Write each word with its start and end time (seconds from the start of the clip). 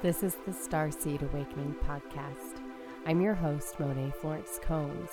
This 0.00 0.22
is 0.22 0.36
the 0.46 0.52
Starseed 0.52 1.28
Awakener 1.28 1.74
podcast. 1.80 2.60
I'm 3.04 3.20
your 3.20 3.34
host, 3.34 3.80
Monet 3.80 4.12
Florence 4.20 4.60
Combs. 4.62 5.10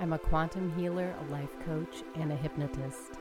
I'm 0.00 0.12
a 0.12 0.18
quantum 0.18 0.74
healer, 0.76 1.14
a 1.20 1.32
life 1.32 1.52
coach, 1.64 2.02
and 2.16 2.32
a 2.32 2.34
hypnotist. 2.34 3.20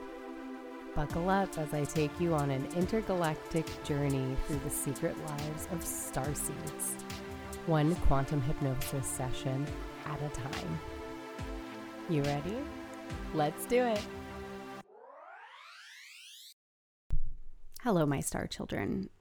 Buckle 0.96 1.30
up 1.30 1.56
as 1.60 1.72
I 1.72 1.84
take 1.84 2.20
you 2.20 2.34
on 2.34 2.50
an 2.50 2.68
intergalactic 2.76 3.68
journey 3.84 4.36
through 4.48 4.60
the 4.64 4.72
secret 4.72 5.16
lives 5.28 5.68
of 5.72 5.82
starseeds, 5.82 6.96
one 7.68 7.94
quantum 8.08 8.42
hypnosis 8.42 9.06
session 9.06 9.68
at 10.08 10.20
a 10.24 10.30
time. 10.30 10.80
You 12.10 12.24
ready? 12.24 12.58
Let's 13.36 13.68
do 13.68 13.84
it. 13.84 14.02
Hello, 17.84 18.08
my 18.08 18.20
star 18.20 18.48
children. 18.48 19.12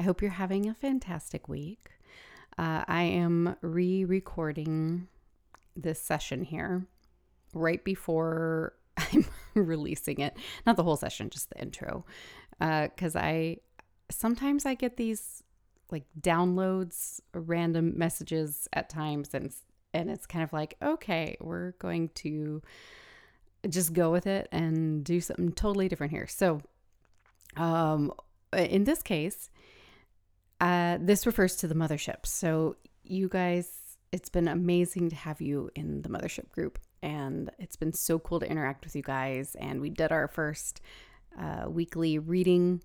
I 0.00 0.02
hope 0.02 0.22
you're 0.22 0.30
having 0.30 0.66
a 0.66 0.72
fantastic 0.72 1.46
week. 1.46 1.90
Uh, 2.56 2.84
I 2.88 3.02
am 3.02 3.54
re 3.60 4.06
recording 4.06 5.08
this 5.76 6.00
session 6.00 6.42
here 6.42 6.86
right 7.52 7.84
before 7.84 8.72
I'm 8.96 9.26
releasing 9.52 10.20
it. 10.20 10.38
Not 10.64 10.76
the 10.76 10.84
whole 10.84 10.96
session, 10.96 11.28
just 11.28 11.50
the 11.50 11.60
intro. 11.60 12.06
Because 12.58 13.14
uh, 13.14 13.18
I 13.18 13.58
sometimes 14.10 14.64
I 14.64 14.72
get 14.72 14.96
these 14.96 15.42
like 15.90 16.04
downloads, 16.18 17.20
random 17.34 17.92
messages 17.98 18.68
at 18.72 18.88
times, 18.88 19.34
and 19.34 19.52
and 19.92 20.08
it's 20.08 20.24
kind 20.24 20.42
of 20.42 20.50
like, 20.54 20.78
okay, 20.80 21.36
we're 21.42 21.72
going 21.72 22.08
to 22.14 22.62
just 23.68 23.92
go 23.92 24.10
with 24.10 24.26
it 24.26 24.48
and 24.50 25.04
do 25.04 25.20
something 25.20 25.52
totally 25.52 25.88
different 25.90 26.10
here. 26.10 26.26
So, 26.26 26.62
um, 27.58 28.14
in 28.56 28.84
this 28.84 29.02
case, 29.02 29.50
uh, 30.60 30.98
this 31.00 31.26
refers 31.26 31.56
to 31.56 31.68
the 31.68 31.74
mothership. 31.74 32.26
So, 32.26 32.76
you 33.02 33.28
guys, 33.28 33.70
it's 34.12 34.28
been 34.28 34.48
amazing 34.48 35.10
to 35.10 35.16
have 35.16 35.40
you 35.40 35.70
in 35.74 36.02
the 36.02 36.08
mothership 36.08 36.50
group, 36.50 36.78
and 37.02 37.50
it's 37.58 37.76
been 37.76 37.92
so 37.92 38.18
cool 38.18 38.40
to 38.40 38.50
interact 38.50 38.84
with 38.84 38.94
you 38.94 39.02
guys. 39.02 39.56
And 39.58 39.80
we 39.80 39.90
did 39.90 40.12
our 40.12 40.28
first 40.28 40.80
uh, 41.38 41.68
weekly 41.68 42.18
reading. 42.18 42.82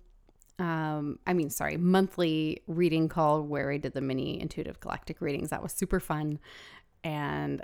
Um, 0.58 1.18
I 1.26 1.34
mean, 1.34 1.50
sorry, 1.50 1.76
monthly 1.76 2.62
reading 2.66 3.08
call 3.08 3.42
where 3.42 3.70
I 3.70 3.76
did 3.76 3.92
the 3.92 4.00
mini 4.00 4.40
intuitive 4.40 4.80
galactic 4.80 5.20
readings. 5.20 5.50
That 5.50 5.62
was 5.62 5.72
super 5.72 6.00
fun. 6.00 6.38
And 7.04 7.62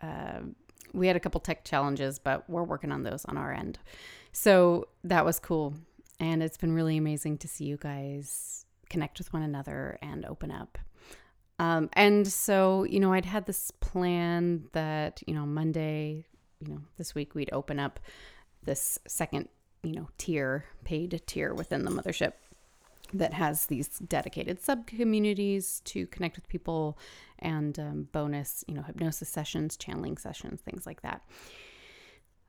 uh, 0.00 0.40
we 0.92 1.08
had 1.08 1.16
a 1.16 1.20
couple 1.20 1.40
tech 1.40 1.64
challenges, 1.64 2.18
but 2.18 2.48
we're 2.48 2.62
working 2.62 2.92
on 2.92 3.02
those 3.02 3.24
on 3.24 3.36
our 3.36 3.52
end. 3.52 3.78
So 4.32 4.88
that 5.04 5.24
was 5.24 5.40
cool. 5.40 5.74
And 6.20 6.42
it's 6.42 6.56
been 6.56 6.72
really 6.72 6.96
amazing 6.96 7.38
to 7.38 7.48
see 7.48 7.64
you 7.64 7.76
guys 7.76 8.66
connect 8.88 9.18
with 9.18 9.32
one 9.32 9.42
another 9.42 9.98
and 10.02 10.24
open 10.24 10.50
up. 10.50 10.78
Um, 11.58 11.90
and 11.94 12.26
so, 12.26 12.84
you 12.84 13.00
know, 13.00 13.12
I'd 13.12 13.24
had 13.24 13.46
this 13.46 13.70
plan 13.72 14.64
that, 14.72 15.22
you 15.26 15.34
know, 15.34 15.44
Monday, 15.44 16.24
you 16.60 16.72
know, 16.72 16.80
this 16.96 17.14
week 17.14 17.34
we'd 17.34 17.52
open 17.52 17.80
up 17.80 17.98
this 18.62 18.98
second, 19.06 19.48
you 19.82 19.92
know, 19.92 20.08
tier, 20.18 20.66
paid 20.84 21.20
tier 21.26 21.52
within 21.54 21.84
the 21.84 21.90
mothership 21.90 22.34
that 23.12 23.32
has 23.32 23.66
these 23.66 23.88
dedicated 23.88 24.60
sub 24.60 24.86
communities 24.86 25.80
to 25.84 26.06
connect 26.08 26.36
with 26.36 26.48
people 26.48 26.98
and 27.38 27.78
um, 27.78 28.08
bonus, 28.12 28.64
you 28.68 28.74
know, 28.74 28.82
hypnosis 28.82 29.28
sessions, 29.28 29.76
channeling 29.76 30.16
sessions, 30.16 30.60
things 30.60 30.86
like 30.86 31.02
that. 31.02 31.22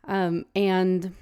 Um, 0.07 0.45
and 0.55 1.15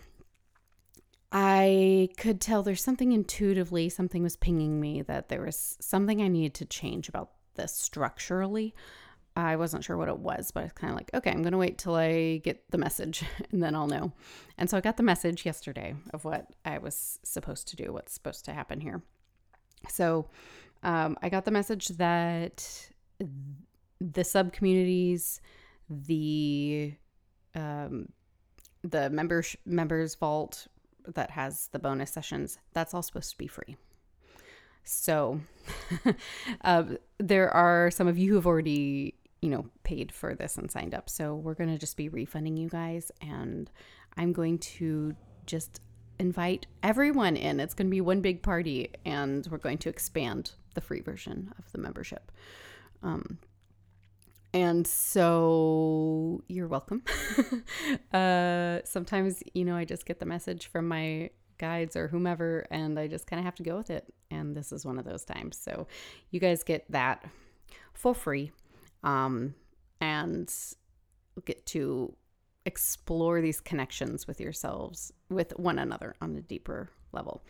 I 1.31 2.09
could 2.17 2.39
tell 2.39 2.63
there's 2.63 2.83
something 2.83 3.11
intuitively, 3.11 3.89
something 3.89 4.23
was 4.23 4.37
pinging 4.37 4.79
me 4.79 5.01
that 5.03 5.29
there 5.29 5.41
was 5.41 5.77
something 5.81 6.21
I 6.21 6.29
needed 6.29 6.53
to 6.55 6.65
change 6.65 7.09
about 7.09 7.31
this 7.55 7.73
structurally. 7.73 8.73
I 9.35 9.55
wasn't 9.55 9.83
sure 9.83 9.97
what 9.97 10.07
it 10.07 10.17
was, 10.17 10.51
but 10.51 10.63
it's 10.63 10.73
kind 10.73 10.91
of 10.91 10.97
like, 10.97 11.11
okay, 11.13 11.29
I'm 11.29 11.43
going 11.43 11.51
to 11.51 11.59
wait 11.59 11.77
till 11.77 11.95
I 11.95 12.37
get 12.37 12.63
the 12.71 12.77
message 12.77 13.23
and 13.51 13.61
then 13.61 13.75
I'll 13.75 13.87
know. 13.87 14.13
And 14.57 14.69
so 14.69 14.77
I 14.77 14.81
got 14.81 14.97
the 14.97 15.03
message 15.03 15.45
yesterday 15.45 15.95
of 16.13 16.25
what 16.25 16.47
I 16.65 16.77
was 16.79 17.19
supposed 17.23 17.67
to 17.69 17.75
do, 17.75 17.93
what's 17.93 18.13
supposed 18.13 18.45
to 18.45 18.53
happen 18.53 18.79
here. 18.79 19.03
So 19.89 20.29
um, 20.81 21.17
I 21.21 21.29
got 21.29 21.45
the 21.45 21.51
message 21.51 21.89
that 21.89 22.89
the 23.99 24.23
sub 24.23 24.53
communities, 24.53 25.41
the 25.89 26.93
um, 27.53 28.09
the 28.83 29.09
members 29.09 29.55
members 29.65 30.15
vault 30.15 30.67
that 31.13 31.31
has 31.31 31.69
the 31.71 31.79
bonus 31.79 32.11
sessions, 32.11 32.59
that's 32.73 32.93
all 32.93 33.01
supposed 33.01 33.31
to 33.31 33.37
be 33.37 33.47
free. 33.47 33.77
So 34.83 35.41
uh, 36.61 36.83
there 37.17 37.49
are 37.53 37.91
some 37.91 38.07
of 38.07 38.17
you 38.17 38.29
who 38.29 38.35
have 38.35 38.47
already, 38.47 39.15
you 39.41 39.49
know, 39.49 39.65
paid 39.83 40.11
for 40.11 40.33
this 40.33 40.57
and 40.57 40.71
signed 40.71 40.93
up. 40.93 41.09
So 41.09 41.35
we're 41.35 41.55
going 41.55 41.71
to 41.71 41.77
just 41.77 41.97
be 41.97 42.09
refunding 42.09 42.55
you 42.55 42.69
guys. 42.69 43.11
And 43.21 43.69
I'm 44.15 44.31
going 44.31 44.59
to 44.59 45.15
just 45.45 45.81
invite 46.19 46.67
everyone 46.83 47.35
in. 47.35 47.59
It's 47.59 47.73
going 47.73 47.87
to 47.87 47.91
be 47.91 48.01
one 48.01 48.21
big 48.21 48.41
party, 48.41 48.91
and 49.05 49.47
we're 49.49 49.57
going 49.57 49.77
to 49.79 49.89
expand 49.89 50.51
the 50.73 50.81
free 50.81 51.01
version 51.01 51.53
of 51.57 51.71
the 51.71 51.77
membership. 51.77 52.31
Um, 53.03 53.39
and 54.57 54.87
so 54.87 56.41
you're 56.47 56.67
welcome. 56.67 57.03
uh, 58.11 58.79
sometimes, 58.85 59.43
you 59.53 59.63
know, 59.63 59.75
I 59.75 59.85
just 59.85 60.07
get 60.07 60.19
the 60.19 60.25
message 60.25 60.65
from 60.65 60.87
my 60.87 61.29
guides 61.59 61.95
or 61.95 62.07
whomever, 62.07 62.65
and 62.71 62.97
I 62.97 63.05
just 63.05 63.27
kind 63.27 63.39
of 63.39 63.45
have 63.45 63.53
to 63.57 63.63
go 63.63 63.77
with 63.77 63.91
it. 63.91 64.11
And 64.31 64.57
this 64.57 64.71
is 64.71 64.83
one 64.83 64.97
of 64.97 65.05
those 65.05 65.23
times. 65.23 65.59
So 65.61 65.85
you 66.31 66.39
guys 66.39 66.63
get 66.63 66.91
that 66.91 67.23
for 67.93 68.15
free 68.15 68.51
um, 69.03 69.53
and 70.01 70.51
get 71.45 71.63
to 71.67 72.15
explore 72.65 73.41
these 73.41 73.61
connections 73.61 74.25
with 74.25 74.41
yourselves, 74.41 75.13
with 75.29 75.51
one 75.59 75.77
another 75.77 76.15
on 76.19 76.35
a 76.35 76.41
deeper 76.41 76.89
level. 77.11 77.43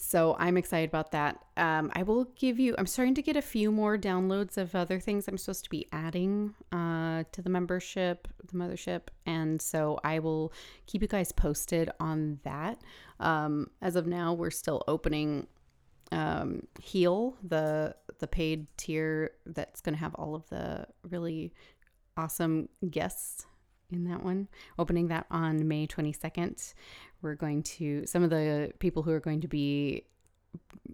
So 0.00 0.36
I'm 0.38 0.56
excited 0.56 0.88
about 0.88 1.10
that. 1.10 1.44
Um, 1.56 1.90
I 1.92 2.04
will 2.04 2.26
give 2.36 2.60
you, 2.60 2.76
I'm 2.78 2.86
starting 2.86 3.16
to 3.16 3.22
get 3.22 3.36
a 3.36 3.42
few 3.42 3.72
more 3.72 3.98
downloads 3.98 4.56
of 4.56 4.76
other 4.76 5.00
things 5.00 5.26
I'm 5.26 5.36
supposed 5.36 5.64
to 5.64 5.70
be 5.70 5.88
adding 5.90 6.54
uh, 6.70 7.24
to 7.32 7.42
the 7.42 7.50
membership, 7.50 8.28
the 8.46 8.56
mothership. 8.56 9.08
And 9.26 9.60
so 9.60 9.98
I 10.04 10.20
will 10.20 10.52
keep 10.86 11.02
you 11.02 11.08
guys 11.08 11.32
posted 11.32 11.90
on 11.98 12.38
that. 12.44 12.78
Um, 13.18 13.70
as 13.82 13.96
of 13.96 14.06
now, 14.06 14.34
we're 14.34 14.52
still 14.52 14.84
opening 14.86 15.48
um, 16.12 16.62
Heal, 16.80 17.36
the 17.42 17.94
the 18.20 18.26
paid 18.26 18.66
tier 18.76 19.32
that's 19.46 19.80
going 19.80 19.94
to 19.94 20.00
have 20.00 20.14
all 20.14 20.34
of 20.34 20.48
the 20.48 20.86
really 21.08 21.52
awesome 22.16 22.68
guests 22.88 23.46
in 23.90 24.04
that 24.04 24.22
one. 24.22 24.48
Opening 24.78 25.08
that 25.08 25.26
on 25.30 25.66
May 25.66 25.86
22nd. 25.86 26.74
We're 27.22 27.34
going 27.34 27.62
to, 27.64 28.06
some 28.06 28.22
of 28.22 28.30
the 28.30 28.72
people 28.78 29.02
who 29.02 29.12
are 29.12 29.20
going 29.20 29.40
to 29.40 29.48
be 29.48 30.04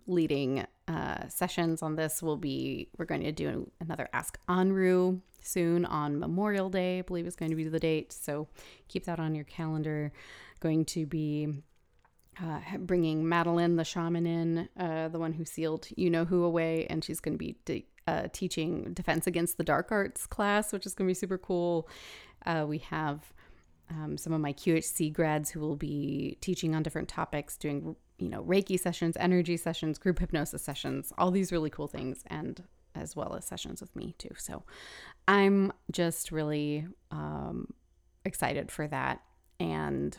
leading 0.07 0.67
uh, 0.89 1.29
sessions 1.29 1.83
on 1.83 1.97
this 1.97 2.23
will 2.23 2.37
be, 2.37 2.89
we're 2.99 3.05
going 3.05 3.23
to 3.23 3.33
do 3.33 3.71
another 3.81 4.09
Ask 4.13 4.39
Anru 4.49 5.21
soon 5.41 5.85
on 5.85 6.19
Memorial 6.19 6.71
Day, 6.71 6.99
I 6.99 7.03
believe 7.03 7.27
is 7.27 7.37
going 7.37 7.51
to 7.51 7.57
be 7.57 7.65
the 7.65 7.79
date. 7.79 8.13
So 8.13 8.49
keep 8.89 9.05
that 9.05 9.21
on 9.21 9.35
your 9.35 9.45
calendar. 9.45 10.13
Going 10.61 10.85
to 10.87 11.07
be 11.07 11.63
uh, 12.43 12.61
bringing 12.79 13.29
Madeline, 13.29 13.77
the 13.77 13.85
shaman, 13.85 14.27
in, 14.27 14.69
uh, 14.79 15.09
the 15.09 15.19
one 15.19 15.33
who 15.33 15.45
sealed 15.45 15.87
you 15.97 16.11
know 16.11 16.25
who 16.25 16.45
away, 16.45 16.87
and 16.89 17.05
she's 17.05 17.21
going 17.21 17.35
to 17.35 17.39
be 17.39 17.57
de- 17.65 17.87
uh, 18.07 18.29
teaching 18.33 18.93
Defense 18.93 19.27
Against 19.27 19.57
the 19.57 19.65
Dark 19.65 19.91
Arts 19.93 20.27
class, 20.27 20.73
which 20.73 20.87
is 20.87 20.95
going 20.95 21.07
to 21.07 21.11
be 21.11 21.15
super 21.15 21.39
cool. 21.39 21.89
Uh, 22.45 22.65
we 22.69 22.79
have 22.79 23.33
um, 23.91 24.17
some 24.17 24.33
of 24.33 24.41
my 24.41 24.53
QHC 24.53 25.13
grads 25.13 25.51
who 25.51 25.61
will 25.61 25.77
be 25.77 26.39
teaching 26.41 26.75
on 26.75 26.83
different 26.83 27.09
topics, 27.09 27.57
doing 27.57 27.97
you 28.19 28.29
know 28.29 28.43
Reiki 28.43 28.79
sessions, 28.79 29.17
energy 29.19 29.57
sessions, 29.57 29.99
group 29.99 30.19
hypnosis 30.19 30.63
sessions, 30.63 31.13
all 31.19 31.31
these 31.31 31.53
really 31.53 31.71
cool 31.71 31.89
things, 31.89 32.25
and 32.27 32.63
as 32.95 33.17
well 33.17 33.35
as 33.35 33.45
sessions 33.45 33.81
with 33.81 33.95
me 33.97 34.15
too. 34.19 34.31
So 34.39 34.63
I'm 35.27 35.73
just 35.91 36.31
really 36.31 36.87
um, 37.11 37.73
excited 38.25 38.71
for 38.71 38.87
that, 38.89 39.21
and 39.61 40.19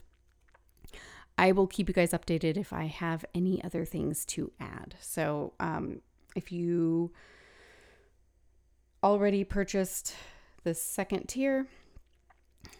I 1.38 1.51
will 1.51 1.68
keep 1.68 1.88
you 1.88 1.94
guys 1.94 2.12
updated 2.12 2.57
if 2.57 2.71
I 2.71 2.86
have 2.86 3.25
any 3.33 3.63
other 3.63 3.86
things 3.86 4.25
to 4.25 4.51
add. 4.60 4.95
So 5.00 5.54
um, 5.60 6.01
if 6.36 6.51
you 6.51 7.12
already 9.04 9.44
purchased 9.44 10.16
the 10.63 10.74
second 10.74 11.28
tier, 11.28 11.68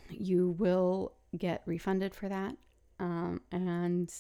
you 0.10 0.56
will 0.58 1.14
get 1.38 1.62
refunded 1.66 2.16
for 2.16 2.30
that. 2.30 2.56
Um, 3.00 3.42
and 3.52 4.12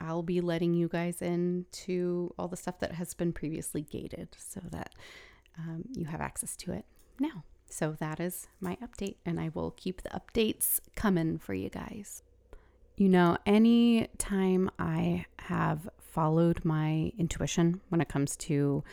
I'll 0.00 0.22
be 0.22 0.40
letting 0.40 0.74
you 0.74 0.88
guys 0.88 1.22
in 1.22 1.66
to 1.72 2.34
all 2.38 2.48
the 2.48 2.56
stuff 2.56 2.80
that 2.80 2.92
has 2.92 3.14
been 3.14 3.32
previously 3.32 3.82
gated 3.82 4.28
so 4.36 4.60
that 4.70 4.94
um, 5.58 5.84
you 5.92 6.06
have 6.06 6.20
access 6.20 6.56
to 6.56 6.72
it 6.72 6.84
now. 7.20 7.44
So 7.68 7.96
that 8.00 8.20
is 8.20 8.48
my 8.60 8.76
update, 8.82 9.16
and 9.24 9.40
I 9.40 9.50
will 9.54 9.70
keep 9.70 10.02
the 10.02 10.10
updates 10.10 10.80
coming 10.94 11.38
for 11.38 11.54
you 11.54 11.70
guys. 11.70 12.22
You 12.96 13.08
know, 13.08 13.38
any 13.46 14.08
time 14.18 14.70
I 14.78 15.24
have 15.38 15.88
followed 15.98 16.64
my 16.64 17.12
intuition 17.18 17.80
when 17.88 18.02
it 18.02 18.08
comes 18.08 18.36
to 18.36 18.84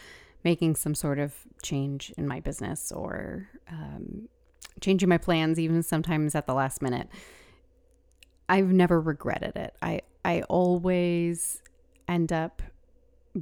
making 0.45 0.75
some 0.75 0.95
sort 0.95 1.19
of 1.19 1.35
change 1.61 2.13
in 2.17 2.25
my 2.25 2.39
business 2.39 2.91
or 2.91 3.49
um, 3.69 4.29
changing 4.81 5.09
my 5.09 5.17
plans, 5.17 5.59
even 5.59 5.83
sometimes 5.83 6.35
at 6.35 6.47
the 6.47 6.53
last 6.53 6.81
minute, 6.81 7.09
I've 8.47 8.71
never 8.71 8.99
regretted 8.99 9.55
it. 9.55 9.75
I 9.81 10.01
I 10.25 10.41
always 10.43 11.61
end 12.07 12.33
up 12.33 12.61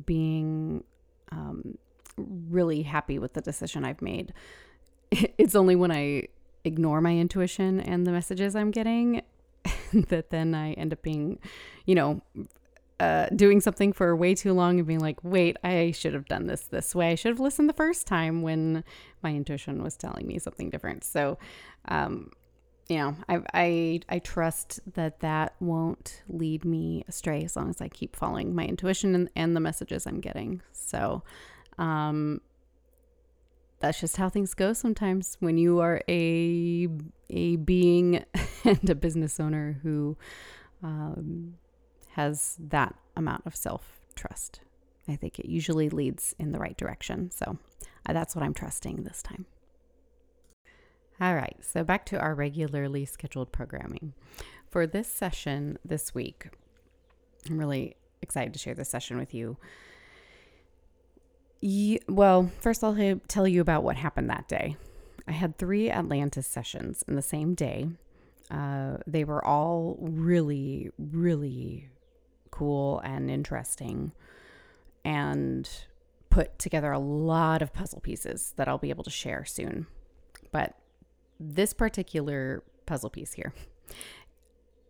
being 0.06 0.84
um, 1.32 1.78
really 2.18 2.84
happy 2.84 3.18
with 3.20 3.34
the 3.34 3.42
decision 3.42 3.86
I've 3.86 4.02
made. 4.02 4.34
It's 5.38 5.56
only 5.56 5.76
when 5.76 5.92
I 5.92 6.28
ignore 6.66 7.00
my 7.00 7.16
intuition 7.16 7.80
and 7.80 8.06
the 8.06 8.12
messages 8.12 8.58
I'm 8.58 8.72
getting 8.72 9.22
that 9.94 10.32
then 10.32 10.54
I 10.54 10.74
end 10.74 10.92
up 10.92 11.02
being, 11.02 11.40
you 11.86 11.96
know, 11.96 12.22
uh, 13.00 13.28
doing 13.36 13.62
something 13.62 13.94
for 13.94 14.16
way 14.16 14.34
too 14.34 14.54
long 14.54 14.80
and 14.80 14.88
being 14.88 15.00
like, 15.00 15.24
wait, 15.24 15.58
I 15.64 15.92
should 15.92 16.14
have 16.14 16.28
done 16.28 16.48
this 16.48 16.62
this 16.68 16.96
way. 16.96 17.12
I 17.12 17.16
should 17.16 17.30
have 17.30 17.40
listened 17.40 17.70
the 17.70 17.74
first 17.74 18.08
time 18.08 18.42
when 18.42 18.84
my 19.22 19.32
intuition 19.32 19.84
was 19.84 19.96
telling 19.96 20.26
me 20.26 20.40
something 20.40 20.70
different. 20.70 21.04
So, 21.04 21.38
um, 21.88 22.32
you 22.90 22.98
know, 22.98 23.16
I, 23.30 23.42
I 23.54 24.00
I 24.10 24.20
trust 24.20 24.80
that 24.94 25.20
that 25.20 25.56
won't 25.60 26.24
lead 26.28 26.66
me 26.66 27.04
astray 27.08 27.44
as 27.44 27.56
long 27.56 27.70
as 27.70 27.82
I 27.82 27.88
keep 27.88 28.16
following 28.16 28.56
my 28.56 28.66
intuition 28.66 29.14
and, 29.14 29.30
and 29.36 29.56
the 29.56 29.60
messages 29.60 30.08
I'm 30.08 30.22
getting. 30.22 30.62
So, 30.72 31.22
um, 31.78 32.42
that's 33.80 34.00
just 34.00 34.18
how 34.18 34.30
things 34.30 34.54
go 34.54 34.74
sometimes 34.74 35.38
when 35.40 35.58
you 35.58 35.80
are 35.80 36.02
a 36.10 36.88
a 37.30 37.58
being 37.58 38.26
and 38.64 38.90
a 38.90 38.96
business 38.96 39.40
owner 39.40 39.80
who 39.84 40.18
um, 40.82 41.56
has 42.18 42.58
that 42.60 42.96
amount 43.16 43.44
of 43.46 43.56
self 43.56 44.00
trust. 44.16 44.60
I 45.08 45.16
think 45.16 45.40
it 45.40 45.46
usually 45.46 45.88
leads 45.88 46.36
in 46.38 46.52
the 46.52 46.60
right 46.60 46.76
direction. 46.76 47.32
So 47.32 47.58
uh, 48.06 48.14
that's 48.14 48.36
what 48.36 48.44
I'm 48.44 48.56
trusting 48.56 49.04
this 49.04 49.22
time. 49.22 49.46
All 51.22 51.36
right, 51.36 51.56
so 51.62 51.84
back 51.84 52.06
to 52.08 52.20
our 52.20 52.36
regularly 52.36 53.06
scheduled 53.06 53.52
programming. 53.52 54.14
For 54.70 54.86
this 54.86 55.08
session 55.08 55.78
this 55.86 56.14
week, 56.14 56.50
I'm 57.48 57.58
really 57.58 57.96
excited 58.22 58.52
to 58.54 58.60
share 58.60 58.76
this 58.76 58.90
session 58.90 59.18
with 59.18 59.34
you. 59.34 59.58
well, 62.08 62.52
first 62.60 62.84
I'll 62.84 63.20
tell 63.28 63.48
you 63.48 63.62
about 63.62 63.84
what 63.84 63.96
happened 63.96 64.30
that 64.30 64.48
day. 64.48 64.76
I 65.28 65.34
had 65.34 65.58
three 65.58 65.90
Atlantis 65.90 66.48
sessions 66.48 67.04
in 67.08 67.16
the 67.16 67.22
same 67.22 67.54
day. 67.54 67.90
Uh, 68.50 68.98
they 69.06 69.24
were 69.24 69.44
all 69.44 69.98
really, 70.00 70.90
really 70.98 71.90
cool 72.58 73.00
and 73.00 73.30
interesting 73.30 74.12
and 75.06 75.70
put 76.30 76.58
together 76.60 76.92
a 76.92 77.00
lot 77.00 77.62
of 77.62 77.74
puzzle 77.74 78.00
pieces 78.00 78.54
that 78.58 78.68
I'll 78.68 78.78
be 78.78 78.90
able 78.90 79.04
to 79.04 79.10
share 79.10 79.46
soon. 79.46 79.88
But 80.52 80.76
this 81.40 81.74
particular 81.74 82.64
puzzle 82.86 83.10
piece 83.10 83.34
here 83.34 83.54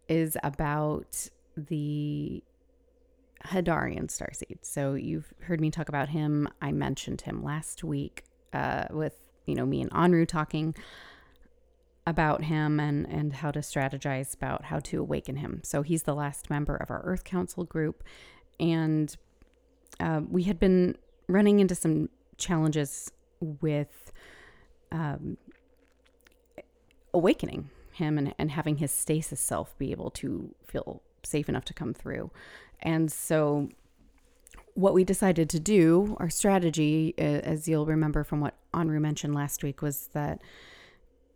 is 0.07 0.37
about 0.43 1.29
the 1.55 2.41
Hadarian 3.45 4.07
starseed. 4.07 4.59
So 4.61 4.93
you've 4.93 5.33
heard 5.41 5.59
me 5.59 5.69
talk 5.69 5.89
about 5.89 6.09
him. 6.09 6.47
I 6.61 6.71
mentioned 6.71 7.21
him 7.21 7.43
last 7.43 7.83
week 7.83 8.23
uh, 8.53 8.85
with 8.91 9.15
you 9.45 9.55
know 9.55 9.65
me 9.65 9.81
and 9.81 9.91
Anru 9.91 10.27
talking 10.27 10.73
about 12.07 12.45
him 12.45 12.79
and, 12.79 13.05
and 13.09 13.33
how 13.33 13.51
to 13.51 13.59
strategize 13.59 14.33
about 14.33 14.63
how 14.63 14.79
to 14.79 15.01
awaken 15.01 15.35
him. 15.35 15.59
So 15.63 15.81
he's 15.81 16.03
the 16.03 16.15
last 16.15 16.49
member 16.49 16.73
of 16.73 16.89
our 16.89 17.01
Earth 17.03 17.25
Council 17.25 17.65
group. 17.65 18.01
And 18.61 19.15
uh, 19.99 20.21
we 20.27 20.43
had 20.43 20.57
been 20.57 20.97
running 21.27 21.59
into 21.59 21.75
some 21.75 22.07
challenges 22.37 23.11
with 23.41 24.13
um, 24.93 25.37
awakening 27.13 27.69
him 27.91 28.17
and, 28.17 28.33
and 28.39 28.51
having 28.51 28.77
his 28.77 28.91
stasis 28.91 29.41
self 29.41 29.77
be 29.77 29.91
able 29.91 30.09
to 30.11 30.55
feel 30.65 31.01
safe 31.23 31.49
enough 31.49 31.65
to 31.65 31.73
come 31.73 31.93
through. 31.93 32.31
And 32.79 33.11
so, 33.11 33.67
what 34.75 34.93
we 34.93 35.03
decided 35.03 35.49
to 35.49 35.59
do, 35.59 36.15
our 36.19 36.29
strategy, 36.29 37.15
uh, 37.17 37.21
as 37.21 37.67
you'll 37.67 37.87
remember 37.87 38.23
from 38.23 38.39
what 38.39 38.53
Anru 38.73 39.01
mentioned 39.01 39.33
last 39.35 39.63
week, 39.63 39.81
was 39.81 40.09
that 40.13 40.41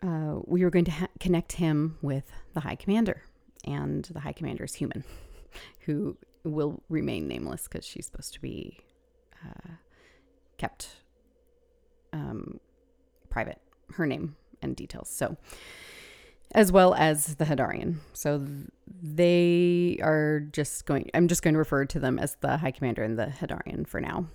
uh, 0.03 0.39
we 0.45 0.63
were 0.63 0.69
going 0.69 0.85
to 0.85 0.91
ha- 0.91 1.07
connect 1.19 1.53
him 1.53 1.97
with 2.01 2.31
the 2.53 2.61
High 2.61 2.75
Commander, 2.75 3.21
and 3.65 4.05
the 4.05 4.19
High 4.19 4.33
Commander 4.33 4.63
is 4.63 4.73
human, 4.73 5.03
who 5.81 6.17
will 6.43 6.81
remain 6.89 7.27
nameless 7.27 7.67
because 7.67 7.85
she's 7.85 8.05
supposed 8.07 8.33
to 8.33 8.41
be 8.41 8.79
uh, 9.45 9.71
kept 10.57 10.97
um, 12.13 12.59
private. 13.29 13.59
Her 13.95 14.05
name 14.05 14.35
and 14.61 14.75
details. 14.75 15.09
So, 15.09 15.37
as 16.53 16.71
well 16.71 16.93
as 16.95 17.35
the 17.35 17.45
Hadarian. 17.45 17.97
So 18.13 18.45
they 18.87 19.99
are 20.01 20.41
just 20.51 20.85
going. 20.85 21.09
I'm 21.13 21.27
just 21.27 21.43
going 21.43 21.53
to 21.53 21.59
refer 21.59 21.85
to 21.85 21.99
them 21.99 22.17
as 22.19 22.37
the 22.41 22.57
High 22.57 22.71
Commander 22.71 23.03
and 23.03 23.19
the 23.19 23.27
Hadarian 23.27 23.87
for 23.87 24.01
now, 24.01 24.27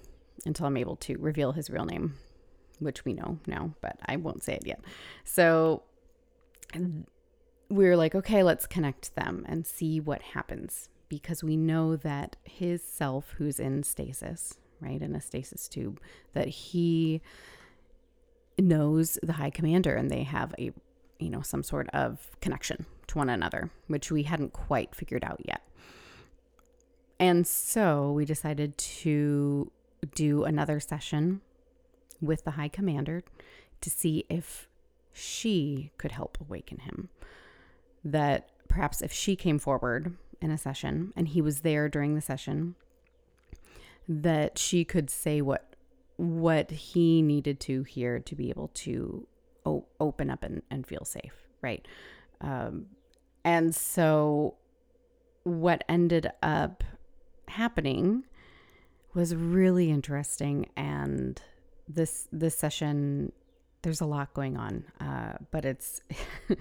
until 0.45 0.67
I'm 0.67 0.77
able 0.77 0.97
to 0.97 1.17
reveal 1.19 1.53
his 1.53 1.71
real 1.71 1.85
name 1.85 2.15
which 2.79 3.05
we 3.05 3.13
know 3.13 3.39
now, 3.47 3.75
but 3.81 3.99
I 4.07 4.17
won't 4.17 4.43
say 4.43 4.55
it 4.55 4.67
yet. 4.67 4.81
So 5.25 5.83
we 7.69 7.87
are 7.87 7.97
like, 7.97 8.15
okay, 8.15 8.43
let's 8.43 8.67
connect 8.67 9.15
them 9.15 9.45
and 9.49 9.67
see 9.67 10.01
what 10.01 10.23
happens 10.23 10.89
because 11.09 11.43
we 11.43 11.57
know 11.57 11.97
that 11.97 12.37
his 12.45 12.83
self, 12.83 13.35
who's 13.39 13.61
in 13.61 13.83
stasis, 13.83 14.59
right, 14.81 15.01
in 15.01 15.15
a 15.15 15.21
stasis 15.21 15.69
tube, 15.69 16.01
that 16.33 16.49
he 16.49 17.23
knows 18.59 19.19
the 19.23 19.35
high 19.35 19.51
commander 19.51 19.95
and 19.95 20.11
they 20.11 20.23
have 20.23 20.55
a, 20.59 20.73
you 21.19 21.31
know, 21.31 21.43
some 21.43 21.63
sort 21.63 21.89
of 21.91 22.31
connection 22.41 22.87
to 23.07 23.19
one 23.19 23.29
another, 23.29 23.71
which 23.87 24.11
we 24.11 24.25
hadn't 24.25 24.53
quite 24.53 24.95
figured 24.95 25.25
out 25.25 25.41
yet. 25.45 25.63
And 27.19 27.47
so 27.47 28.13
we 28.13 28.25
decided 28.25 28.77
to 28.77 29.71
do 30.15 30.45
another 30.45 30.81
session 30.81 31.41
with 32.21 32.45
the 32.45 32.53
High 32.53 32.69
Commander 32.69 33.23
to 33.81 33.91
see 33.91 34.25
if 34.29 34.69
she 35.13 35.91
could 35.99 36.13
help 36.13 36.39
awaken 36.41 36.81
him. 36.81 37.09
That 38.05 38.51
perhaps 38.69 39.03
if 39.03 39.13
she 39.13 39.37
came 39.37 39.59
forward 39.59 40.17
in 40.41 40.51
a 40.51 40.59
session 40.59 41.13
and 41.17 41.29
he 41.29 41.41
was 41.41 41.61
there 41.61 41.89
during 41.89 42.15
the 42.15 42.21
session, 42.21 42.75
that 44.09 44.59
she 44.59 44.85
could 44.85 45.11
say 45.11 45.41
what 45.41 45.75
what 46.17 46.71
he 46.71 47.21
needed 47.21 47.61
to 47.61 47.83
hear 47.83 48.19
to 48.19 48.35
be 48.35 48.49
able 48.49 48.69
to 48.69 49.27
o- 49.67 49.87
open 50.01 50.31
up 50.31 50.43
and, 50.43 50.63
and 50.71 50.87
feel 50.87 51.05
safe, 51.05 51.35
right? 51.61 51.87
Um, 52.41 52.87
and 53.45 53.75
so, 53.75 54.55
what 55.43 55.85
ended 55.89 56.31
up 56.43 56.83
happening 57.49 58.25
was 59.15 59.35
really 59.35 59.91
interesting 59.91 60.69
and 60.77 61.41
this 61.89 62.29
this 62.33 62.57
session 62.57 63.33
there's 63.83 64.01
a 64.01 64.07
lot 64.07 64.33
going 64.35 64.57
on 64.57 64.85
uh, 65.01 65.35
but 65.51 65.65
it's 65.65 66.01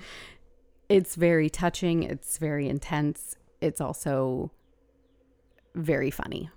it's 0.89 1.15
very 1.15 1.50
touching 1.50 2.03
it's 2.03 2.38
very 2.38 2.67
intense 2.70 3.36
it's 3.62 3.82
also 3.82 4.51
very 5.75 6.10
funny 6.10 6.50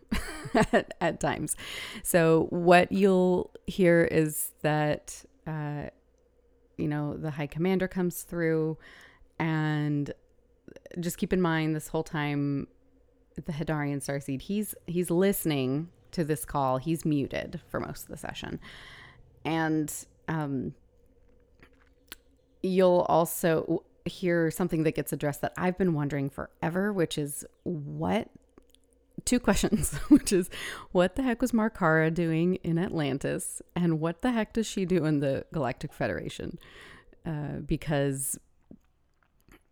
at, 0.54 0.94
at, 1.00 1.20
times. 1.20 1.56
So 2.02 2.46
what 2.50 2.92
you'll 2.92 3.50
hear 3.66 4.04
is 4.04 4.52
that 4.62 5.24
uh, 5.46 5.88
you 6.76 6.88
know 6.88 7.16
the 7.16 7.32
high 7.32 7.46
commander 7.46 7.88
comes 7.88 8.22
through 8.22 8.78
and 9.38 10.12
just 11.00 11.18
keep 11.18 11.32
in 11.32 11.40
mind 11.40 11.74
this 11.74 11.88
whole 11.88 12.04
time 12.04 12.68
the 13.34 13.52
Hadarian 13.52 13.98
starseed 13.98 14.42
he's 14.42 14.74
he's 14.86 15.10
listening 15.10 15.88
to 16.12 16.24
this 16.24 16.44
call, 16.44 16.78
he's 16.78 17.04
muted 17.04 17.60
for 17.68 17.80
most 17.80 18.02
of 18.04 18.08
the 18.08 18.16
session. 18.16 18.60
And 19.44 19.92
um, 20.28 20.74
you'll 22.62 23.06
also 23.08 23.84
hear 24.04 24.50
something 24.50 24.82
that 24.84 24.94
gets 24.94 25.12
addressed 25.12 25.42
that 25.42 25.52
I've 25.56 25.78
been 25.78 25.94
wondering 25.94 26.30
forever, 26.30 26.92
which 26.92 27.18
is 27.18 27.44
what 27.62 28.28
two 29.24 29.40
questions, 29.40 29.94
which 30.08 30.32
is 30.32 30.50
what 30.92 31.16
the 31.16 31.22
heck 31.22 31.40
was 31.40 31.52
Markara 31.52 32.12
doing 32.12 32.56
in 32.56 32.78
Atlantis, 32.78 33.62
and 33.76 34.00
what 34.00 34.22
the 34.22 34.32
heck 34.32 34.52
does 34.52 34.66
she 34.66 34.84
do 34.84 35.04
in 35.04 35.20
the 35.20 35.44
Galactic 35.52 35.92
Federation? 35.92 36.58
Uh, 37.26 37.58
because, 37.66 38.38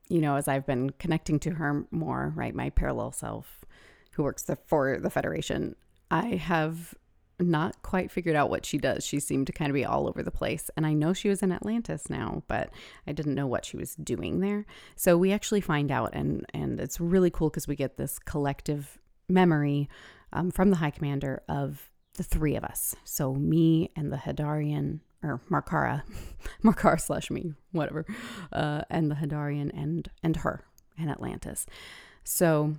you 0.08 0.20
know, 0.20 0.36
as 0.36 0.46
I've 0.46 0.66
been 0.66 0.90
connecting 0.90 1.38
to 1.40 1.52
her 1.52 1.86
more, 1.90 2.32
right, 2.34 2.54
my 2.54 2.70
parallel 2.70 3.12
self 3.12 3.64
who 4.12 4.22
works 4.22 4.42
the, 4.42 4.56
for 4.56 4.98
the 4.98 5.10
Federation, 5.10 5.76
I 6.10 6.36
have 6.36 6.94
not 7.38 7.82
quite 7.82 8.10
figured 8.10 8.36
out 8.36 8.50
what 8.50 8.64
she 8.64 8.78
does. 8.78 9.04
She 9.04 9.20
seemed 9.20 9.46
to 9.48 9.52
kind 9.52 9.70
of 9.70 9.74
be 9.74 9.84
all 9.84 10.08
over 10.08 10.22
the 10.22 10.30
place. 10.30 10.70
And 10.76 10.86
I 10.86 10.94
know 10.94 11.12
she 11.12 11.28
was 11.28 11.42
in 11.42 11.52
Atlantis 11.52 12.08
now, 12.08 12.42
but 12.48 12.70
I 13.06 13.12
didn't 13.12 13.34
know 13.34 13.46
what 13.46 13.64
she 13.64 13.76
was 13.76 13.94
doing 13.96 14.40
there. 14.40 14.64
So 14.94 15.18
we 15.18 15.32
actually 15.32 15.60
find 15.60 15.90
out, 15.90 16.10
and, 16.14 16.46
and 16.54 16.80
it's 16.80 16.98
really 16.98 17.30
cool 17.30 17.50
because 17.50 17.68
we 17.68 17.76
get 17.76 17.96
this 17.96 18.18
collective 18.18 18.98
memory 19.28 19.88
um, 20.32 20.50
from 20.50 20.70
the 20.70 20.76
High 20.76 20.90
Commander 20.90 21.42
of 21.48 21.90
the 22.14 22.22
three 22.22 22.56
of 22.56 22.64
us. 22.64 22.96
So 23.04 23.34
me 23.34 23.90
and 23.94 24.12
the 24.12 24.16
Hadarian, 24.16 25.00
or 25.22 25.40
Markara, 25.50 26.04
Markara 26.62 27.00
slash 27.00 27.30
me, 27.30 27.52
whatever, 27.72 28.06
uh, 28.52 28.82
and 28.88 29.10
the 29.10 29.16
Hadarian 29.16 29.70
and 29.74 30.08
and 30.22 30.36
her 30.36 30.64
and 30.98 31.10
Atlantis. 31.10 31.66
So 32.24 32.76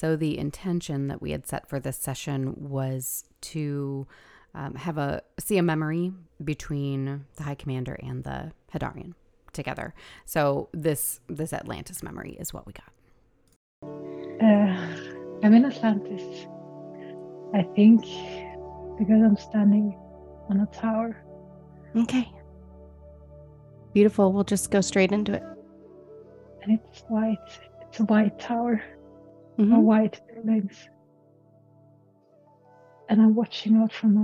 so 0.00 0.16
the 0.16 0.38
intention 0.38 1.08
that 1.08 1.20
we 1.20 1.32
had 1.32 1.46
set 1.46 1.68
for 1.68 1.78
this 1.78 1.98
session 1.98 2.54
was 2.56 3.24
to 3.42 4.06
um, 4.54 4.74
have 4.74 4.96
a 4.96 5.20
see 5.38 5.58
a 5.58 5.62
memory 5.62 6.10
between 6.42 7.26
the 7.36 7.42
High 7.42 7.54
Commander 7.54 7.98
and 8.02 8.24
the 8.24 8.52
Hadarian 8.72 9.12
together. 9.52 9.92
So 10.24 10.70
this 10.72 11.20
this 11.28 11.52
Atlantis 11.52 12.02
memory 12.02 12.34
is 12.40 12.54
what 12.54 12.66
we 12.66 12.72
got. 12.72 12.94
Uh, 14.42 14.72
I'm 15.44 15.52
in 15.52 15.66
Atlantis. 15.66 16.46
I 17.52 17.62
think 17.76 18.00
because 18.98 19.22
I'm 19.22 19.36
standing 19.36 19.94
on 20.48 20.60
a 20.60 20.66
tower. 20.74 21.22
Okay. 21.94 22.26
Beautiful. 23.92 24.32
We'll 24.32 24.44
just 24.44 24.70
go 24.70 24.80
straight 24.80 25.12
into 25.12 25.34
it. 25.34 25.42
And 26.62 26.80
it's 26.80 27.02
white. 27.08 27.36
It's 27.82 28.00
a 28.00 28.04
white 28.04 28.38
tower. 28.38 28.82
Mhm. 29.60 29.82
white 29.82 30.20
buildings. 30.26 30.88
And 33.08 33.20
I'm 33.20 33.34
watching 33.34 33.76
out 33.76 33.92
from 33.92 34.16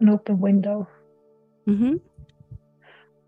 an, 0.00 0.08
open 0.08 0.40
window. 0.40 0.88
Mm-hmm. 1.68 1.96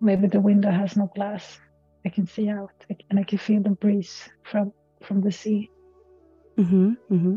Maybe 0.01 0.27
the 0.27 0.41
window 0.41 0.71
has 0.71 0.97
no 0.97 1.09
glass. 1.15 1.61
I 2.05 2.09
can 2.09 2.27
see 2.27 2.49
out 2.49 2.73
and 3.09 3.21
I 3.21 3.23
can 3.23 3.39
feel 3.39 3.63
the 3.63 3.71
breeze 3.71 4.29
from 4.43 4.73
from 5.03 5.21
the 5.21 5.31
sea. 5.31 5.71
Mm-hmm. 6.59 6.93
Mm-hmm. 7.11 7.37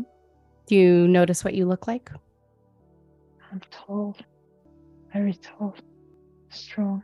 Do 0.66 0.74
you 0.74 1.06
notice 1.08 1.44
what 1.44 1.54
you 1.54 1.66
look 1.66 1.86
like? 1.86 2.10
I'm 3.52 3.60
tall, 3.70 4.16
very 5.12 5.34
tall, 5.34 5.76
strong, 6.50 7.02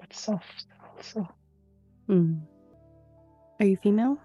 but 0.00 0.12
soft 0.12 0.66
also. 0.96 1.28
Mm. 2.08 2.40
Are 3.60 3.66
you 3.66 3.76
female? 3.76 4.18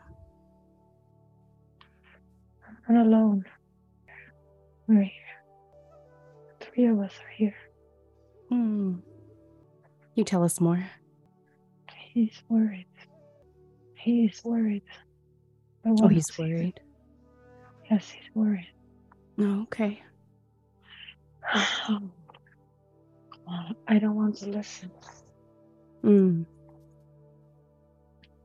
I'm 2.88 2.98
alone. 2.98 3.46
We're 4.88 5.04
here. 5.04 5.12
Three 6.60 6.86
of 6.88 7.00
us 7.00 7.14
are 7.24 7.34
here. 7.36 7.56
Hmm. 8.50 8.96
You 10.16 10.24
tell 10.24 10.44
us 10.44 10.60
more. 10.60 10.84
He's 12.14 12.44
worried. 12.50 12.88
He's 13.96 14.42
worried. 14.44 14.84
Oh, 15.86 16.08
he's 16.08 16.38
worried. 16.38 16.80
Yes, 17.90 18.10
he's 18.10 18.30
worried. 18.36 18.68
Oh, 19.40 19.62
okay. 19.64 20.02
I 23.88 24.00
don't 24.00 24.16
want 24.16 24.38
to 24.38 24.48
listen. 24.48 24.92
Mm. 26.04 26.46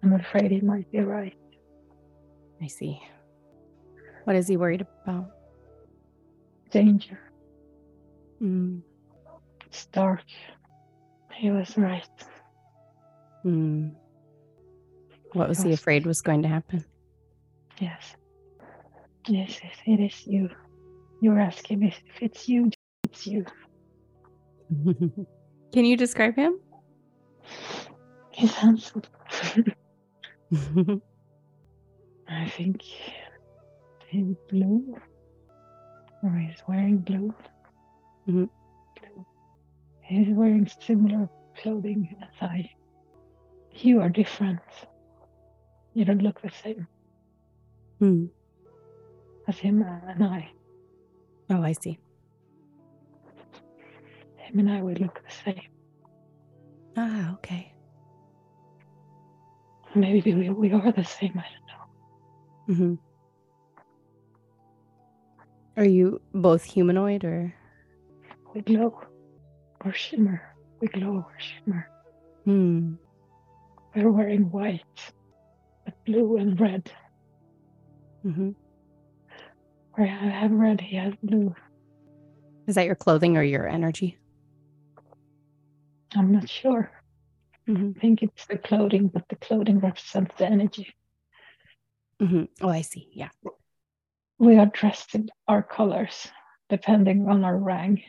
I'm 0.03 0.13
afraid 0.15 0.51
he 0.51 0.61
might 0.61 0.91
be 0.93 1.01
right. 1.01 1.37
I 2.63 2.67
see. 2.69 3.01
What 4.27 4.35
is 4.35 4.49
he 4.49 4.57
worried 4.57 4.85
about? 5.05 5.31
Danger. 6.73 7.21
Mm. 8.43 8.83
It's 9.67 9.87
dark. 9.87 10.25
He 11.33 11.53
was 11.53 11.79
right. 11.79 12.09
Mm. 13.45 13.93
What 15.33 15.49
was 15.49 15.63
he 15.63 15.73
afraid 15.73 16.05
was 16.05 16.23
going 16.23 16.43
to 16.43 16.49
happen? 16.49 16.85
Yes. 17.79 18.17
Yes, 19.29 19.61
yes, 19.63 19.77
it 19.87 20.01
is 20.01 20.27
you. 20.27 20.51
You're 21.21 21.39
asking 21.39 21.79
me 21.79 21.95
if 21.95 22.21
it's 22.21 22.49
you. 22.49 22.73
It's 23.05 23.29
you. 23.29 23.47
Can 25.73 25.85
you 25.85 25.97
describe 25.97 26.35
him? 26.35 26.59
He's 28.33 28.53
handsome. 28.55 29.03
I 32.29 32.49
think 32.49 32.83
he's 34.17 34.37
blue. 34.51 34.97
Or 36.23 36.31
he's 36.31 36.63
wearing 36.67 36.99
blue. 36.99 37.35
Mhm. 38.29 38.49
Blue. 39.01 39.27
He's 40.01 40.29
wearing 40.35 40.67
similar 40.81 41.29
clothing 41.61 42.17
as 42.23 42.35
I. 42.41 42.71
You 43.73 44.01
are 44.01 44.09
different. 44.09 44.61
You 45.95 46.05
don't 46.05 46.23
look 46.23 46.41
the 46.41 46.51
same 46.51 46.87
Hmm. 47.99 48.27
as 49.49 49.59
him 49.59 49.83
and 49.83 50.25
I. 50.25 50.51
Oh, 51.51 51.63
I 51.63 51.73
see. 51.73 51.99
Him 54.37 54.59
and 54.61 54.71
I, 54.71 54.83
would 54.83 55.01
look 55.01 55.21
the 55.27 55.33
same. 55.45 55.69
Ah, 56.97 57.35
okay. 57.35 57.73
Maybe 59.95 60.35
we, 60.35 60.51
we 60.51 60.73
are 60.73 60.93
the 60.93 61.05
same. 61.05 61.39
I 61.39 61.47
don't 61.55 61.69
know. 61.71 62.75
hmm 62.75 62.95
Are 65.77 65.85
you 65.85 66.21
both 66.33 66.65
humanoid 66.65 67.25
or? 67.25 67.55
We 68.55 68.63
glow 68.63 68.99
or 69.85 69.93
shimmer. 69.93 70.43
We 70.81 70.89
glow 70.89 71.17
or 71.17 71.35
shimmer. 71.39 71.91
Hmm. 72.45 72.95
We're 73.95 74.11
wearing 74.11 74.51
white, 74.51 74.83
but 75.85 75.95
blue 76.07 76.37
and 76.39 76.59
red. 76.59 76.91
hmm 78.23 78.51
Where 79.95 80.07
I 80.07 80.29
have 80.29 80.51
red, 80.51 80.81
he 80.81 80.97
has 80.97 81.15
blue. 81.23 81.55
Is 82.67 82.75
that 82.75 82.87
your 82.87 82.95
clothing 82.95 83.37
or 83.37 83.43
your 83.43 83.69
energy? 83.69 84.19
I'm 86.15 86.33
not 86.33 86.49
sure. 86.49 86.91
hmm 87.67 87.91
I 87.97 88.01
think 88.01 88.23
it's 88.23 88.47
the 88.47 88.59
clothing, 88.59 89.09
but 89.09 89.25
the 89.29 89.37
clothing 89.37 89.81
represents 89.81 90.35
the 90.39 90.47
energy. 90.47 90.95
hmm 92.21 92.45
Oh, 92.63 92.69
I 92.71 92.81
see. 92.83 93.09
Yeah. 93.13 93.29
We 94.39 94.57
are 94.59 94.67
dressed 94.67 95.15
in 95.15 95.29
our 95.49 95.63
colors, 95.63 96.29
depending 96.69 97.29
on 97.29 97.45
our 97.45 97.57
rank. 97.57 98.03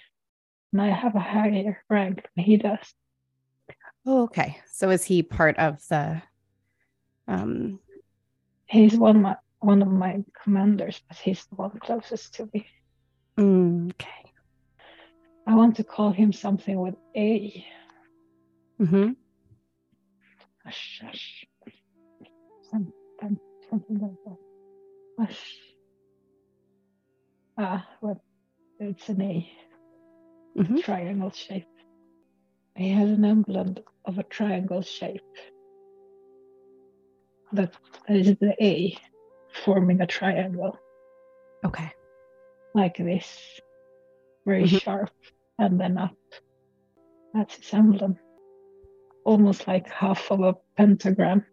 And 0.74 0.82
I 0.82 0.90
have 0.90 1.16
a 1.16 1.20
higher 1.20 1.84
rank 1.90 2.26
than 2.36 2.46
he 2.46 2.58
does. 2.58 2.94
Oh, 4.06 4.24
okay. 4.24 4.58
So 4.72 4.90
is 4.90 5.04
he 5.04 5.24
part 5.24 5.58
of 5.58 5.80
the? 5.90 6.22
Um. 7.28 7.80
He's 8.66 8.96
one 8.96 9.16
of 9.18 9.22
my 9.22 9.36
one 9.60 9.82
of 9.82 9.88
my 9.88 10.24
commanders, 10.44 11.02
but 11.08 11.18
he's 11.18 11.46
the 11.46 11.56
one 11.56 11.80
closest 11.80 12.36
to 12.36 12.50
me. 12.54 12.68
mm, 13.38 13.90
okay. 13.92 14.32
I 15.48 15.56
want 15.56 15.78
to 15.78 15.84
call 15.84 16.12
him 16.12 16.34
something 16.34 16.78
with 16.80 16.96
A. 17.16 17.66
hmm 18.78 19.12
Hush, 20.66 21.02
hush. 21.04 21.46
Some, 22.70 22.92
some, 23.22 23.40
something 23.70 24.00
like 24.00 24.12
that. 24.26 24.38
Hush. 25.28 25.56
Ah, 27.60 27.88
well, 28.02 28.22
it's 28.80 29.10
an 29.10 29.22
A, 29.22 29.52
Mhm. 30.58 30.84
triangle 30.84 31.32
shape. 31.32 31.66
He 32.76 32.90
has 32.90 33.10
an 33.10 33.26
emblem 33.26 33.78
of 34.06 34.20
a 34.20 34.24
triangle 34.24 34.84
shape. 34.84 35.22
That 37.54 37.76
is 38.08 38.36
the 38.38 38.56
A 38.64 38.96
forming 39.64 40.02
a 40.02 40.08
triangle 40.08 40.78
Okay. 41.66 41.92
like 42.76 42.98
this, 42.98 43.60
very 44.46 44.64
Mhm. 44.66 44.82
sharp, 44.82 45.10
and 45.58 45.80
then 45.80 45.98
up. 45.98 46.16
That's 47.34 47.56
his 47.56 47.74
emblem. 47.74 48.20
Almost 49.26 49.68
like 49.68 49.88
half 49.90 50.32
of 50.32 50.42
a 50.42 50.54
pentagram, 50.76 51.46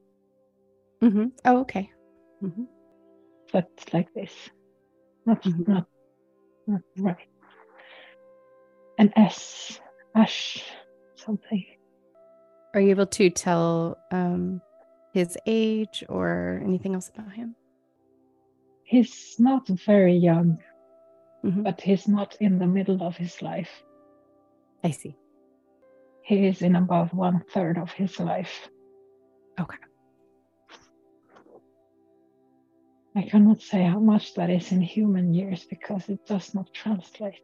Mm 1.02 1.12
hmm 1.12 1.28
Oh, 1.44 1.60
okay. 1.60 1.90
hmm 2.40 2.64
but 3.52 3.68
like 3.92 4.12
this. 4.14 4.50
Not 5.26 5.42
Mhm. 5.42 5.68
not 5.68 5.68
not 5.68 5.88
right. 6.98 7.16
An 8.98 9.12
S, 9.16 9.80
ash, 10.14 10.62
something. 11.16 11.64
Are 12.74 12.80
you 12.80 12.90
able 12.90 13.06
to 13.06 13.30
tell 13.30 13.98
um 14.10 14.60
his 15.12 15.36
age 15.46 16.04
or 16.08 16.60
anything 16.64 16.94
else 16.94 17.10
about 17.14 17.32
him? 17.32 17.54
He's 18.84 19.36
not 19.38 19.66
very 19.68 20.14
young, 20.14 20.58
Mhm. 21.44 21.64
but 21.64 21.80
he's 21.80 22.06
not 22.08 22.36
in 22.40 22.58
the 22.58 22.66
middle 22.66 23.02
of 23.02 23.16
his 23.16 23.40
life. 23.42 23.70
I 24.82 24.90
see. 24.90 25.16
He 26.22 26.46
is 26.46 26.62
in 26.62 26.76
about 26.76 27.14
one 27.14 27.44
third 27.52 27.78
of 27.78 27.90
his 27.92 28.18
life. 28.18 28.68
Okay. 29.60 29.78
I 33.16 33.22
cannot 33.22 33.60
say 33.60 33.84
how 33.84 34.00
much 34.00 34.34
that 34.34 34.50
is 34.50 34.72
in 34.72 34.80
human 34.80 35.32
years 35.32 35.64
because 35.64 36.08
it 36.08 36.26
does 36.26 36.54
not 36.54 36.72
translate. 36.74 37.40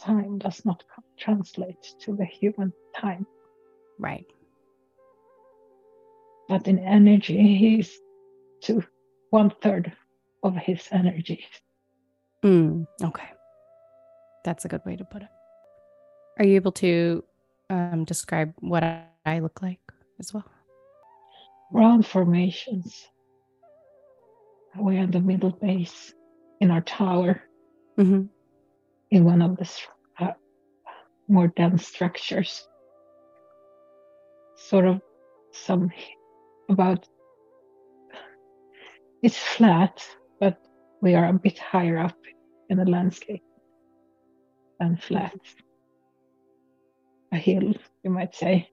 time 0.00 0.38
does 0.38 0.64
not 0.64 0.82
translate 1.16 1.82
to 2.00 2.14
the 2.16 2.24
human 2.24 2.72
time. 2.94 3.26
Right. 3.98 4.26
But 6.48 6.66
in 6.66 6.78
energy, 6.78 7.56
he's 7.56 7.96
to 8.62 8.82
one 9.30 9.50
third 9.62 9.92
of 10.42 10.56
his 10.56 10.88
energy. 10.90 11.46
Mm, 12.44 12.86
okay. 13.02 13.28
That's 14.44 14.64
a 14.64 14.68
good 14.68 14.82
way 14.84 14.96
to 14.96 15.04
put 15.04 15.22
it. 15.22 15.28
Are 16.38 16.44
you 16.44 16.56
able 16.56 16.72
to 16.72 17.24
um, 17.70 18.04
describe 18.04 18.52
what 18.58 18.84
I, 18.84 19.04
I 19.24 19.38
look 19.38 19.62
like 19.62 19.80
as 20.20 20.34
well? 20.34 20.44
Round 21.72 22.06
formations. 22.06 23.06
We're 24.78 25.02
in 25.02 25.10
the 25.10 25.20
middle 25.20 25.50
base 25.50 26.12
in 26.60 26.70
our 26.70 26.80
tower 26.80 27.42
Mm-hmm. 27.98 28.26
in 29.10 29.24
one 29.24 29.40
of 29.40 29.56
the 29.56 29.70
uh, 30.20 30.32
more 31.28 31.48
dense 31.48 31.88
structures. 31.88 32.68
Sort 34.56 34.84
of 34.86 35.00
some 35.52 35.90
about 36.68 37.08
it's 39.22 39.38
flat, 39.38 40.04
but 40.38 40.58
we 41.00 41.14
are 41.14 41.26
a 41.26 41.32
bit 41.32 41.58
higher 41.58 41.98
up 41.98 42.18
in 42.68 42.76
the 42.76 42.84
landscape 42.84 43.42
than 44.78 44.98
flat. 44.98 45.32
A 47.32 47.38
hill, 47.38 47.72
you 48.04 48.10
might 48.10 48.34
say. 48.34 48.68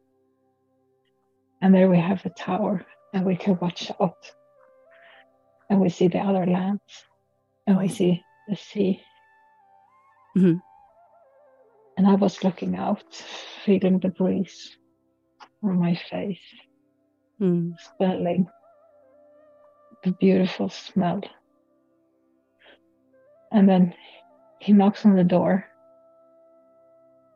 And 1.62 1.74
there 1.74 1.90
we 1.90 1.98
have 1.98 2.26
a 2.26 2.30
tower, 2.30 2.86
and 3.14 3.26
we 3.26 3.38
can 3.38 3.58
watch 3.62 3.90
out. 4.02 4.18
And 5.74 5.82
we 5.82 5.90
see 5.90 6.08
the 6.08 6.20
other 6.20 6.46
lands, 6.46 7.04
and 7.66 7.80
we 7.80 7.88
see 7.88 8.24
the 8.48 8.56
sea. 8.56 9.04
Mhm. 10.38 10.62
And 11.98 12.08
I 12.08 12.14
was 12.14 12.44
looking 12.44 12.76
out, 12.76 13.12
feeling 13.66 13.98
the 13.98 14.10
breeze 14.10 14.78
on 15.64 15.80
my 15.80 15.96
face, 15.96 16.46
Mm. 17.42 17.74
smelling 17.80 18.48
the 20.04 20.12
beautiful 20.12 20.70
smell. 20.70 21.22
And 23.52 23.68
then 23.68 23.96
he 24.60 24.74
knocks 24.74 25.08
on 25.08 25.16
the 25.16 25.24
door. 25.24 25.66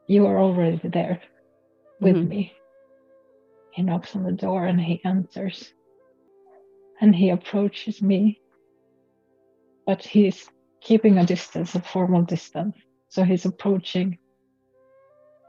You 0.05 0.27
are 0.27 0.37
already 0.37 0.87
there 0.89 1.23
with 1.99 2.17
Mhm. 2.17 2.27
me. 2.27 2.53
He 3.71 3.81
knocks 3.81 4.15
on 4.15 4.21
the 4.21 4.31
door 4.31 4.67
and 4.67 4.79
he 4.79 5.03
enters. 5.03 5.73
And 7.01 7.15
he 7.15 7.29
approaches 7.29 8.01
me. 8.01 8.41
But 9.85 10.03
he's 10.03 10.49
keeping 10.81 11.17
a 11.17 11.25
distance, 11.25 11.75
a 11.75 11.81
formal 11.81 12.23
distance. 12.23 12.75
So 13.09 13.23
he's 13.23 13.45
approaching, 13.45 14.17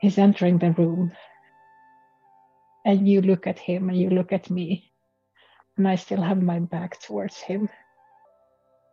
he's 0.00 0.18
entering 0.18 0.58
the 0.58 0.70
room. 0.72 1.12
And 2.84 3.08
you 3.08 3.20
look 3.20 3.46
at 3.46 3.58
him 3.58 3.88
and 3.88 3.98
you 3.98 4.10
look 4.10 4.32
at 4.32 4.48
me. 4.48 4.92
And 5.76 5.86
I 5.86 5.96
still 5.96 6.22
have 6.22 6.40
my 6.40 6.60
back 6.60 7.00
towards 7.00 7.36
him. 7.36 7.68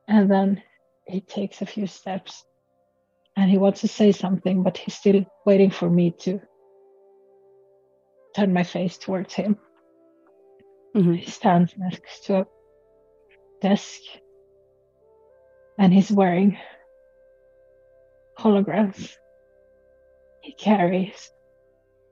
And 0.08 0.30
then 0.30 0.64
he 1.08 1.22
takes 1.22 1.62
a 1.62 1.66
few 1.66 1.88
steps 1.88 2.44
and 3.38 3.50
he 3.50 3.58
wants 3.58 3.82
to 3.82 3.88
say 3.88 4.12
something, 4.12 4.64
but 4.64 4.78
he's 4.78 4.96
still 4.96 5.26
waiting 5.46 5.70
for 5.70 5.90
me 5.90 6.12
to 6.22 6.40
turn 8.36 8.54
my 8.54 8.64
face 8.64 8.98
towards 8.98 9.34
him. 9.34 9.58
Mhm. 10.96 11.18
He 11.18 11.30
stands 11.30 11.74
next 11.78 12.25
to 12.25 12.40
a 12.42 12.48
desk 13.62 14.00
and 15.78 15.94
he's 15.94 16.10
wearing 16.12 16.58
holograms. 18.40 19.12
He 20.42 20.54
carries 20.54 21.32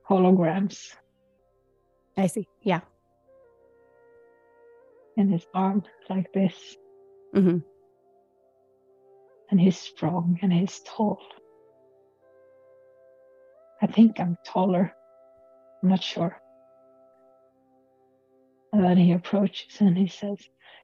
holograms 0.10 0.96
I 2.18 2.28
see. 2.28 2.48
Yeah. 2.62 2.82
in 5.16 5.30
his 5.30 5.46
arm 5.54 5.84
like 6.10 6.32
this. 6.34 6.76
hmm 7.34 7.60
and 9.52 9.62
he's 9.62 9.78
strong 9.78 10.40
and 10.42 10.52
he's 10.52 10.80
tall. 10.80 11.20
I 13.84 13.88
think 13.88 14.20
I'm 14.20 14.36
taller. 14.44 14.92
I'm 15.84 15.90
not 15.90 16.02
sure. 16.02 16.42
And 18.74 18.84
then 18.84 18.98
he 18.98 19.14
approaches 19.14 19.82
and 19.82 19.98
he 19.98 20.08
says 20.08 20.40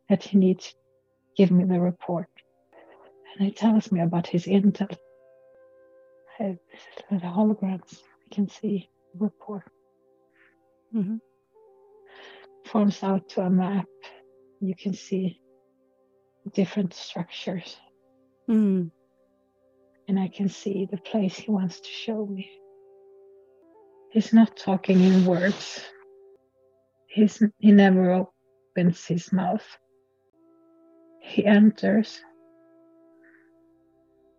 that 0.10 0.24
he 0.24 0.38
needs 0.38 0.68
to 0.70 0.76
give 1.38 1.52
me 1.52 1.66
the 1.66 1.80
report. 1.82 2.28
And 3.38 3.48
he 3.48 3.52
tells 3.54 3.92
me 3.92 4.02
about 4.02 4.28
his 4.28 4.46
intel. 4.46 4.96
I, 6.40 6.58
the 7.12 7.18
holograms, 7.18 8.00
I 8.32 8.36
can 8.36 8.48
see 8.50 8.90
the 9.14 9.26
report. 9.26 9.64
hmm 10.94 11.18
Forms 12.68 13.04
out 13.04 13.28
to 13.30 13.42
a 13.42 13.50
map. 13.50 13.88
You 14.62 14.76
can 14.76 14.94
see 14.94 15.42
different 16.54 16.94
structures 16.94 17.78
Mm. 18.50 18.90
and 20.08 20.20
I 20.20 20.28
can 20.28 20.50
see 20.50 20.88
the 20.90 20.98
place 20.98 21.38
he 21.38 21.52
wants 21.52 21.80
to 21.82 21.88
show 21.90 22.26
me. 22.26 22.50
He's 24.12 24.34
not 24.34 24.58
talking 24.58 25.00
in 25.02 25.26
words. 25.26 25.82
He's, 27.10 27.42
he 27.58 27.72
never 27.72 28.28
opens 28.78 29.06
his 29.06 29.34
mouth. 29.34 29.66
He 31.22 31.44
enters. 31.44 32.22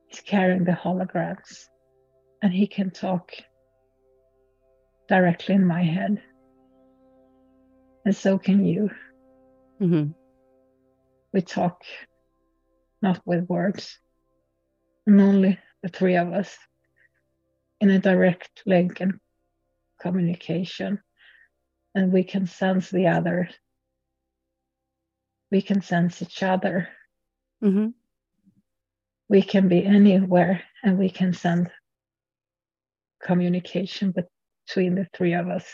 He's 0.06 0.20
carrying 0.20 0.64
the 0.64 0.72
holograms, 0.72 1.66
and 2.42 2.52
he 2.52 2.66
can 2.66 2.90
talk 2.90 3.33
directly 5.09 5.56
in 5.56 5.66
my 5.66 5.83
head. 5.83 6.22
And 8.04 8.14
so 8.16 8.38
can 8.38 8.64
you. 8.64 8.90
hmm 9.78 10.12
We 11.33 11.42
talk 11.42 11.83
not 13.02 13.20
with 13.24 13.48
words, 13.48 13.98
and 15.06 15.20
only 15.20 15.59
the 15.83 15.88
three 15.88 16.16
of 16.16 16.33
us 16.33 16.56
in 17.80 17.90
a 17.90 17.98
direct 17.98 18.62
link 18.66 19.00
and 19.00 19.18
communication. 20.00 21.00
And 21.94 22.12
we 22.12 22.24
can 22.24 22.46
sense 22.46 22.90
the 22.90 23.09
other. 23.09 23.50
We 25.50 25.62
can 25.62 25.83
sense 25.83 26.22
each 26.22 26.42
other. 26.42 26.88
hmm 27.61 27.88
We 29.29 29.42
can 29.42 29.68
be 29.68 29.85
anywhere 29.85 30.62
and 30.83 30.98
we 30.98 31.11
can 31.11 31.33
send 31.33 31.70
communication 33.22 34.14
between 34.14 34.94
the 34.94 35.07
three 35.14 35.35
of 35.35 35.48
us. 35.48 35.66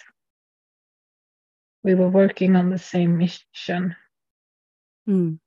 We 1.85 1.95
were 1.95 2.09
working 2.09 2.57
on 2.57 2.71
the 2.71 2.79
same 2.79 3.19
mission. 3.19 3.95
Mm. 5.09 5.39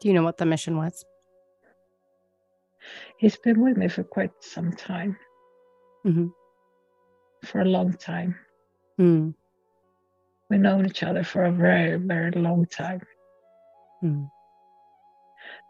Do 0.00 0.08
you 0.08 0.14
know 0.14 0.22
what 0.22 0.36
the 0.36 0.46
mission 0.46 0.76
was? 0.76 1.04
He's 3.18 3.36
been 3.36 3.60
with 3.60 3.76
me 3.76 3.88
for 3.88 4.04
quite 4.04 4.32
some 4.40 4.72
time, 4.72 5.16
hmm 6.02 6.28
for 7.44 7.60
a 7.60 7.64
long 7.64 7.92
time. 7.94 8.36
Mm. 8.98 9.34
We've 10.50 10.60
known 10.60 10.86
each 10.86 11.02
other 11.02 11.24
for 11.24 11.44
a 11.44 11.52
very, 11.52 11.96
very 11.98 12.30
long 12.32 12.66
time. 12.66 13.00
Mm. 14.02 14.30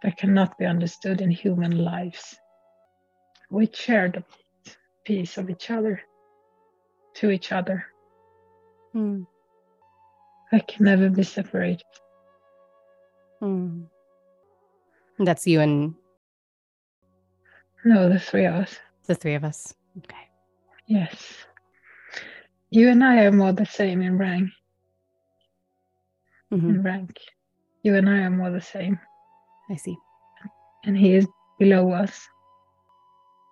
That 0.02 0.16
cannot 0.16 0.58
be 0.58 0.66
understood 0.66 1.20
in 1.20 1.30
human 1.30 1.78
lives. 1.78 2.36
We 3.50 3.70
shared 3.72 4.16
a 4.16 4.24
piece 5.04 5.38
of 5.38 5.48
each 5.48 5.70
other 5.70 6.00
to 7.16 7.30
each 7.30 7.52
other. 7.52 7.86
Mm. 8.94 9.26
That 10.50 10.66
can 10.68 10.84
never 10.84 11.08
be 11.08 11.22
separated. 11.22 11.82
Mm. 13.42 13.86
That's 15.18 15.46
you 15.46 15.60
and 15.60 15.94
No, 17.84 18.08
the 18.08 18.18
three 18.18 18.46
of 18.46 18.54
us. 18.54 18.76
the 19.06 19.14
three 19.14 19.34
of 19.34 19.44
us. 19.44 19.74
Okay. 19.98 20.28
Yes. 20.86 21.34
You 22.70 22.88
and 22.88 23.04
I 23.04 23.24
are 23.24 23.32
more 23.32 23.52
the 23.52 23.66
same 23.66 24.02
in 24.02 24.18
rank. 24.18 24.50
Hmm 26.54 26.68
In 26.70 26.82
rank. 26.82 27.18
You 27.82 27.96
and 27.96 28.08
I 28.08 28.18
are 28.22 28.30
more 28.30 28.50
the 28.50 28.60
same. 28.60 28.98
I 29.70 29.76
see. 29.76 29.96
And 30.84 30.96
he 30.96 31.14
is 31.14 31.26
below 31.58 31.90
us. 31.92 32.28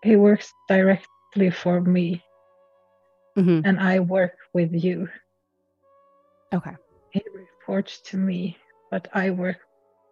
He 0.03 0.17
works 0.17 0.53
directly 0.69 1.51
for 1.51 1.81
me, 1.81 2.23
hmm 3.37 3.61
and 3.65 3.79
I 3.81 4.01
work 4.01 4.35
with 4.53 4.73
you. 4.73 5.09
Okay. 6.55 6.77
He 7.11 7.23
reports 7.35 8.01
to 8.11 8.17
me, 8.17 8.57
but 8.91 9.09
I 9.15 9.31
work 9.31 9.59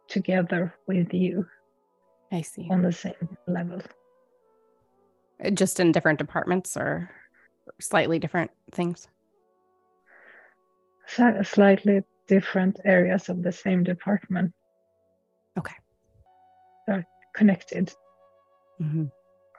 together 0.08 0.74
with 0.86 1.12
you 1.14 1.46
I 2.32 2.42
see. 2.42 2.68
on 2.70 2.82
the 2.82 2.92
same 2.92 3.36
level. 3.46 3.82
Uh, 5.44 5.50
Just 5.50 5.80
in 5.80 5.92
different 5.92 6.18
departments 6.18 6.76
or 6.76 7.10
slightly 7.80 8.18
different 8.18 8.50
things. 8.72 9.08
Slightly 11.42 12.02
different 12.34 12.78
areas 12.84 13.28
of 13.28 13.42
the 13.42 13.52
same 13.52 13.82
department 13.82 14.54
Okay. 15.58 15.74
They're 16.86 17.06
connected. 17.34 17.92
hmm 18.78 19.06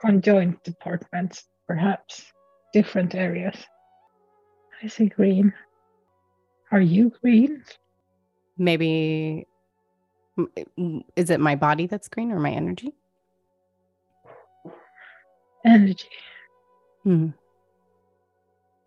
conjoined 0.00 0.56
departments, 0.64 1.44
perhaps 1.68 2.32
different 2.72 3.14
areas. 3.14 3.54
I 4.82 4.88
see 4.88 5.06
green. 5.06 5.52
Are 6.72 6.80
you 6.80 7.12
green? 7.20 7.62
Maybe 8.58 9.46
is 11.14 11.30
it 11.30 11.38
my 11.38 11.54
body 11.54 11.86
that's 11.86 12.08
green 12.08 12.32
or 12.32 12.40
my 12.40 12.50
energy? 12.50 12.92
Energy. 15.64 16.08
Hmm. 17.04 17.28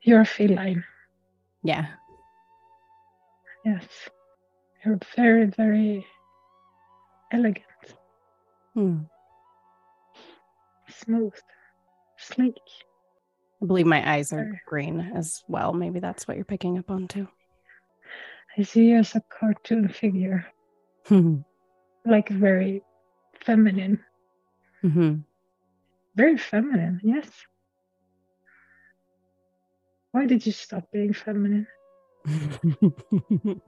You're 0.02 0.22
a 0.22 0.26
feline. 0.26 0.84
Yeah. 1.64 1.86
Yes. 3.66 3.88
You're 4.86 5.00
very, 5.16 5.46
very 5.48 6.06
elegant, 7.32 7.66
Hmm. 8.76 9.00
smooth, 10.88 11.34
sleek. 12.18 12.56
I 13.62 13.66
believe 13.66 13.88
my 13.88 14.08
eyes 14.08 14.32
are 14.32 14.62
green 14.68 15.00
as 15.16 15.44
well. 15.48 15.74
Maybe 15.74 16.00
that's 16.00 16.28
what 16.28 16.38
you're 16.38 16.46
picking 16.46 16.78
up 16.78 16.92
on 16.92 17.08
too. 17.08 17.28
I 18.58 18.62
see 18.64 18.90
you 18.90 18.98
as 18.98 19.16
a 19.16 19.22
cartoon 19.22 19.88
figure, 19.90 20.46
hmm 21.08 21.38
like 22.06 22.30
very 22.30 22.84
feminine. 23.44 24.00
hmm 24.82 25.16
Very 26.16 26.38
feminine, 26.38 27.02
yes. 27.04 27.28
Why 30.12 30.28
did 30.28 30.46
you 30.46 30.52
stop 30.52 30.92
being 30.92 31.14
feminine? 31.14 31.66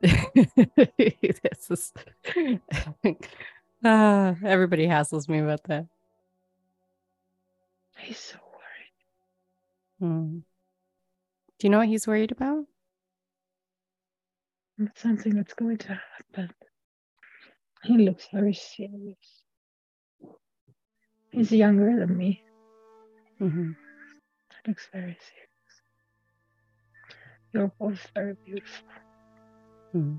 this 0.00 1.70
is 1.70 1.92
Ah, 3.84 4.34
everybody 4.44 4.86
hassles 4.86 5.28
me 5.28 5.38
about 5.40 5.62
that. 5.64 5.86
He's 7.98 8.18
so 8.18 8.38
worried. 8.52 8.92
Hmm. 10.00 10.38
Do 11.58 11.66
you 11.66 11.70
know 11.70 11.78
what 11.78 11.88
he's 11.88 12.06
worried 12.06 12.32
about? 12.32 12.64
It's 14.78 15.00
something 15.02 15.34
that's 15.34 15.54
going 15.54 15.78
to 15.78 16.00
happen. 16.16 16.50
He 17.84 17.98
looks 17.98 18.26
very 18.32 18.54
serious. 18.54 19.42
He's 21.30 21.52
younger 21.52 21.98
than 21.98 22.16
me. 22.16 22.42
hmm 23.38 23.72
He 23.72 24.70
looks 24.70 24.88
very 24.92 25.16
serious. 25.20 25.53
You're 27.54 27.72
both 27.78 28.08
very 28.14 28.34
beautiful. 28.44 28.88
Hmm. 29.92 30.16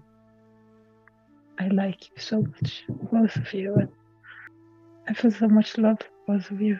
I 1.59 1.67
like 1.67 2.09
you 2.09 2.17
so 2.17 2.41
much, 2.41 2.85
both 2.89 3.35
of 3.35 3.53
you. 3.53 3.75
And 3.75 3.89
I 5.07 5.13
feel 5.13 5.31
so 5.31 5.49
much 5.49 5.77
love 5.77 5.99
for 5.99 6.37
both 6.37 6.49
of 6.51 6.61
you. 6.61 6.79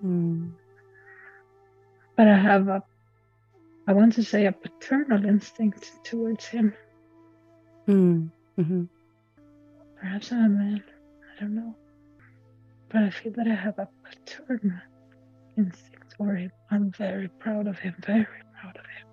Hmm. 0.00 0.48
But 2.16 2.28
I 2.28 2.36
have 2.38 2.68
a, 2.68 2.82
I 3.88 3.94
want 3.94 4.12
to 4.14 4.24
say 4.24 4.46
a 4.46 4.52
paternal 4.52 5.24
instinct 5.24 5.90
towards 6.04 6.44
him. 6.46 6.74
Hmm. 7.86 8.26
hmm 8.56 8.84
Perhaps 9.98 10.32
I'm 10.32 10.44
a 10.44 10.48
man. 10.50 10.84
I 11.36 11.40
don't 11.40 11.54
know. 11.54 11.74
But 12.90 13.04
I 13.04 13.10
feel 13.10 13.32
that 13.36 13.48
I 13.48 13.54
have 13.54 13.78
a 13.78 13.88
paternal 14.04 14.80
instinct 15.56 16.14
for 16.18 16.34
him. 16.34 16.52
I'm 16.70 16.92
very 16.92 17.28
proud 17.40 17.66
of 17.66 17.78
him, 17.78 17.94
very 18.06 18.26
proud 18.60 18.76
of 18.76 18.84
him. 18.84 19.05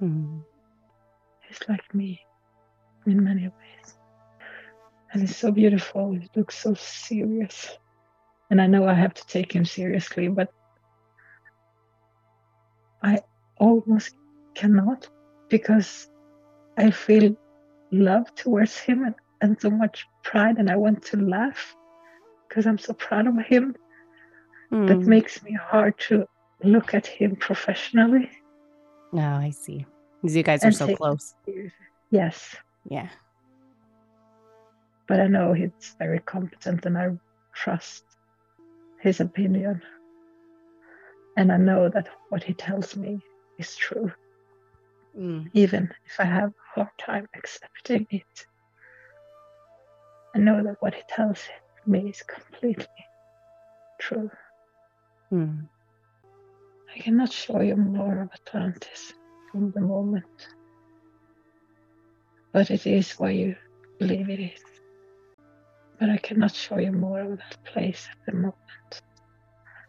He's 0.00 1.60
like 1.68 1.94
me 1.94 2.20
in 3.06 3.24
many 3.24 3.42
ways. 3.42 3.94
And 5.12 5.22
he's 5.22 5.36
so 5.36 5.50
beautiful. 5.50 6.12
He 6.12 6.28
looks 6.36 6.58
so 6.58 6.74
serious. 6.74 7.70
And 8.50 8.60
I 8.60 8.66
know 8.66 8.86
I 8.86 8.94
have 8.94 9.14
to 9.14 9.26
take 9.26 9.52
him 9.52 9.64
seriously, 9.64 10.28
but 10.28 10.50
I 13.02 13.20
almost 13.58 14.14
cannot 14.54 15.08
because 15.48 16.08
I 16.76 16.90
feel 16.90 17.36
love 17.92 18.34
towards 18.34 18.78
him 18.78 19.04
and, 19.04 19.14
and 19.40 19.60
so 19.60 19.70
much 19.70 20.06
pride, 20.24 20.58
and 20.58 20.70
I 20.70 20.76
want 20.76 21.04
to 21.06 21.16
laugh 21.16 21.74
because 22.48 22.66
I'm 22.66 22.78
so 22.78 22.92
proud 22.94 23.26
of 23.26 23.38
him. 23.46 23.74
That 24.86 25.06
Hmm. 25.06 25.10
makes 25.10 25.42
me 25.42 25.52
hard 25.54 25.98
to 26.08 26.26
look 26.62 26.94
at 26.94 27.06
him 27.06 27.36
professionally. 27.36 28.30
No, 29.16 29.22
Oh, 29.22 29.46
I 29.46 29.50
see. 29.50 29.86
Because 30.20 30.36
you 30.36 30.42
guys 30.42 30.62
are 30.62 30.72
so 30.72 30.94
close. 30.94 31.34
Yes, 32.10 32.54
Yeah. 32.84 33.08
but 35.08 35.20
I 35.20 35.26
know 35.26 35.54
he's 35.54 35.96
very 35.98 36.18
competent 36.18 36.84
and 36.84 36.98
I 36.98 37.16
trust 37.54 38.04
his 39.00 39.20
opinion. 39.20 39.80
And 41.38 41.50
I 41.50 41.56
know 41.56 41.88
that 41.88 42.08
what 42.28 42.42
he 42.42 42.52
tells 42.52 42.94
me 42.94 43.20
is 43.58 43.74
true, 43.74 44.12
Mm. 45.16 45.48
even 45.54 45.90
if 46.04 46.20
I 46.20 46.24
have 46.24 46.50
a 46.50 46.74
hard 46.74 46.98
time 46.98 47.26
accepting 47.34 48.06
it. 48.10 48.46
I 50.34 50.38
know 50.40 50.62
that 50.62 50.76
what 50.80 50.94
he 50.94 51.02
tells 51.08 51.40
me 51.86 52.10
is 52.10 52.22
completely 52.22 53.06
true. 53.98 54.30
Mm. 55.32 55.68
I 56.96 56.98
cannot 56.98 57.30
show 57.30 57.60
you 57.60 57.76
more 57.76 58.22
of 58.22 58.30
Atlantis 58.32 59.12
from 59.52 59.70
the 59.72 59.82
moment, 59.82 60.48
but 62.52 62.70
it 62.70 62.86
is 62.86 63.12
what 63.12 63.34
you 63.34 63.54
believe 63.98 64.30
it 64.30 64.40
is. 64.40 64.62
But 66.00 66.08
I 66.08 66.16
cannot 66.16 66.54
show 66.54 66.78
you 66.78 66.92
more 66.92 67.20
of 67.20 67.38
that 67.38 67.64
place 67.64 68.08
at 68.10 68.16
the 68.24 68.32
moment. 68.32 69.02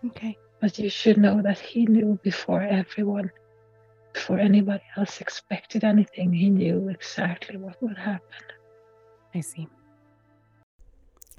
Okay. 0.05 0.37
But 0.59 0.77
you 0.79 0.89
should 0.89 1.17
know 1.17 1.41
that 1.41 1.59
he 1.59 1.85
knew 1.85 2.19
before 2.23 2.61
everyone, 2.61 3.31
before 4.13 4.39
anybody 4.39 4.83
else 4.97 5.21
expected 5.21 5.85
anything, 5.85 6.33
he 6.33 6.49
knew 6.49 6.89
exactly 6.89 7.55
what 7.55 7.81
would 7.81 7.97
happen. 7.97 8.43
I 9.33 9.39
see. 9.39 9.67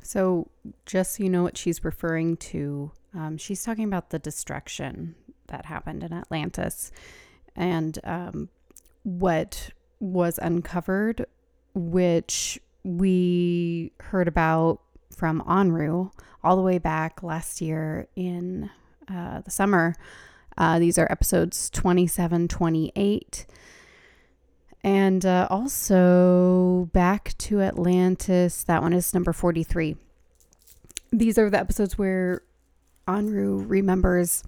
So, 0.03 0.49
just 0.87 1.17
so 1.17 1.25
you 1.25 1.29
know 1.29 1.43
what 1.43 1.59
she's 1.59 1.85
referring 1.85 2.39
to, 2.39 2.93
um, 3.15 3.37
she's 3.37 3.63
talking 3.63 3.85
about 3.85 4.11
the 4.11 4.19
destruction 4.19 5.15
that 5.49 5.67
happened 5.67 6.03
in 6.03 6.13
Atlantis 6.13 6.91
and 7.57 7.99
um, 8.05 8.49
what 9.03 9.71
was 10.01 10.39
uncovered, 10.41 11.27
which 11.75 12.61
we 12.85 13.93
heard 14.01 14.29
about 14.29 14.81
from 15.15 15.43
Anru 15.43 16.13
all 16.45 16.57
the 16.57 16.63
way 16.63 16.79
back 16.79 17.23
last 17.23 17.61
year 17.61 18.07
in 18.15 18.71
uh, 19.13 19.41
the 19.41 19.51
summer. 19.51 19.95
Uh, 20.57 20.79
these 20.79 20.99
are 20.99 21.11
episodes 21.11 21.71
27, 21.71 22.49
28. 22.49 23.47
And 24.85 25.27
uh, 25.27 25.49
also 25.51 26.89
back 26.93 27.35
to 27.39 27.61
Atlantis. 27.61 28.63
That 28.63 28.83
one 28.83 28.93
is 28.93 29.13
number 29.13 29.33
43. 29.33 29.97
These 31.11 31.39
are 31.39 31.51
the 31.51 31.59
episodes 31.59 31.99
where 31.99 32.43
Anru 33.07 33.65
remembers 33.67 34.45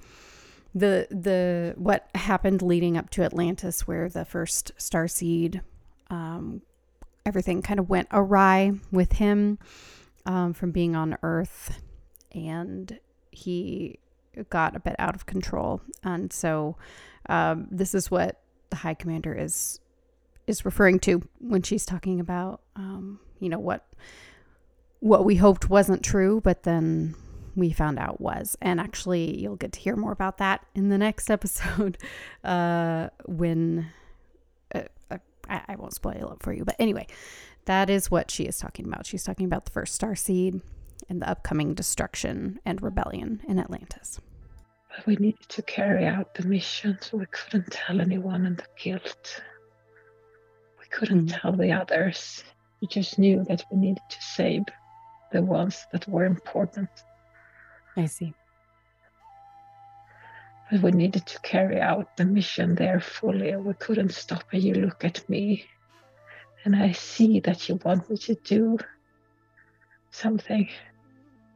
the 0.74 1.06
the 1.11 1.74
what 1.76 2.09
happened 2.14 2.62
leading 2.62 2.96
up 2.96 3.11
to 3.11 3.22
Atlantis, 3.22 3.87
where 3.87 4.09
the 4.09 4.24
first 4.24 4.72
star 4.76 5.09
seed, 5.09 5.62
um, 6.11 6.62
everything 7.26 7.62
kind 7.62 7.80
of 7.80 7.88
went 7.88 8.09
awry 8.12 8.72
with 8.92 9.12
him 9.12 9.59
um, 10.26 10.52
from 10.52 10.70
being 10.70 10.94
on 10.94 11.16
Earth, 11.22 11.80
and 12.33 12.98
he 13.30 13.98
got 14.48 14.76
a 14.76 14.80
bit 14.80 14.96
out 14.98 15.14
of 15.14 15.26
control. 15.26 15.80
And 16.04 16.33
so, 16.33 16.76
um, 17.28 17.66
this 17.70 17.94
is 17.94 18.11
what 18.11 18.40
the 18.70 18.76
High 18.76 18.94
Commander 18.94 19.35
is 19.35 19.80
is 20.46 20.64
referring 20.64 20.98
to 21.00 21.22
when 21.38 21.62
she's 21.62 21.85
talking 21.85 22.20
about 22.20 22.61
um, 22.76 23.20
you 23.38 23.48
know 23.48 23.59
what 23.59 23.87
what 25.00 25.24
we 25.24 25.37
hoped 25.37 25.70
wasn't 25.70 26.02
true 26.02 26.40
but 26.42 26.64
then 26.64 27.14
we 27.56 27.72
found 27.72 27.98
out 27.98 28.20
was 28.20 28.56
and 28.62 28.80
actually 28.80 29.36
you'll 29.38 29.56
get 29.56 29.72
to 29.72 29.80
hear 29.80 29.96
more 29.96 30.12
about 30.12 30.38
that 30.38 30.64
in 30.74 30.88
the 30.88 30.98
next 30.98 31.30
episode 31.30 31.98
uh, 32.44 33.08
when 33.26 33.86
uh, 34.74 34.82
uh, 35.10 35.18
I, 35.48 35.62
I 35.70 35.76
won't 35.76 35.94
spoil 35.94 36.32
it 36.32 36.42
for 36.42 36.52
you 36.52 36.64
but 36.64 36.76
anyway 36.78 37.06
that 37.66 37.90
is 37.90 38.10
what 38.10 38.30
she 38.30 38.44
is 38.44 38.58
talking 38.58 38.86
about 38.86 39.06
she's 39.06 39.24
talking 39.24 39.46
about 39.46 39.64
the 39.64 39.70
first 39.72 39.94
star 39.94 40.14
seed 40.16 40.60
and 41.08 41.20
the 41.22 41.28
upcoming 41.28 41.74
destruction 41.74 42.60
and 42.64 42.80
rebellion 42.82 43.40
in 43.48 43.58
atlantis 43.58 44.20
But 44.96 45.06
we 45.06 45.16
needed 45.16 45.48
to 45.48 45.62
carry 45.62 46.04
out 46.06 46.34
the 46.34 46.46
mission, 46.46 46.98
so 47.00 47.18
we 47.18 47.26
couldn't 47.26 47.70
tell 47.70 48.00
anyone 48.00 48.44
in 48.46 48.56
the 48.56 48.66
guild. 48.82 49.16
We 50.80 50.86
couldn't 50.90 51.26
Mm. 51.30 51.40
tell 51.40 51.52
the 51.52 51.72
others. 51.72 52.42
We 52.80 52.88
just 52.88 53.18
knew 53.18 53.44
that 53.44 53.64
we 53.70 53.78
needed 53.78 54.02
to 54.10 54.20
save 54.20 54.62
the 55.32 55.42
ones 55.42 55.86
that 55.92 56.08
were 56.08 56.24
important. 56.24 56.88
I 57.96 58.07
see. 58.07 58.33
But 60.70 60.83
we 60.83 60.90
needed 60.92 61.26
to 61.26 61.40
carry 61.40 61.81
out 61.81 62.16
the 62.16 62.24
mission 62.24 62.74
there 62.74 63.00
fully, 63.00 63.50
and 63.50 63.64
we 63.64 63.74
couldn't 63.74 64.12
stop. 64.12 64.44
And 64.53 64.62
you 64.62 64.74
look 64.74 65.05
at 65.05 65.29
me, 65.29 65.64
and 66.64 66.76
I 66.76 66.92
see 66.92 67.40
that 67.40 67.68
you 67.68 67.79
want 67.85 68.09
me 68.09 68.16
to 68.16 68.35
do 68.35 68.79
something, 70.12 70.68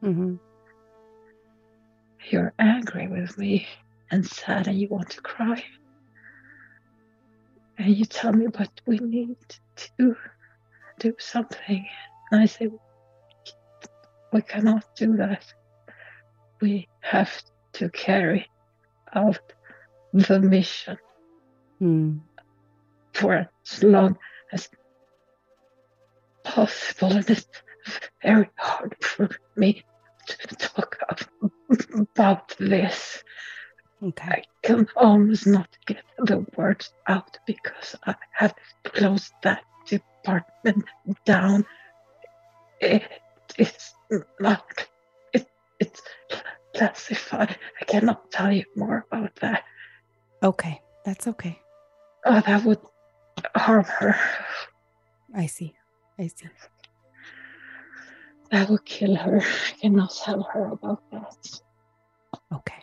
hmm 0.01 0.35
you're 2.29 2.53
angry 2.57 3.07
with 3.07 3.37
me 3.37 3.67
and 4.11 4.25
sad 4.25 4.67
and 4.67 4.79
you 4.79 4.87
want 4.89 5.09
to 5.11 5.21
cry. 5.21 5.63
And 7.77 7.95
you 7.95 8.05
tell 8.05 8.33
me, 8.33 8.47
but 8.47 8.71
we 8.87 8.97
need 8.97 9.37
to 9.97 10.15
do 10.99 11.13
something. 11.19 11.85
And 12.31 12.41
I 12.41 12.45
say, 12.45 12.69
we 14.31 14.41
cannot 14.41 14.85
do 14.95 15.17
that. 15.17 15.45
We 16.61 16.87
have 17.01 17.31
to 17.73 17.89
carry 17.89 18.47
out 19.13 19.39
the 20.13 20.39
mission 20.39 20.97
Hmm. 21.79 22.19
for 23.13 23.49
as 23.65 23.83
long 23.83 24.17
as 24.51 24.69
possible. 26.43 27.11
And 27.11 27.29
it's 27.29 27.47
very 28.23 28.49
hard 28.57 28.95
for 29.03 29.29
me 29.57 29.83
to 30.27 30.55
talk 30.55 30.97
about 32.15 32.55
this. 32.57 33.23
Okay. 34.01 34.29
I 34.29 34.43
can 34.63 34.87
almost 34.95 35.47
not 35.47 35.67
get 35.85 36.03
the 36.17 36.45
words 36.55 36.93
out 37.07 37.37
because 37.45 37.95
I 38.05 38.15
have 38.31 38.53
closed 38.83 39.33
that 39.43 39.63
department 39.85 40.85
down. 41.25 41.65
It 42.79 43.03
is 43.57 43.93
not, 44.39 44.87
it's 46.29 46.41
classified. 46.75 47.57
I 47.81 47.85
cannot 47.85 48.31
tell 48.31 48.51
you 48.51 48.63
more 48.75 49.05
about 49.11 49.35
that. 49.37 49.63
Okay. 50.43 50.81
That's 51.05 51.27
okay. 51.27 51.59
Oh, 52.25 52.41
that 52.45 52.63
would 52.65 52.79
harm 53.55 53.85
her. 53.85 54.15
I 55.35 55.45
see. 55.45 55.75
I 56.19 56.27
see. 56.27 56.47
That 58.51 58.69
would 58.69 58.85
kill 58.85 59.15
her. 59.15 59.41
I 59.41 59.71
cannot 59.81 60.13
tell 60.23 60.43
her 60.53 60.65
about 60.71 61.01
that. 61.11 61.59
Okay. 62.53 62.81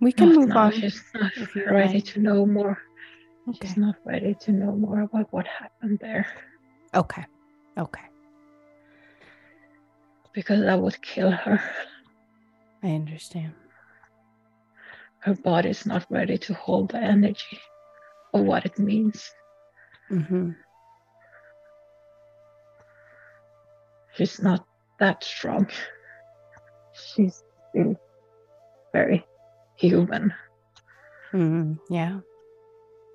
We 0.00 0.12
can 0.12 0.28
Not 0.30 0.38
move 0.38 0.48
now. 0.48 0.58
on. 0.64 0.72
She's 0.72 1.02
not 1.14 1.32
ready 1.66 2.00
to 2.02 2.20
know 2.20 2.44
more. 2.46 2.78
Okay. 3.48 3.68
She's 3.68 3.76
not 3.76 3.96
ready 4.04 4.34
to 4.40 4.52
know 4.52 4.72
more 4.72 5.00
about 5.02 5.32
what 5.32 5.46
happened 5.46 5.98
there 6.00 6.26
Okay. 6.94 7.24
Okay. 7.78 8.02
Because 10.34 10.60
that 10.60 10.80
would 10.80 11.00
kill 11.00 11.30
her. 11.30 11.62
I 12.82 12.88
understand. 12.88 13.54
Her 15.20 15.34
body's 15.34 15.86
not 15.86 16.04
ready 16.10 16.36
to 16.36 16.54
hold 16.54 16.90
the 16.90 16.98
energy 16.98 17.60
of 18.34 18.42
what 18.42 18.66
it 18.66 18.78
means. 18.78 19.32
Mm-hmm. 20.10 20.50
She's 24.14 24.42
not 24.42 24.66
that 25.00 25.24
strong. 25.24 25.70
She's 26.92 27.42
still 27.70 27.96
very 28.92 29.24
human. 29.76 30.34
Mm-hmm. 31.32 31.72
Yeah. 31.92 32.20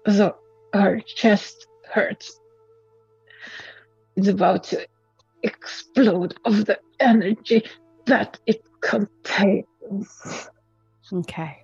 So 0.07 0.35
her 0.73 0.99
chest 1.01 1.67
hurts. 1.89 2.39
It's 4.15 4.27
about 4.27 4.63
to 4.65 4.85
explode 5.43 6.35
of 6.45 6.65
the 6.65 6.79
energy 6.99 7.63
that 8.05 8.39
it 8.45 8.63
contains. 8.81 10.49
Okay. 11.11 11.57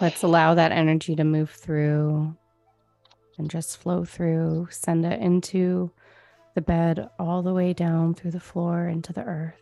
Let's 0.00 0.22
allow 0.22 0.54
that 0.54 0.72
energy 0.72 1.16
to 1.16 1.24
move 1.24 1.50
through 1.50 2.36
and 3.36 3.50
just 3.50 3.78
flow 3.78 4.04
through. 4.04 4.68
Send 4.70 5.04
it 5.04 5.20
into 5.20 5.90
the 6.54 6.60
bed, 6.60 7.08
all 7.18 7.42
the 7.42 7.54
way 7.54 7.72
down 7.72 8.14
through 8.14 8.32
the 8.32 8.40
floor 8.40 8.88
into 8.88 9.12
the 9.12 9.22
earth. 9.22 9.60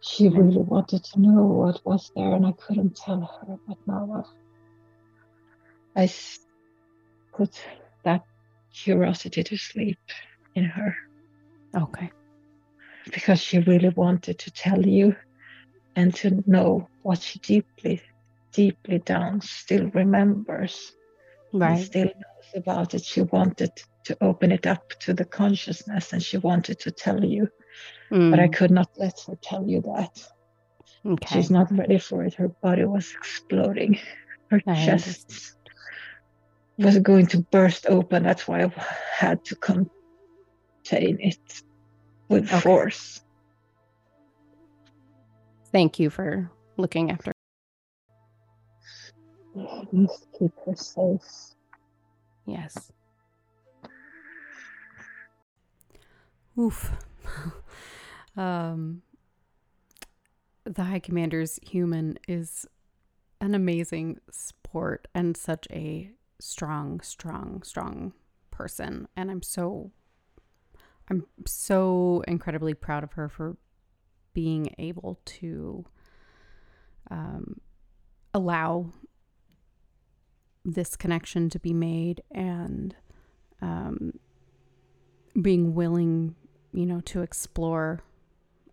She 0.00 0.28
really 0.28 0.58
wanted 0.58 1.04
to 1.04 1.20
know 1.20 1.42
what 1.42 1.80
was 1.86 2.10
there, 2.14 2.34
and 2.34 2.46
I 2.46 2.52
couldn't 2.52 2.96
tell 2.96 3.22
her. 3.22 3.56
But 3.66 3.78
now 3.86 4.26
I 5.96 6.10
put 7.34 7.58
that 8.02 8.24
curiosity 8.74 9.42
to 9.42 9.56
sleep 9.56 9.98
in 10.54 10.64
her 10.64 10.96
Okay. 11.76 12.10
because 13.12 13.40
she 13.40 13.58
really 13.58 13.90
wanted 13.90 14.38
to 14.40 14.50
tell 14.52 14.84
you 14.86 15.14
and 15.96 16.14
to 16.16 16.42
know 16.46 16.88
what 17.02 17.20
she 17.22 17.38
deeply, 17.40 18.02
deeply 18.52 18.98
down 18.98 19.40
still 19.40 19.90
remembers 19.94 20.92
Right. 21.52 21.90
still 21.90 22.06
knows 22.06 22.50
about 22.56 22.94
it. 22.94 23.04
She 23.04 23.22
wanted 23.22 23.70
to 24.04 24.16
open 24.20 24.52
it 24.52 24.66
up 24.66 24.84
to 25.00 25.14
the 25.14 25.24
consciousness 25.24 26.12
and 26.12 26.22
she 26.22 26.38
wanted 26.38 26.80
to 26.80 26.90
tell 26.92 27.24
you, 27.24 27.48
but 28.30 28.38
I 28.40 28.48
Mm, 28.48 28.48
could 28.48 28.70
not 28.70 28.88
let 28.96 29.14
her 29.26 29.34
tell 29.42 29.66
you 29.68 29.82
that. 29.82 30.10
okay. 31.06 31.48
She's 31.48 31.50
not 31.50 31.70
ready 31.70 31.98
for 31.98 32.24
it. 32.24 32.34
Her 32.34 32.50
body 32.62 32.84
was 32.84 33.12
exploding. 33.18 33.98
Her 34.50 34.60
I 34.66 34.72
chest 34.72 35.30
was 36.78 36.98
going 36.98 37.26
to 37.28 37.42
burst 37.52 37.86
open. 37.86 38.22
That's 38.24 38.46
why 38.48 38.64
I 38.64 38.72
had 39.16 39.44
to 39.46 39.56
contain 40.84 41.18
it 41.20 41.62
with 42.28 42.44
Okay. 42.44 42.60
force. 42.60 43.22
Thank 45.72 45.98
you 45.98 46.10
for 46.10 46.50
looking 46.76 47.10
after. 47.10 47.32
Just 49.92 50.26
keep 50.38 50.52
her 50.66 50.76
safe. 50.76 51.54
Yes. 52.46 52.92
Oof. 56.58 56.92
um, 58.36 59.02
the 60.64 60.84
High 60.84 60.98
Commander's 61.00 61.58
human 61.62 62.18
is 62.28 62.66
an 63.40 63.54
amazing 63.54 64.20
sport 64.30 65.08
and 65.14 65.36
such 65.36 65.66
a 65.70 66.10
strong, 66.40 67.00
strong, 67.00 67.62
strong 67.62 68.12
person. 68.50 69.08
And 69.16 69.30
I'm 69.30 69.42
so, 69.42 69.90
I'm 71.10 71.26
so 71.46 72.22
incredibly 72.26 72.74
proud 72.74 73.04
of 73.04 73.12
her 73.12 73.28
for 73.28 73.56
being 74.32 74.74
able 74.78 75.20
to 75.24 75.84
um, 77.10 77.60
allow 78.32 78.90
this 80.64 80.96
connection 80.96 81.50
to 81.50 81.58
be 81.58 81.74
made 81.74 82.22
and 82.30 82.96
um, 83.60 84.12
being 85.40 85.74
willing, 85.74 86.34
you 86.72 86.86
know, 86.86 87.00
to 87.00 87.22
explore 87.22 88.00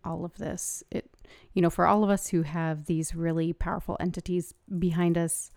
all 0.04 0.26
of 0.26 0.38
this. 0.38 0.84
It, 0.90 1.10
you 1.54 1.62
know, 1.62 1.70
for 1.70 1.86
all 1.86 2.04
of 2.04 2.10
us 2.10 2.28
who 2.30 2.44
have 2.44 2.86
these 2.86 3.14
really 3.14 3.54
powerful 3.54 3.98
entities 4.00 4.54
behind 4.80 5.18
us, 5.18 5.52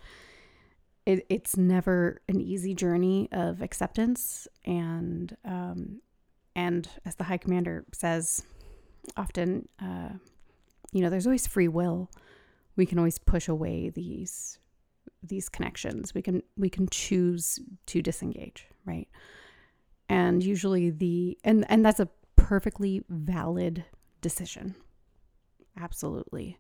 it, 1.07 1.25
it's 1.29 1.57
never 1.57 2.21
an 2.29 2.41
easy 2.41 2.75
journey 2.75 3.29
of 3.33 3.63
acceptance 3.63 4.49
and 4.65 5.37
um, 5.45 6.01
and 6.57 6.89
as 7.05 7.17
the 7.17 7.25
high 7.25 7.39
commander 7.39 7.85
says 7.93 8.45
often 9.17 9.69
uh, 9.81 10.11
you 10.93 11.03
know 11.03 11.11
there's 11.11 11.27
always 11.27 11.47
free 11.47 11.69
will. 11.69 12.11
We 12.77 12.87
can 12.87 12.99
always 12.99 13.19
push 13.19 13.49
away 13.49 13.91
these 13.91 14.59
these 15.23 15.49
connections. 15.49 16.15
We 16.15 16.23
can 16.23 16.43
we 16.57 16.69
can 16.69 16.89
choose 16.89 17.59
to 17.87 18.03
disengage 18.03 18.67
right? 18.85 19.09
And 20.09 20.43
usually 20.43 20.91
the 20.91 21.39
and 21.45 21.65
and 21.69 21.85
that's 21.85 22.01
a 22.01 22.09
perfectly 22.37 23.03
valid 23.09 23.85
decision. 24.21 24.75
Absolutely. 25.79 26.59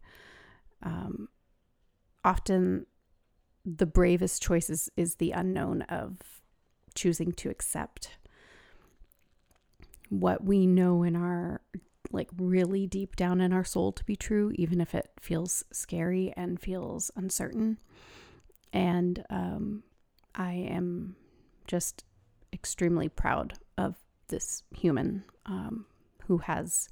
Um 0.82 1.28
often 2.24 2.86
the 3.64 3.86
bravest 3.86 4.42
choice 4.42 4.68
is, 4.68 4.90
is 4.96 5.16
the 5.16 5.30
unknown 5.30 5.82
of 5.82 6.18
choosing 6.94 7.32
to 7.32 7.50
accept 7.50 8.10
what 10.20 10.44
we 10.44 10.66
know 10.66 11.02
in 11.02 11.16
our 11.16 11.60
like 12.10 12.30
really 12.38 12.86
deep 12.86 13.16
down 13.16 13.40
in 13.40 13.52
our 13.52 13.64
soul 13.64 13.90
to 13.90 14.04
be 14.04 14.14
true 14.14 14.52
even 14.54 14.80
if 14.80 14.94
it 14.94 15.10
feels 15.20 15.64
scary 15.72 16.32
and 16.36 16.60
feels 16.60 17.10
uncertain. 17.16 17.78
And 18.72 19.24
um, 19.30 19.82
i 20.34 20.52
am 20.52 21.16
just 21.66 22.04
extremely 22.52 23.08
proud 23.08 23.54
of 23.78 23.96
this 24.28 24.62
human 24.76 25.24
um, 25.46 25.86
who 26.26 26.38
has 26.38 26.88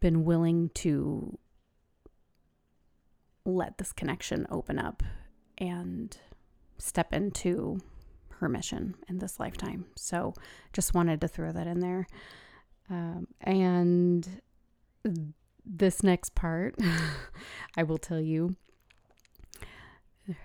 been 0.00 0.24
willing 0.24 0.70
to 0.74 1.38
let 3.44 3.78
this 3.78 3.92
connection 3.92 4.46
open 4.50 4.78
up 4.78 5.02
and 5.58 6.16
step 6.78 7.12
into 7.12 7.78
her 8.42 8.48
mission 8.48 8.94
in 9.08 9.18
this 9.18 9.40
lifetime. 9.40 9.86
So 9.96 10.34
just 10.72 10.94
wanted 10.94 11.20
to 11.22 11.28
throw 11.28 11.52
that 11.52 11.66
in 11.66 11.80
there. 11.80 12.06
Um, 12.90 13.28
and 13.40 14.28
this 15.64 16.02
next 16.02 16.34
part, 16.34 16.74
I 17.76 17.84
will 17.84 17.98
tell 17.98 18.20
you 18.20 18.56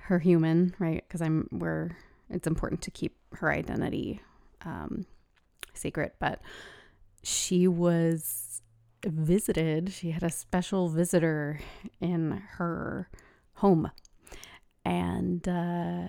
her 0.04 0.20
human, 0.20 0.76
right? 0.80 1.04
Because 1.08 1.22
I'm, 1.22 1.48
we're, 1.52 1.98
it's 2.30 2.48
important 2.48 2.82
to 2.84 2.92
keep 2.92 3.18
her 3.34 3.52
identity 3.52 4.22
um, 4.64 5.06
secret, 5.74 6.16
but 6.20 6.42
she 7.24 7.68
was 7.68 8.62
visited. 9.06 9.92
She 9.92 10.12
had 10.12 10.24
a 10.24 10.30
special 10.30 10.90
visitor 10.90 11.60
in 12.00 12.44
her 12.58 13.10
home. 13.56 13.92
And 14.86 15.48
uh, 15.48 16.08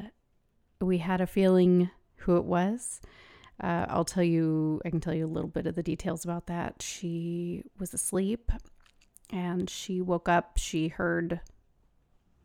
we 0.80 0.98
had 0.98 1.20
a 1.20 1.26
feeling 1.26 1.90
who 2.16 2.36
it 2.36 2.44
was. 2.44 3.00
Uh, 3.62 3.86
I'll 3.88 4.04
tell 4.04 4.22
you, 4.22 4.80
I 4.84 4.90
can 4.90 5.00
tell 5.00 5.14
you 5.14 5.26
a 5.26 5.28
little 5.28 5.50
bit 5.50 5.66
of 5.66 5.74
the 5.74 5.82
details 5.82 6.24
about 6.24 6.46
that. 6.46 6.80
She 6.80 7.64
was 7.78 7.92
asleep 7.92 8.52
and 9.30 9.68
she 9.68 10.00
woke 10.00 10.28
up. 10.28 10.58
She 10.58 10.88
heard, 10.88 11.40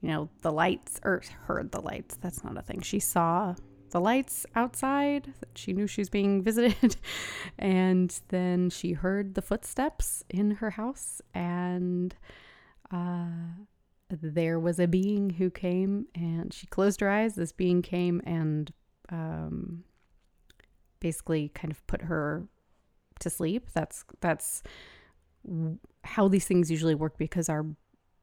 you 0.02 0.10
know, 0.10 0.30
the 0.42 0.52
lights, 0.52 1.00
or 1.04 1.22
heard 1.46 1.72
the 1.72 1.82
lights. 1.82 2.18
That's 2.18 2.44
not 2.44 2.58
a 2.58 2.62
thing. 2.62 2.82
She 2.82 3.00
saw 3.00 3.56
the 3.92 4.02
lights 4.02 4.46
outside. 4.56 5.34
She 5.54 5.72
knew 5.72 5.86
she 5.86 6.02
was 6.02 6.10
being 6.10 6.42
visited. 6.44 6.96
and 7.60 8.20
then 8.30 8.72
she 8.72 8.94
heard 8.94 9.36
the 9.36 9.44
footsteps 9.44 10.24
in 10.30 10.52
her 10.52 10.72
house. 10.72 11.22
And 11.36 12.16
uh, 12.92 13.28
there 14.10 14.60
was 14.60 14.80
a 14.80 14.88
being 14.88 15.32
who 15.32 15.50
came 15.50 16.08
and 16.14 16.54
she 16.54 16.68
closed 16.68 17.00
her 17.02 17.10
eyes. 17.10 17.36
This 17.36 17.52
being 17.52 17.82
came 17.82 18.22
and 18.26 18.72
um, 19.10 19.84
basically 21.00 21.50
kind 21.50 21.72
of 21.72 21.86
put 21.88 22.04
her 22.04 22.48
to 23.20 23.30
sleep. 23.30 23.70
That's 23.74 24.06
that's 24.22 24.64
how 26.04 26.28
these 26.28 26.46
things 26.46 26.72
usually 26.72 26.96
work 26.96 27.18
because 27.18 27.50
our 27.50 27.66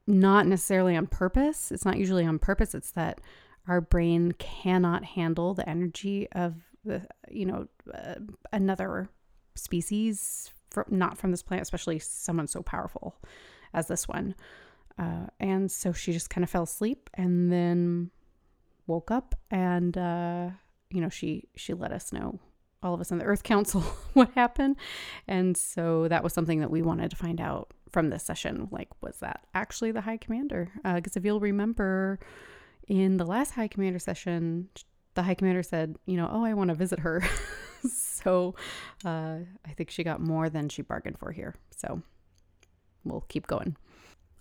not 0.06 0.46
necessarily 0.46 0.96
on 0.96 1.06
purpose. 1.06 1.70
It's 1.70 1.84
not 1.84 1.98
usually 1.98 2.24
on 2.24 2.38
purpose. 2.38 2.74
It's 2.74 2.92
that 2.92 3.20
our 3.68 3.80
brain 3.80 4.32
cannot 4.32 5.04
handle 5.04 5.54
the 5.54 5.68
energy 5.68 6.28
of 6.32 6.54
the 6.84 7.06
you 7.30 7.46
know 7.46 7.68
uh, 7.92 8.14
another 8.52 9.08
species 9.54 10.50
from 10.70 10.84
not 10.88 11.18
from 11.18 11.30
this 11.30 11.42
planet, 11.42 11.62
especially 11.62 11.98
someone 11.98 12.46
so 12.46 12.62
powerful 12.62 13.16
as 13.74 13.88
this 13.88 14.08
one. 14.08 14.34
Uh, 15.00 15.26
and 15.40 15.72
so 15.72 15.92
she 15.92 16.12
just 16.12 16.28
kind 16.28 16.44
of 16.44 16.50
fell 16.50 16.64
asleep 16.64 17.08
and 17.14 17.50
then 17.50 18.10
woke 18.86 19.10
up 19.10 19.34
and 19.50 19.96
uh, 19.96 20.50
you 20.90 21.00
know 21.00 21.08
she 21.08 21.48
she 21.56 21.72
let 21.72 21.92
us 21.92 22.12
know 22.12 22.38
all 22.82 22.94
of 22.94 23.00
us 23.00 23.10
in 23.10 23.18
the 23.18 23.24
Earth 23.24 23.42
Council 23.42 23.80
what 24.14 24.30
happened. 24.34 24.76
And 25.28 25.56
so 25.56 26.08
that 26.08 26.22
was 26.22 26.32
something 26.32 26.60
that 26.60 26.70
we 26.70 26.82
wanted 26.82 27.10
to 27.10 27.16
find 27.16 27.40
out 27.40 27.72
from 27.90 28.10
this 28.10 28.22
session. 28.22 28.68
Like, 28.70 28.88
was 29.02 29.18
that 29.20 29.46
actually 29.54 29.92
the 29.92 30.00
High 30.00 30.16
Commander? 30.16 30.70
Because 30.76 31.16
uh, 31.16 31.20
if 31.20 31.24
you'll 31.24 31.40
remember, 31.40 32.18
in 32.88 33.16
the 33.16 33.26
last 33.26 33.52
High 33.52 33.68
Commander 33.68 33.98
session, 33.98 34.68
the 35.14 35.22
High 35.22 35.34
Commander 35.34 35.62
said, 35.62 35.96
you 36.06 36.16
know, 36.16 36.30
oh, 36.32 36.44
I 36.44 36.54
want 36.54 36.68
to 36.68 36.74
visit 36.74 37.00
her. 37.00 37.22
so 37.92 38.54
uh, 39.04 39.36
I 39.66 39.70
think 39.76 39.90
she 39.90 40.04
got 40.04 40.20
more 40.20 40.48
than 40.48 40.68
she 40.68 40.82
bargained 40.82 41.18
for 41.18 41.32
here. 41.32 41.54
So 41.76 42.02
we'll 43.04 43.24
keep 43.28 43.46
going. 43.46 43.76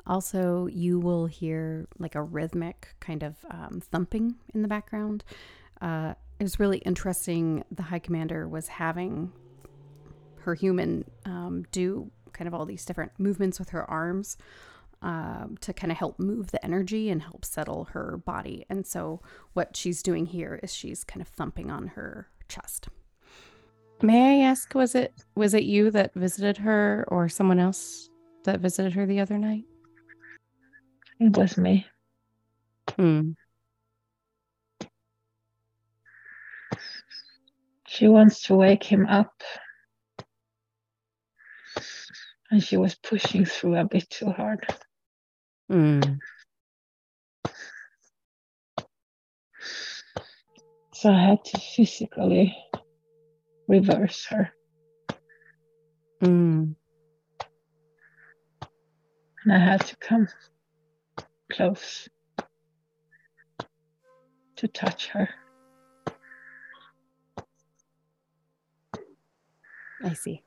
Also, 0.10 0.66
you 0.66 1.00
will 1.00 1.28
hear 1.28 1.88
like 2.00 2.16
a 2.16 2.22
rhythmic 2.22 2.96
kind 3.00 3.22
of 3.22 3.36
um, 3.52 3.80
thumping 3.92 4.36
in 4.56 4.64
the 4.64 4.68
background. 4.68 5.24
Uh, 5.82 6.16
it 6.40 6.44
was 6.44 6.60
really 6.60 6.80
interesting. 6.80 7.64
The 7.72 7.84
High 7.84 8.00
Commander 8.00 8.48
was 8.48 8.68
having 8.68 9.32
her 10.42 10.56
human 10.56 11.06
um, 11.26 11.64
do 11.72 12.10
kind 12.34 12.48
of 12.48 12.56
all 12.56 12.66
these 12.66 12.86
different 12.86 13.12
movements 13.20 13.60
with 13.60 13.70
her 13.70 13.90
arms 13.90 14.36
um, 15.04 15.58
to 15.62 15.74
kind 15.74 15.92
of 15.92 15.98
help 15.98 16.20
move 16.20 16.52
the 16.52 16.64
energy 16.66 17.10
and 17.10 17.22
help 17.22 17.46
settle 17.46 17.86
her 17.92 18.18
body. 18.18 18.66
And 18.68 18.88
so, 18.88 19.22
what 19.54 19.78
she's 19.78 20.02
doing 20.02 20.26
here 20.26 20.60
is 20.64 20.74
she's 20.74 21.04
kind 21.04 21.22
of 21.22 21.28
thumping 21.28 21.70
on 21.70 21.88
her 21.90 22.30
chest. 22.48 22.90
May 24.02 24.42
I 24.42 24.50
ask, 24.50 24.74
was 24.74 24.96
it 24.96 25.14
was 25.36 25.54
it 25.54 25.64
you 25.64 25.92
that 25.92 26.14
visited 26.16 26.58
her, 26.58 27.06
or 27.10 27.30
someone 27.30 27.60
else 27.60 28.10
that 28.46 28.60
visited 28.60 28.94
her 28.94 29.06
the 29.06 29.20
other 29.20 29.38
night? 29.38 29.66
It 31.20 31.38
was 31.38 31.58
me. 31.58 31.86
Hmm. 32.96 33.32
She 37.88 38.08
wants 38.08 38.44
to 38.44 38.56
wake 38.56 38.84
him 38.84 39.06
up. 39.08 39.42
And 42.52 42.64
she 42.64 42.78
was 42.78 42.96
pushing 42.96 43.46
through 43.46 43.76
a 43.76 43.84
bit 43.84 44.10
too 44.10 44.32
hard. 44.32 44.66
Mm. 45.70 46.20
So 50.94 51.12
I 51.12 51.22
had 51.22 51.44
to 51.46 51.60
physically 51.60 52.58
reverse 53.68 54.26
her. 54.30 54.52
Mm. 56.22 56.76
And 59.44 59.54
I 59.54 59.60
had 59.60 59.86
to 59.86 59.96
come 59.98 60.28
close 61.52 62.08
to 64.56 64.68
touch 64.68 65.08
her. 65.08 65.30
I 70.04 70.14
see. 70.14 70.42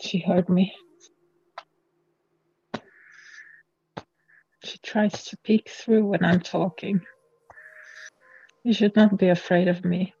She 0.00 0.18
heard 0.18 0.48
me. 0.48 0.72
She 4.64 4.78
tries 4.78 5.24
to 5.24 5.36
peek 5.38 5.68
through 5.68 6.06
when 6.06 6.24
I'm 6.24 6.40
talking. 6.40 7.00
You 8.64 8.72
should 8.74 8.96
not 8.96 9.16
be 9.16 9.28
afraid 9.28 9.68
of 9.68 9.84
me. 9.84 10.14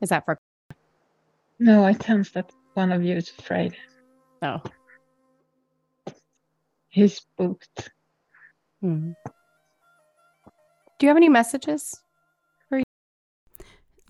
Is 0.00 0.08
that 0.08 0.24
for? 0.24 0.38
No, 1.58 1.84
I 1.84 1.92
sense 1.92 2.30
that 2.30 2.50
one 2.74 2.92
of 2.92 3.02
you 3.02 3.16
is 3.16 3.30
afraid. 3.38 3.76
Oh. 4.40 4.60
He's 6.92 7.16
spooked. 7.16 7.90
Hmm. 8.82 9.12
Do 10.98 11.06
you 11.06 11.08
have 11.08 11.16
any 11.16 11.30
messages? 11.30 12.02
For 12.68 12.78
you? 12.78 12.84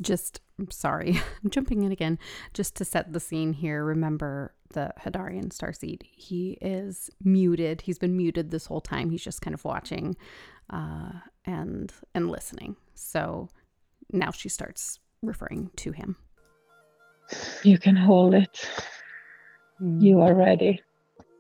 Just 0.01 0.41
sorry, 0.71 1.21
I'm 1.45 1.51
jumping 1.51 1.85
in 1.85 1.93
again. 1.93 2.19
Just 2.55 2.75
to 2.77 2.85
set 2.85 3.13
the 3.13 3.21
scene 3.21 3.53
here, 3.53 3.85
remember 3.85 4.53
the 4.73 4.93
Hadarian 5.01 5.51
starseed. 5.51 6.03
He 6.03 6.59
is 6.61 7.09
muted. 7.23 7.83
He's 7.83 7.99
been 7.99 8.17
muted 8.17 8.51
this 8.51 8.67
whole 8.67 8.81
time. 8.81 9.11
He's 9.11 9.23
just 9.23 9.43
kind 9.43 9.55
of 9.55 9.65
watching 9.65 10.17
uh, 10.69 11.13
and 11.45 11.93
and 12.17 12.31
listening. 12.31 12.75
So 12.95 13.49
now 14.13 14.33
she 14.33 14.49
starts 14.49 14.99
referring 15.23 15.71
to 15.77 15.93
him. 15.93 16.17
You 17.63 17.79
can 17.79 17.95
hold 17.95 18.35
it. 18.35 18.69
Mm. 19.81 20.03
You 20.03 20.21
are 20.21 20.35
ready. 20.35 20.83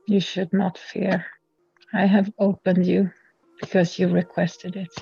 You 0.07 0.21
should 0.21 0.53
not 0.53 0.79
fear. 0.79 1.27
I 1.93 2.07
have 2.07 2.33
opened 2.39 2.87
you 2.87 3.11
because 3.61 3.99
you 3.99 4.09
requested 4.09 4.77
it 4.77 4.93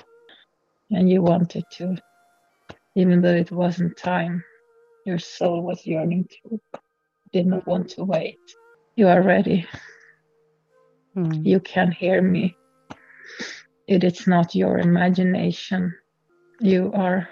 and 0.91 1.09
you 1.09 1.21
wanted 1.21 1.63
to 1.71 1.97
even 2.95 3.21
though 3.21 3.33
it 3.33 3.51
wasn't 3.51 3.97
time 3.97 4.43
your 5.05 5.19
soul 5.19 5.61
was 5.61 5.85
yearning 5.85 6.27
to, 6.29 6.59
did 7.33 7.47
not 7.47 7.65
want 7.65 7.89
to 7.89 8.03
wait. 8.03 8.39
You 8.95 9.07
are 9.07 9.21
ready. 9.21 9.65
Mm. 11.15 11.45
You 11.45 11.59
can 11.59 11.91
hear 11.91 12.21
me. 12.21 12.55
It 13.87 14.03
is 14.03 14.27
not 14.27 14.53
your 14.53 14.77
imagination. 14.77 15.95
You 16.59 16.91
are 16.93 17.27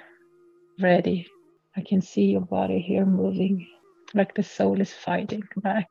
ready. 0.79 1.27
I 1.75 1.81
can 1.81 2.01
see 2.01 2.25
your 2.25 2.41
body 2.41 2.79
here 2.79 3.05
moving 3.05 3.67
like 4.13 4.33
the 4.33 4.43
soul 4.43 4.81
is 4.81 4.91
fighting 4.91 5.43
back, 5.57 5.89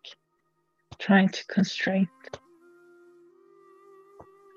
trying 0.99 1.29
to 1.29 1.45
constrain. 1.47 2.09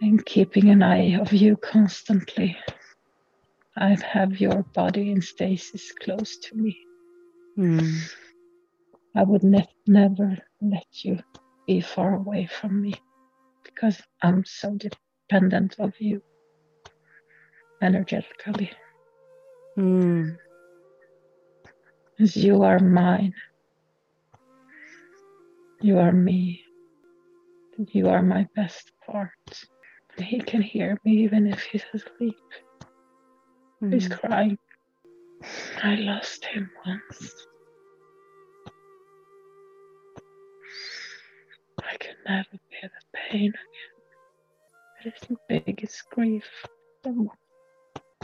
I'm 0.03 0.19
keeping 0.19 0.69
an 0.69 0.81
eye 0.81 1.15
of 1.19 1.31
you 1.31 1.57
constantly. 1.57 2.57
I 3.77 3.95
have 4.03 4.41
your 4.41 4.63
body 4.73 5.11
in 5.11 5.21
stasis 5.21 5.91
close 5.91 6.37
to 6.37 6.55
me. 6.55 6.77
Mm. 7.57 8.11
I 9.15 9.23
would 9.23 9.43
ne- 9.43 9.75
never 9.87 10.37
let 10.61 10.87
you 11.03 11.19
be 11.67 11.81
far 11.81 12.15
away 12.15 12.47
from 12.47 12.81
me 12.81 12.93
because 13.63 14.01
I'm 14.21 14.43
so 14.45 14.77
dependent 14.77 15.75
of 15.79 15.93
you 15.99 16.21
energetically. 17.81 18.71
Mm. 19.77 20.37
As 22.19 22.35
you 22.35 22.63
are 22.63 22.79
mine. 22.79 23.33
You 25.81 25.97
are 25.97 26.11
me. 26.11 26.63
You 27.91 28.09
are 28.09 28.21
my 28.21 28.47
best 28.55 28.91
part. 29.03 29.31
He 30.17 30.39
can 30.39 30.61
hear 30.61 30.97
me 31.03 31.23
even 31.23 31.47
if 31.47 31.63
he's 31.63 31.83
asleep. 31.93 32.35
He's 33.89 34.07
Mm. 34.07 34.19
crying. 34.19 34.57
I 35.83 35.95
lost 35.95 36.45
him 36.45 36.69
once. 36.85 37.33
I 41.83 41.97
can 41.97 42.15
never 42.27 42.59
bear 42.69 42.91
the 42.93 43.17
pain 43.29 43.49
again. 43.49 43.95
It 45.05 45.13
is 45.15 45.29
the 45.29 45.37
biggest 45.47 46.07
grief. 46.11 46.47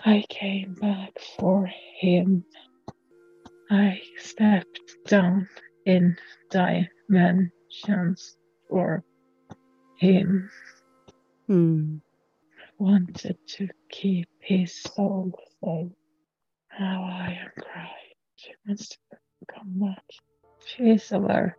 I 0.05 0.23
came 0.29 0.75
back 0.75 1.13
for 1.39 1.65
him. 1.99 2.45
I 3.71 3.99
stepped 4.17 4.79
down 5.07 5.49
in 5.85 6.17
dimensions 7.09 8.37
for 8.69 9.03
him. 9.97 10.49
Hmm. 11.47 11.97
Wanted 12.77 13.37
to 13.47 13.69
keep 13.89 14.27
his 14.39 14.75
soul 14.75 15.31
safe. 15.63 15.91
Now 16.79 17.03
I 17.03 17.39
am 17.41 17.51
crying. 17.63 18.15
She 18.35 18.51
wants 18.67 18.89
to 18.89 18.97
come 19.51 19.79
back. 19.79 20.03
She 20.65 20.91
is 20.91 21.11
aware 21.11 21.57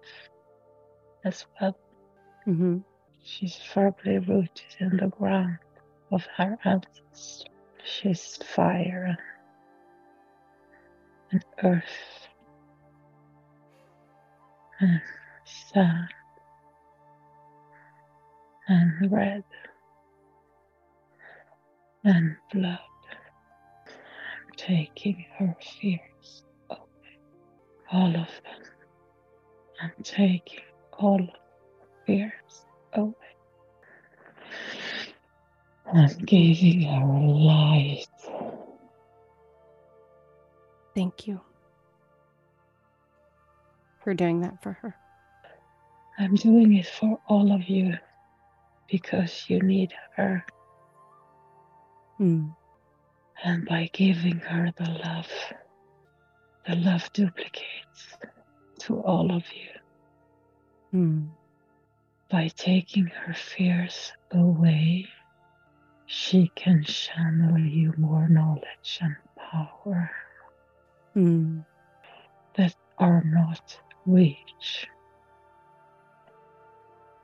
as 1.24 1.44
well. 1.60 1.76
Mm-hmm. 2.46 2.78
She's 3.24 3.56
firmly 3.56 4.18
rooted 4.18 4.76
in 4.78 4.96
the 4.96 5.08
ground 5.08 5.58
of 6.12 6.24
her 6.36 6.56
ancestors. 6.64 7.44
She's 7.84 8.36
fire 8.36 9.18
and 11.32 11.44
earth 11.62 12.28
and 15.74 15.74
sand 15.74 16.08
and 18.68 19.12
red 19.12 19.44
and 22.04 22.36
blood. 22.52 22.78
Taking 24.56 25.24
her 25.38 25.56
fears 25.80 26.42
away, 26.70 26.80
all 27.92 28.08
of 28.08 28.14
them. 28.14 28.62
I'm 29.80 29.92
taking 30.02 30.60
all 30.92 31.26
fears 32.06 32.66
away. 32.92 33.14
I'm 35.92 36.18
giving 36.18 36.82
her 36.82 37.06
light. 37.06 38.06
Thank 40.94 41.26
you 41.26 41.40
for 44.02 44.14
doing 44.14 44.40
that 44.40 44.60
for 44.62 44.72
her. 44.82 44.96
I'm 46.20 46.34
doing 46.34 46.74
it 46.74 46.86
for 46.86 47.20
all 47.28 47.52
of 47.52 47.68
you 47.68 47.96
because 48.90 49.44
you 49.48 49.60
need 49.62 49.92
her. 50.16 50.44
Hmm. 52.16 52.48
And 53.44 53.64
by 53.66 53.88
giving 53.92 54.40
her 54.40 54.72
the 54.76 54.90
love, 55.04 55.30
the 56.66 56.74
love 56.74 57.08
duplicates 57.12 58.16
to 58.80 59.00
all 59.00 59.30
of 59.30 59.44
you. 59.52 59.70
Hmm. 60.90 61.26
By 62.28 62.48
taking 62.48 63.06
her 63.06 63.34
fears 63.34 64.12
away, 64.32 65.06
she 66.06 66.50
can 66.56 66.82
channel 66.82 67.58
you 67.60 67.94
more 67.96 68.28
knowledge 68.28 68.98
and 69.00 69.14
power 69.36 70.10
Hmm. 71.14 71.60
that 72.56 72.74
are 72.98 73.22
not 73.24 73.78
reached 74.04 74.88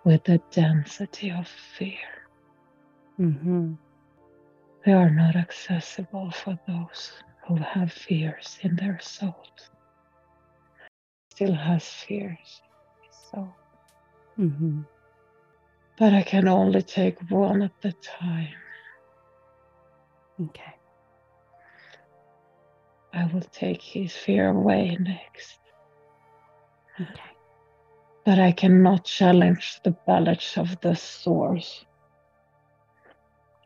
with 0.05 0.25
the 0.25 0.41
density 0.53 1.31
of 1.31 1.49
fear. 1.49 1.99
Mm-hmm. 3.21 3.75
They 4.85 4.93
are 4.93 5.11
not 5.11 5.37
accessible 5.37 6.31
for 6.31 6.59
those 6.67 7.13
who 7.49 7.57
have 7.57 7.93
fears 7.93 8.59
in 8.63 8.77
their 8.77 8.99
souls. 9.01 9.71
Still 11.33 11.55
has 11.55 11.85
fears, 11.85 12.63
so 13.33 13.49
Mm-hmm. 14.39 14.81
but 15.99 16.13
I 16.13 16.23
can 16.23 16.49
only 16.49 16.83
take 16.83 17.19
one 17.31 17.63
at 17.63 17.73
a 17.85 17.93
time. 17.93 18.55
Okay. 20.43 20.75
I 23.15 23.27
will 23.33 23.43
take 23.53 23.81
his 23.83 24.13
fear 24.13 24.51
away 24.51 24.97
next. 25.01 25.59
Okay. 27.01 27.34
But 28.25 28.39
I 28.39 28.53
cannot 28.53 29.05
challenge 29.05 29.81
the 29.85 29.91
balance 30.07 30.57
of 30.57 30.81
the 30.81 30.95
source 30.95 31.85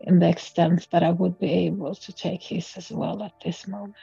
in 0.01 0.19
the 0.19 0.29
extent 0.29 0.89
that 0.91 1.03
I 1.03 1.11
would 1.11 1.39
be 1.39 1.67
able 1.67 1.95
to 1.95 2.13
take 2.13 2.43
his 2.43 2.77
as 2.77 2.91
well 2.91 3.23
at 3.23 3.33
this 3.45 3.67
moment. 3.67 3.95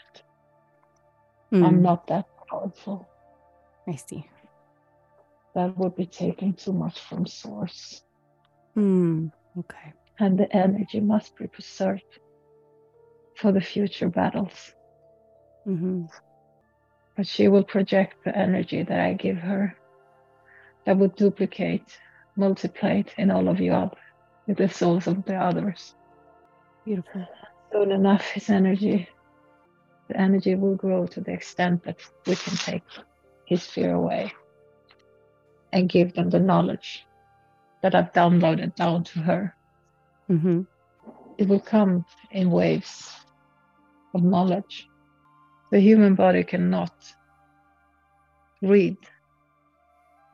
Hmm. 1.49 1.64
I'm 1.64 1.82
not 1.82 2.08
that 2.08 2.26
powerful. 2.49 3.08
I 3.88 3.95
see. 3.95 4.26
That 5.56 5.78
would 5.78 5.95
be 5.95 6.06
taking 6.06 6.53
too 6.53 6.74
much 6.74 6.99
from 6.99 7.26
source. 7.26 8.01
Hmm. 8.74 9.28
Okay. 9.58 9.93
And 10.20 10.38
the 10.38 10.53
energy 10.56 10.99
must 10.99 11.36
be 11.38 11.47
preserved 11.47 12.20
for 13.36 13.51
the 13.51 13.62
future 13.62 14.10
battles. 14.10 14.74
Mm-hmm. 15.68 16.06
But 17.18 17.28
she 17.28 17.47
will 17.47 17.64
project 17.64 18.24
the 18.24 18.38
energy 18.38 18.84
that 18.84 18.99
I 18.99 19.14
give 19.14 19.38
her 19.38 19.76
that 20.86 20.98
would 20.98 21.16
duplicate, 21.16 22.00
multiply 22.36 22.94
it 23.00 23.14
in 23.18 23.32
all 23.32 23.48
of 23.48 23.60
you 23.60 23.74
other, 23.74 23.98
with 24.48 24.58
the 24.58 24.70
souls 24.70 25.08
of 25.08 25.26
the 25.26 25.36
others. 25.36 25.96
Beautiful. 26.86 27.28
Soon 27.72 27.92
enough, 27.92 28.26
his 28.30 28.50
energy, 28.50 29.10
the 30.08 30.18
energy 30.18 30.56
will 30.56 30.76
grow 30.76 31.08
to 31.08 31.22
the 31.22 31.32
extent 31.34 31.84
that 31.84 31.98
we 32.28 32.36
can 32.36 32.56
take 32.56 32.84
his 33.46 33.66
fear 33.66 33.94
away 33.94 34.32
and 35.74 35.90
give 35.90 36.14
them 36.14 36.30
the 36.30 36.40
knowledge 36.40 37.06
that 37.82 37.96
I've 37.96 38.14
downloaded 38.14 38.76
down 38.76 39.04
to 39.06 39.20
her. 39.20 39.56
Mm-hmm. 40.30 40.62
It 41.38 41.48
will 41.48 41.60
come 41.60 42.06
in 42.32 42.50
waves 42.50 43.12
of 44.14 44.24
knowledge. 44.24 44.88
The 45.72 45.80
human 45.80 46.16
body 46.16 46.44
cannot 46.44 46.94
read 48.62 48.98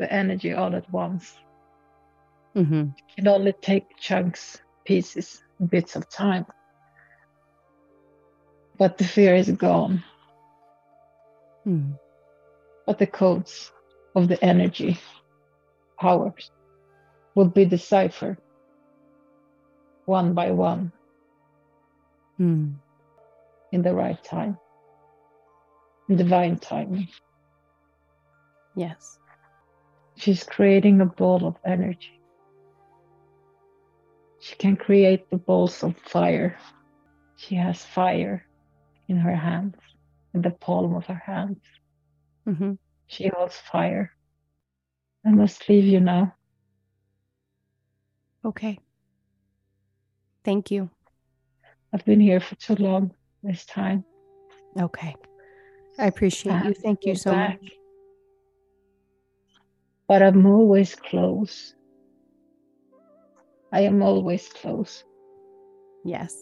the 0.02 0.12
energy 0.12 0.54
all 0.54 0.76
at 0.76 0.91
once. 0.91 1.38
Mm-hmm. 2.58 2.89
It 2.97 3.16
can 3.16 3.28
only 3.28 3.54
take 3.54 3.97
chunks, 3.97 4.60
pieces, 4.86 5.43
bits 5.70 5.95
of 5.95 6.10
time. 6.10 6.45
But 8.78 8.97
the 8.97 9.06
fear 9.06 9.36
is 9.36 9.49
gone. 9.52 10.04
Hmm. 11.64 11.91
But 12.88 12.97
the 12.97 13.08
codes 13.08 13.72
of 14.16 14.28
the 14.28 14.43
energy 14.43 14.99
powers 15.99 16.52
will 17.36 17.49
be 17.49 17.66
deciphered 17.66 18.39
one 20.06 20.34
by 20.34 20.52
one 20.52 20.91
Hmm. 22.38 22.74
in 23.72 23.84
the 23.84 23.93
right 23.93 24.22
time, 24.24 24.58
in 26.10 26.18
divine 26.18 26.58
timing. 26.58 27.08
Yes. 28.76 29.20
She's 30.22 30.43
creating 30.43 31.01
a 31.01 31.07
ball 31.07 31.47
of 31.47 31.55
energy. 31.65 32.22
She 34.39 34.55
can 34.55 34.76
create 34.76 35.32
the 35.32 35.38
balls 35.38 35.82
of 35.82 35.97
fire. 35.97 36.59
She 37.38 37.55
has 37.55 37.84
fire 37.84 38.45
in 39.07 39.17
her 39.17 39.36
hands, 39.36 39.74
in 40.36 40.43
the 40.43 40.51
palm 40.51 40.93
of 40.93 41.07
her 41.07 41.24
hands. 41.26 41.57
Mm-hmm. 42.47 42.74
She 43.07 43.32
holds 43.36 43.55
fire. 43.55 44.11
I 45.26 45.32
must 45.32 45.67
leave 45.67 45.86
you 45.86 45.99
now. 45.99 46.36
Okay. 48.45 48.78
Thank 50.45 50.69
you. 50.69 50.91
I've 51.91 52.05
been 52.05 52.19
here 52.19 52.39
for 52.39 52.53
too 52.55 52.76
long 52.76 53.11
this 53.41 53.65
time. 53.65 54.05
Okay. 54.80 55.15
I 55.97 56.05
appreciate 56.05 56.53
I 56.53 56.67
you. 56.67 56.74
Thank 56.76 57.05
you 57.05 57.15
so 57.15 57.32
back. 57.32 57.59
much. 57.59 57.72
But 60.12 60.22
I'm 60.22 60.45
always 60.45 60.93
close. 60.93 61.74
I 63.72 63.84
am 63.84 64.03
always 64.03 64.49
close. 64.49 65.05
Yes. 66.03 66.36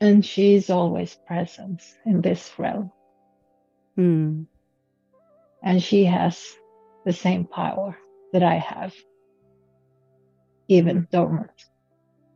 And 0.00 0.26
she 0.26 0.56
is 0.56 0.68
always 0.68 1.16
present 1.28 1.80
in 2.04 2.20
this 2.20 2.50
realm. 2.58 2.90
Hmm. 3.94 4.42
And 5.62 5.80
she 5.80 6.06
has 6.06 6.44
the 7.06 7.12
same 7.12 7.44
power 7.44 7.96
that 8.32 8.42
I 8.42 8.56
have, 8.56 8.92
even 10.66 11.06
dormant. 11.12 11.52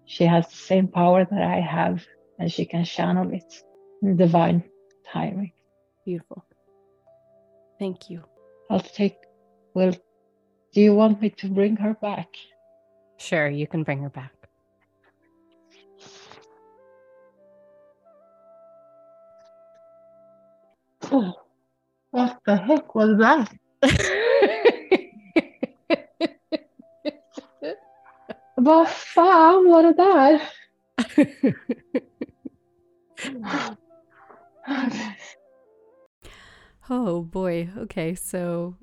She 0.04 0.22
has 0.22 0.46
the 0.46 0.62
same 0.70 0.86
power 0.86 1.26
that 1.28 1.42
I 1.42 1.58
have, 1.58 2.06
and 2.38 2.52
she 2.52 2.66
can 2.66 2.84
channel 2.84 3.34
it 3.34 3.52
in 4.00 4.16
divine 4.16 4.62
timing. 5.12 5.54
Beautiful. 6.06 6.46
Thank 7.80 8.10
you. 8.10 8.22
I'll 8.70 8.78
take, 8.78 9.16
well, 9.74 9.92
do 10.72 10.80
you 10.80 10.94
want 10.94 11.20
me 11.20 11.30
to 11.30 11.48
bring 11.48 11.76
her 11.76 11.94
back? 11.94 12.28
Sure, 13.18 13.48
you 13.48 13.66
can 13.66 13.82
bring 13.82 14.02
her 14.02 14.10
back. 14.10 14.32
Oh, 21.10 21.34
what 22.10 22.38
the 22.46 22.56
heck 22.56 22.94
was 22.94 23.18
that? 23.18 23.52
Vad 28.56 28.88
fan 28.88 29.70
var 29.70 29.82
det 29.82 29.92
där? 29.92 30.40
Oh 36.88 37.22
boy. 37.22 37.70
Okay. 37.76 38.14
So 38.14 38.76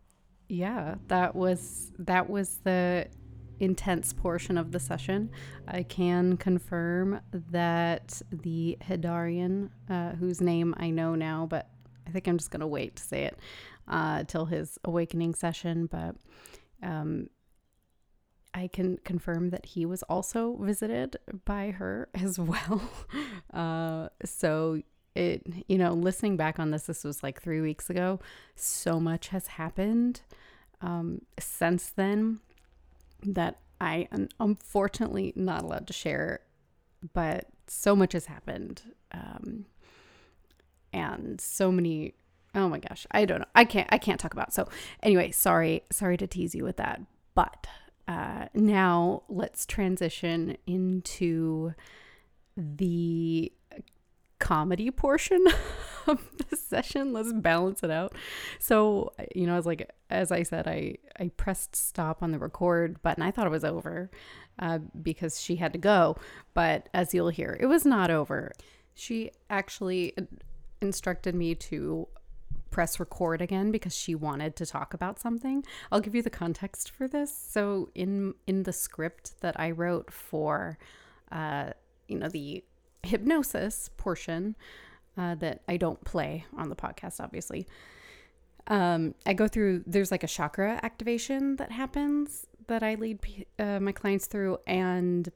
yeah, 0.49 0.95
that 1.07 1.35
was 1.35 1.91
that 1.99 2.29
was 2.29 2.59
the 2.63 3.07
intense 3.59 4.13
portion 4.13 4.57
of 4.57 4.71
the 4.71 4.79
session. 4.79 5.29
I 5.67 5.83
can 5.83 6.37
confirm 6.37 7.21
that 7.51 8.21
the 8.31 8.77
Hadarian, 8.81 9.69
uh, 9.89 10.11
whose 10.11 10.41
name 10.41 10.73
I 10.77 10.89
know 10.89 11.15
now, 11.15 11.45
but 11.49 11.69
I 12.07 12.09
think 12.09 12.27
I'm 12.27 12.37
just 12.37 12.51
gonna 12.51 12.67
wait 12.67 12.95
to 12.95 13.03
say 13.03 13.23
it 13.23 13.37
uh, 13.87 14.23
till 14.23 14.45
his 14.45 14.79
awakening 14.83 15.35
session. 15.35 15.85
But 15.85 16.15
um, 16.81 17.29
I 18.53 18.67
can 18.67 18.97
confirm 19.03 19.51
that 19.51 19.67
he 19.67 19.85
was 19.85 20.01
also 20.03 20.57
visited 20.59 21.17
by 21.45 21.71
her 21.71 22.09
as 22.15 22.39
well. 22.39 22.81
Uh, 23.53 24.09
so 24.25 24.81
it, 25.15 25.45
you 25.67 25.77
know, 25.77 25.93
listening 25.93 26.37
back 26.37 26.59
on 26.59 26.71
this, 26.71 26.83
this 26.83 27.03
was 27.03 27.21
like 27.21 27.41
three 27.41 27.61
weeks 27.61 27.89
ago. 27.89 28.19
So 28.55 28.99
much 28.99 29.27
has 29.29 29.47
happened 29.47 30.21
um, 30.81 31.21
since 31.39 31.89
then 31.89 32.39
that 33.23 33.59
I 33.81 34.07
am 34.11 34.29
unfortunately 34.39 35.33
not 35.35 35.63
allowed 35.63 35.87
to 35.87 35.93
share, 35.93 36.41
but 37.13 37.45
so 37.67 37.95
much 37.95 38.13
has 38.13 38.25
happened. 38.25 38.81
Um, 39.11 39.65
and 40.93 41.39
so 41.39 41.71
many 41.71 42.13
oh 42.55 42.67
my 42.67 42.79
gosh 42.79 43.05
i 43.11 43.25
don't 43.25 43.39
know 43.39 43.45
i 43.53 43.63
can't 43.63 43.87
i 43.91 43.97
can't 43.97 44.19
talk 44.19 44.33
about 44.33 44.53
so 44.53 44.67
anyway 45.03 45.29
sorry 45.29 45.83
sorry 45.91 46.17
to 46.17 46.25
tease 46.25 46.55
you 46.55 46.63
with 46.63 46.77
that 46.77 46.99
but 47.35 47.67
uh, 48.07 48.47
now 48.55 49.21
let's 49.29 49.67
transition 49.67 50.57
into 50.65 51.75
the 52.57 53.51
comedy 54.39 54.89
portion 54.91 55.45
of 56.07 56.19
the 56.49 56.55
session. 56.55 57.13
Let's 57.13 57.33
balance 57.33 57.83
it 57.83 57.91
out. 57.91 58.13
So, 58.57 59.13
you 59.35 59.45
know, 59.45 59.55
as 59.55 59.65
like 59.65 59.89
as 60.09 60.31
I 60.31 60.43
said, 60.43 60.67
I 60.67 60.95
I 61.19 61.29
pressed 61.37 61.75
stop 61.75 62.23
on 62.23 62.31
the 62.31 62.39
record 62.39 63.01
button. 63.01 63.23
I 63.23 63.31
thought 63.31 63.47
it 63.47 63.51
was 63.51 63.65
over 63.65 64.09
uh, 64.57 64.79
because 65.01 65.39
she 65.39 65.57
had 65.57 65.73
to 65.73 65.79
go, 65.79 66.17
but 66.53 66.89
as 66.93 67.13
you'll 67.13 67.29
hear, 67.29 67.57
it 67.59 67.67
was 67.67 67.85
not 67.85 68.09
over. 68.09 68.51
She 68.95 69.31
actually 69.49 70.13
instructed 70.81 71.35
me 71.35 71.55
to 71.55 72.07
press 72.69 72.99
record 72.99 73.41
again 73.41 73.71
because 73.71 73.95
she 73.95 74.15
wanted 74.15 74.55
to 74.55 74.65
talk 74.65 74.93
about 74.93 75.19
something. 75.19 75.63
I'll 75.91 75.99
give 75.99 76.15
you 76.15 76.21
the 76.21 76.29
context 76.29 76.91
for 76.91 77.07
this. 77.07 77.35
So 77.35 77.89
in 77.95 78.35
in 78.47 78.63
the 78.63 78.73
script 78.73 79.41
that 79.41 79.59
I 79.59 79.71
wrote 79.71 80.11
for 80.11 80.77
uh 81.31 81.71
you 82.07 82.17
know 82.17 82.29
the 82.29 82.63
hypnosis 83.03 83.89
portion 83.97 84.55
uh, 85.17 85.35
that 85.35 85.61
I 85.67 85.77
don't 85.77 86.03
play 86.03 86.45
on 86.57 86.69
the 86.69 86.75
podcast 86.75 87.19
obviously. 87.19 87.67
Um 88.67 89.15
I 89.25 89.33
go 89.33 89.47
through 89.47 89.83
there's 89.85 90.11
like 90.11 90.23
a 90.23 90.27
chakra 90.27 90.79
activation 90.83 91.55
that 91.57 91.71
happens 91.71 92.45
that 92.67 92.83
I 92.83 92.95
lead 92.95 93.45
uh, 93.57 93.79
my 93.79 93.91
clients 93.91 94.27
through 94.27 94.59
and 94.67 95.31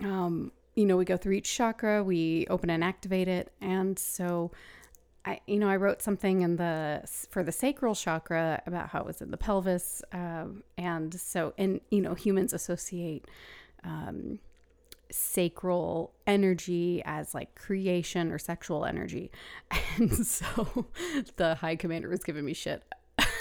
um 0.00 0.52
you 0.74 0.84
know 0.86 0.96
we 0.96 1.04
go 1.04 1.16
through 1.16 1.34
each 1.34 1.54
chakra, 1.54 2.02
we 2.02 2.46
open 2.48 2.70
and 2.70 2.84
activate 2.84 3.28
it 3.28 3.52
and 3.60 3.98
so 3.98 4.50
I, 5.24 5.40
you 5.46 5.58
know, 5.58 5.68
I 5.68 5.76
wrote 5.76 6.02
something 6.02 6.40
in 6.40 6.56
the 6.56 7.02
for 7.30 7.42
the 7.44 7.52
sacral 7.52 7.94
chakra 7.94 8.60
about 8.66 8.88
how 8.88 9.00
it 9.00 9.06
was 9.06 9.22
in 9.22 9.30
the 9.30 9.36
pelvis, 9.36 10.02
um, 10.12 10.64
and 10.76 11.14
so 11.14 11.54
and 11.56 11.80
you 11.90 12.00
know, 12.00 12.14
humans 12.14 12.52
associate 12.52 13.26
um, 13.84 14.40
sacral 15.12 16.14
energy 16.26 17.02
as 17.04 17.34
like 17.34 17.54
creation 17.54 18.32
or 18.32 18.38
sexual 18.38 18.84
energy, 18.84 19.30
and 19.96 20.26
so 20.26 20.86
the 21.36 21.54
high 21.56 21.76
commander 21.76 22.08
was 22.08 22.24
giving 22.24 22.44
me 22.44 22.54
shit 22.54 22.82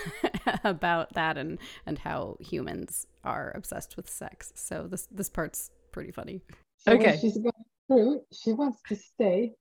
about 0.63 1.13
that 1.13 1.37
and 1.37 1.59
and 1.85 1.99
how 1.99 2.37
humans 2.39 3.07
are 3.23 3.51
obsessed 3.55 3.97
with 3.97 4.09
sex. 4.09 4.51
So 4.55 4.87
this 4.87 5.07
this 5.11 5.29
part's 5.29 5.71
pretty 5.91 6.11
funny. 6.11 6.41
So 6.77 6.93
okay, 6.93 7.17
she's 7.19 7.37
going 7.37 7.51
through. 7.87 8.21
She 8.31 8.53
wants 8.53 8.79
to 8.89 8.95
stay 8.95 9.53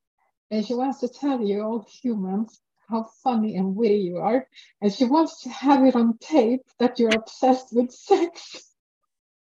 and 0.50 0.66
she 0.66 0.74
wants 0.74 0.98
to 1.00 1.08
tell 1.08 1.40
you, 1.40 1.62
all 1.62 1.86
humans, 2.02 2.60
how 2.88 3.08
funny 3.22 3.56
and 3.56 3.76
witty 3.76 3.98
you 3.98 4.16
are. 4.18 4.46
And 4.80 4.92
she 4.92 5.04
wants 5.04 5.42
to 5.42 5.48
have 5.48 5.84
it 5.84 5.94
on 5.94 6.18
tape 6.18 6.62
that 6.78 6.98
you're 6.98 7.14
obsessed 7.14 7.68
with 7.72 7.92
sex. 7.92 8.69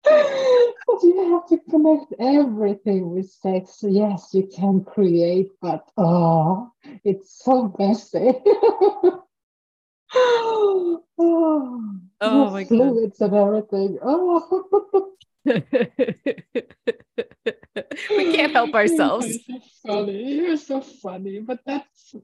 But 0.04 1.02
you 1.02 1.32
have 1.32 1.48
to 1.48 1.58
connect 1.70 2.14
everything 2.18 3.10
with 3.10 3.30
sex. 3.30 3.78
Yes, 3.82 4.30
you 4.32 4.48
can 4.54 4.84
create, 4.84 5.50
but 5.60 5.88
oh, 5.96 6.70
it's 7.04 7.42
so 7.42 7.74
messy. 7.78 8.32
oh, 10.14 11.02
oh 11.18 12.50
my 12.50 12.64
fluids 12.64 13.18
God. 13.18 13.32
and 13.32 13.36
everything. 13.36 13.98
Oh. 14.02 15.10
we 18.10 18.32
can't 18.34 18.52
help 18.52 18.74
ourselves. 18.74 19.26
You're 19.48 19.60
so 19.60 19.88
funny. 19.88 20.32
You're 20.34 20.56
so 20.56 20.80
funny. 20.80 21.40
But 21.40 21.60
that's 21.66 22.14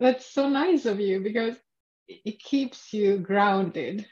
that's 0.00 0.26
so 0.26 0.48
nice 0.48 0.86
of 0.86 0.98
you 1.00 1.20
because 1.20 1.56
it 2.08 2.40
keeps 2.40 2.92
you 2.92 3.18
grounded. 3.18 4.06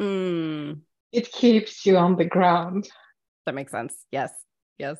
Mm. 0.00 0.80
It 1.12 1.32
keeps 1.32 1.86
you 1.86 1.96
on 1.96 2.16
the 2.16 2.24
ground. 2.24 2.88
That 3.46 3.54
makes 3.54 3.72
sense. 3.72 3.94
Yes. 4.10 4.32
Yes. 4.78 4.98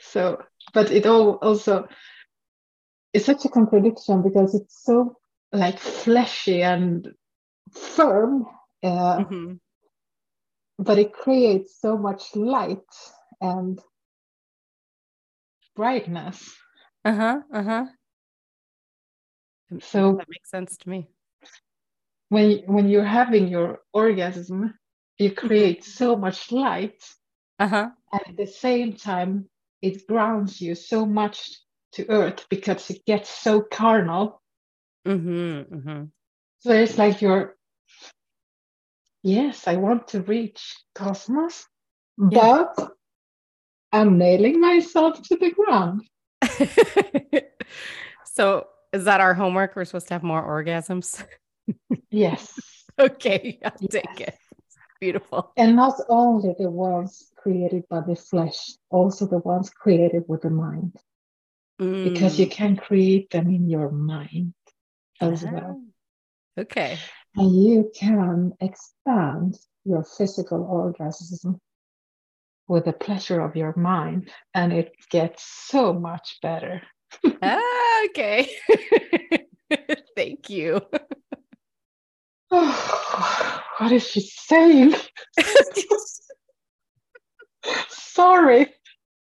So, 0.00 0.42
but 0.72 0.90
it 0.90 1.06
all 1.06 1.32
also 1.42 1.88
it's 3.12 3.26
such 3.26 3.44
a 3.44 3.48
contradiction 3.48 4.22
because 4.22 4.54
it's 4.54 4.82
so 4.84 5.16
like 5.52 5.78
fleshy 5.78 6.62
and 6.62 7.08
firm. 7.72 8.46
Uh, 8.82 9.18
mm-hmm 9.18 9.52
but 10.80 10.98
it 10.98 11.12
creates 11.12 11.78
so 11.78 11.98
much 11.98 12.34
light 12.34 12.78
and 13.40 13.78
brightness. 15.76 16.56
Uh 17.04 17.14
huh. 17.14 17.40
Uh 17.52 17.62
huh. 17.62 17.86
So 19.82 20.16
that 20.16 20.28
makes 20.28 20.50
sense 20.50 20.76
to 20.78 20.88
me. 20.88 21.08
When 22.30 22.62
when 22.66 22.88
you're 22.88 23.04
having 23.04 23.48
your 23.48 23.80
orgasm, 23.92 24.74
you 25.18 25.30
mm-hmm. 25.30 25.46
create 25.46 25.84
so 25.84 26.16
much 26.16 26.50
light. 26.50 27.04
Uh 27.58 27.68
huh. 27.68 27.90
And 28.12 28.22
at 28.26 28.36
the 28.36 28.46
same 28.46 28.94
time, 28.94 29.50
it 29.82 30.06
grounds 30.06 30.60
you 30.60 30.74
so 30.74 31.04
much 31.04 31.60
to 31.92 32.08
earth 32.08 32.46
because 32.48 32.88
it 32.88 33.04
gets 33.04 33.28
so 33.28 33.60
carnal. 33.60 34.40
Mm-hmm, 35.06 35.74
mm-hmm. 35.74 36.04
So 36.60 36.72
it's 36.72 36.96
like 36.96 37.20
you're 37.20 37.56
yes, 39.22 39.66
I 39.66 39.76
want 39.76 40.08
to 40.08 40.22
reach 40.22 40.76
cosmos, 40.94 41.66
yeah. 42.18 42.64
but 42.76 42.92
I'm 43.92 44.18
nailing 44.18 44.60
myself 44.60 45.20
to 45.22 45.36
the 45.36 45.50
ground. 45.50 46.02
so, 48.24 48.66
is 48.92 49.04
that 49.04 49.20
our 49.20 49.34
homework? 49.34 49.76
We're 49.76 49.84
supposed 49.84 50.08
to 50.08 50.14
have 50.14 50.22
more 50.22 50.42
orgasms? 50.42 51.24
yes. 52.10 52.58
okay, 52.98 53.58
I'll 53.64 53.72
yes. 53.80 53.90
take 53.90 54.20
it. 54.20 54.34
Beautiful. 55.00 55.52
And 55.56 55.76
not 55.76 55.94
only 56.08 56.54
the 56.58 56.70
ones 56.70 57.30
created 57.36 57.84
by 57.88 58.00
the 58.00 58.16
flesh, 58.16 58.72
also 58.90 59.26
the 59.26 59.38
ones 59.38 59.70
created 59.70 60.24
with 60.28 60.42
the 60.42 60.50
mind. 60.50 60.96
Mm. 61.80 62.12
Because 62.12 62.38
you 62.38 62.46
mm. 62.46 62.50
can 62.50 62.76
create 62.76 63.30
them 63.30 63.48
in 63.48 63.70
your 63.70 63.90
mind 63.90 64.52
as 65.20 65.44
ah. 65.44 65.50
well. 65.50 65.82
Okay 66.58 66.98
and 67.36 67.64
you 67.64 67.90
can 67.94 68.52
expand 68.60 69.58
your 69.84 70.04
physical 70.04 70.64
orgasm 70.64 71.60
with 72.68 72.84
the 72.84 72.92
pleasure 72.92 73.40
of 73.40 73.56
your 73.56 73.74
mind 73.76 74.30
and 74.54 74.72
it 74.72 74.92
gets 75.10 75.44
so 75.44 75.92
much 75.92 76.38
better 76.42 76.82
ah, 77.42 78.04
okay 78.06 78.48
thank 80.16 80.50
you 80.50 80.80
oh, 82.50 83.62
what 83.78 83.92
is 83.92 84.06
she 84.06 84.20
saying 84.20 84.94
sorry 87.88 88.66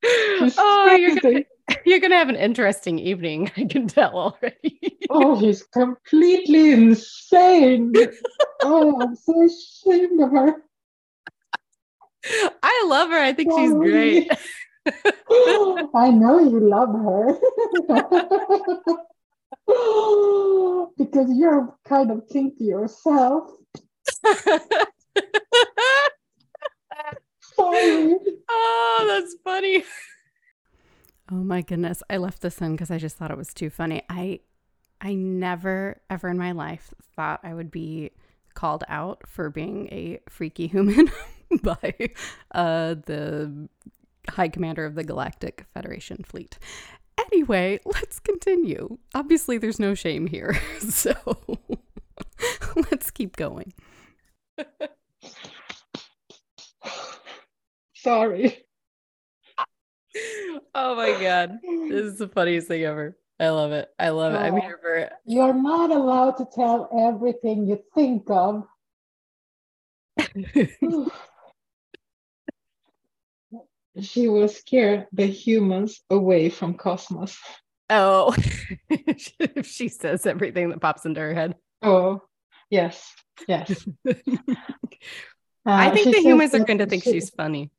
She's 0.03 0.55
oh 0.57 0.95
you're 0.95 1.15
gonna, 1.15 1.43
you're 1.85 1.99
gonna 1.99 2.17
have 2.17 2.29
an 2.29 2.35
interesting 2.35 2.99
evening 2.99 3.51
i 3.57 3.65
can 3.65 3.87
tell 3.87 4.13
already 4.17 4.93
oh, 5.09 5.35
he's 5.37 5.63
completely 5.63 6.71
insane. 6.71 7.93
oh, 8.63 9.01
I'm 9.01 9.15
so 9.15 9.45
ashamed 9.45 10.21
of 10.21 10.31
her. 10.31 10.55
I 12.63 12.85
love 12.87 13.09
her. 13.09 13.17
I 13.17 13.33
think 13.33 13.51
Sorry. 13.51 13.65
she's 13.65 13.73
great. 13.73 14.31
I 15.93 16.09
know 16.11 16.39
you 16.39 16.59
love 16.59 16.89
her. 16.93 17.37
because 20.97 21.29
you're 21.31 21.75
kind 21.85 22.11
of 22.11 22.23
kinky 22.31 22.65
yourself. 22.65 23.49
Sorry. 27.55 28.15
Oh, 28.49 29.05
that's 29.07 29.35
funny. 29.43 29.83
Oh 31.31 31.35
my 31.35 31.61
goodness. 31.61 32.03
I 32.09 32.17
left 32.17 32.41
this 32.41 32.61
in 32.61 32.73
because 32.73 32.91
I 32.91 32.97
just 32.97 33.17
thought 33.17 33.31
it 33.31 33.37
was 33.37 33.53
too 33.53 33.69
funny. 33.69 34.03
I 34.09 34.39
I 35.01 35.15
never, 35.15 36.01
ever 36.09 36.29
in 36.29 36.37
my 36.37 36.53
life 36.53 36.93
thought 37.15 37.41
I 37.43 37.53
would 37.53 37.71
be 37.71 38.11
called 38.53 38.85
out 38.87 39.27
for 39.27 39.49
being 39.49 39.87
a 39.91 40.19
freaky 40.29 40.67
human 40.67 41.11
by 41.61 41.93
uh, 42.53 42.95
the 43.05 43.67
High 44.29 44.47
Commander 44.47 44.85
of 44.85 44.95
the 44.95 45.03
Galactic 45.03 45.65
Federation 45.73 46.23
Fleet. 46.23 46.57
Anyway, 47.17 47.79
let's 47.85 48.19
continue. 48.19 48.97
Obviously, 49.13 49.57
there's 49.57 49.79
no 49.79 49.93
shame 49.93 50.27
here. 50.27 50.59
So 50.79 51.13
let's 52.75 53.09
keep 53.09 53.35
going. 53.35 53.73
Sorry. 57.95 58.65
Oh 60.75 60.95
my 60.95 61.19
god. 61.21 61.59
This 61.63 62.05
is 62.05 62.17
the 62.17 62.27
funniest 62.27 62.67
thing 62.67 62.83
ever. 62.83 63.17
I 63.39 63.49
love 63.49 63.71
it. 63.71 63.89
I 63.97 64.09
love 64.09 64.33
it. 64.33 64.37
I'm 64.37 64.57
here 64.57 64.77
for 64.81 64.95
it. 64.95 65.11
You're 65.25 65.53
not 65.53 65.89
allowed 65.91 66.37
to 66.37 66.47
tell 66.53 66.89
everything 66.97 67.65
you 67.65 67.81
think 67.95 68.29
of. 68.29 68.67
she 74.01 74.27
will 74.27 74.47
scare 74.47 75.07
the 75.11 75.25
humans 75.27 76.01
away 76.09 76.49
from 76.49 76.73
Cosmos. 76.75 77.37
oh, 77.89 78.35
if 78.89 79.67
she 79.71 79.87
says 79.87 80.25
everything 80.25 80.69
that 80.69 80.81
pops 80.81 81.05
into 81.05 81.21
her 81.21 81.33
head. 81.33 81.55
Oh, 81.81 82.21
yes, 82.69 83.11
yes. 83.47 83.85
I 85.65 85.87
Uh, 85.89 85.93
think 85.93 86.13
the 86.15 86.21
humans 86.21 86.53
are 86.53 86.65
going 86.65 86.79
to 86.79 86.85
think 86.85 87.03
she- 87.03 87.11
she's 87.13 87.29
funny. 87.29 87.71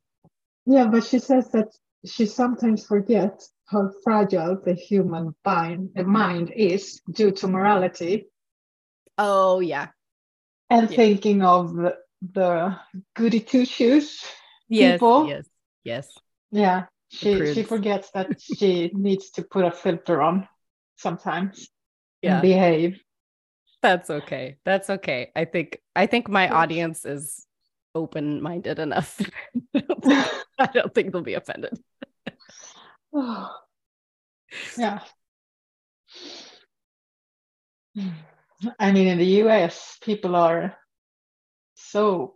Yeah, 0.65 0.87
but 0.87 1.03
she 1.03 1.19
says 1.19 1.51
that 1.51 1.67
she 2.05 2.25
sometimes 2.25 2.85
forgets 2.85 3.51
how 3.67 3.91
fragile 4.03 4.59
the 4.63 4.73
human 4.73 5.35
mind, 5.45 5.89
the 5.95 6.03
mind 6.03 6.51
is 6.55 7.01
due 7.11 7.31
to 7.31 7.47
morality 7.47 8.27
Oh 9.17 9.59
yeah. 9.59 9.89
and 10.69 10.89
Yeah. 10.89 10.95
thinking 10.95 11.43
of 11.43 11.75
the, 11.75 11.95
the 12.33 12.75
goody 13.15 13.39
two 13.39 13.65
shoes. 13.65 14.23
Yes. 14.67 14.93
People. 14.95 15.27
Yes. 15.29 15.45
Yes. 15.85 16.09
Yeah, 16.51 16.85
she 17.09 17.53
she 17.53 17.63
forgets 17.63 18.11
that 18.11 18.41
she 18.41 18.91
needs 18.93 19.29
to 19.31 19.43
put 19.43 19.63
a 19.63 19.71
filter 19.71 20.21
on 20.21 20.47
sometimes 20.97 21.69
Yeah. 22.21 22.41
behave. 22.41 22.99
That's 23.81 24.09
okay. 24.09 24.57
That's 24.65 24.89
okay. 24.89 25.31
I 25.35 25.45
think 25.45 25.79
I 25.95 26.07
think 26.07 26.27
my 26.27 26.49
audience 26.49 27.05
is 27.05 27.45
open-minded 27.93 28.79
enough. 28.79 29.21
I 29.75 29.79
don't 29.79 30.03
think, 30.03 30.25
I 30.57 30.65
don't 30.73 30.93
think 30.93 31.11
they'll 31.13 31.21
be 31.21 31.35
offended. 31.35 31.77
yeah. 34.77 34.99
I 38.79 38.91
mean, 38.91 39.07
in 39.07 39.17
the 39.19 39.43
US, 39.45 39.97
people 40.01 40.35
are 40.35 40.75
so 41.75 42.35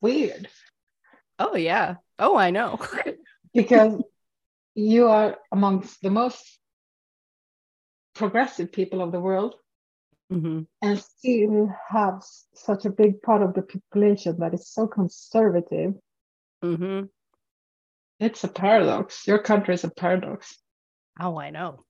weird 0.00 0.48
Oh 1.38 1.56
yeah. 1.56 1.96
Oh, 2.18 2.36
I 2.36 2.50
know. 2.50 2.78
because 3.54 4.00
you 4.74 5.08
are 5.08 5.36
amongst 5.50 6.00
the 6.02 6.10
most 6.10 6.58
progressive 8.14 8.72
people 8.72 9.00
of 9.02 9.12
the 9.12 9.20
world 9.20 9.54
Mhm. 10.30 10.66
and 10.80 10.98
still 10.98 11.68
have 11.88 12.22
such 12.54 12.84
a 12.84 12.90
big 12.90 13.20
part 13.22 13.42
of 13.42 13.54
the 13.54 13.62
population 13.62 14.38
that 14.40 14.54
is 14.54 14.68
so 14.68 14.86
conservative. 14.86 15.94
Mhm. 16.62 17.10
It's 18.18 18.44
a 18.44 18.48
paradox. 18.48 19.26
Your 19.26 19.38
country 19.38 19.74
is 19.74 19.84
a 19.84 19.90
paradox. 19.90 20.58
Oh, 21.20 21.36
I 21.38 21.50
know. 21.50 21.84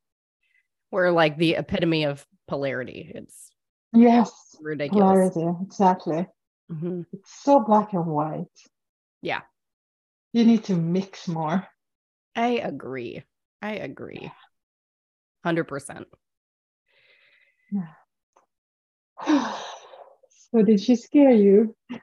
We're 0.91 1.11
like 1.11 1.37
the 1.37 1.55
epitome 1.57 2.05
of 2.05 2.27
polarity. 2.49 3.13
It's 3.15 3.51
Yes, 3.93 4.57
ridiculous. 4.61 5.35
polarity, 5.35 5.59
exactly. 5.63 6.27
Mhm. 6.71 7.07
It's 7.13 7.43
so 7.43 7.61
black 7.61 7.93
and 7.93 8.07
white. 8.07 8.49
Yeah. 9.23 9.41
You 10.33 10.45
need 10.45 10.65
to 10.65 10.75
mix 10.77 11.29
more. 11.29 11.67
I 12.35 12.59
agree. 12.59 13.23
I 13.61 13.73
agree. 13.75 14.31
100%. 15.47 16.05
so 19.27 20.63
did 20.63 20.81
she 20.81 20.97
scare 20.97 21.31
you? 21.31 21.75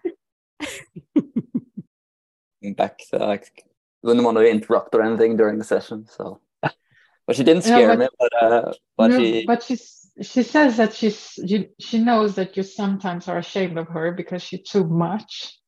back 2.76 3.00
to 3.10 3.18
like 3.18 3.64
wouldn't 4.04 4.26
want 4.26 4.38
to 4.38 4.48
interrupt 4.50 4.94
or 4.96 5.02
anything 5.02 5.36
during 5.38 5.58
the 5.58 5.64
session. 5.64 6.06
So, 6.08 6.40
but 6.62 7.36
she 7.36 7.44
didn't 7.44 7.66
Yeah, 7.66 7.76
scare 7.76 7.88
but- 7.90 8.00
me. 8.00 8.08
But 8.20 8.44
uh, 8.44 8.74
but 8.98 9.08
No, 9.12 9.18
she 9.20 9.46
but 9.46 9.64
she's 9.64 10.12
she 10.22 10.44
says 10.44 10.78
that 10.78 10.94
she's 10.94 11.34
you, 11.38 11.70
she 11.80 12.00
knows 12.00 12.36
that 12.36 12.58
you 12.58 12.64
sometimes 12.64 13.28
are 13.28 13.38
ashamed 13.38 13.78
of 13.78 13.88
her 13.90 14.12
because 14.12 14.42
she's 14.44 14.64
too 14.64 14.86
much. 14.86 15.59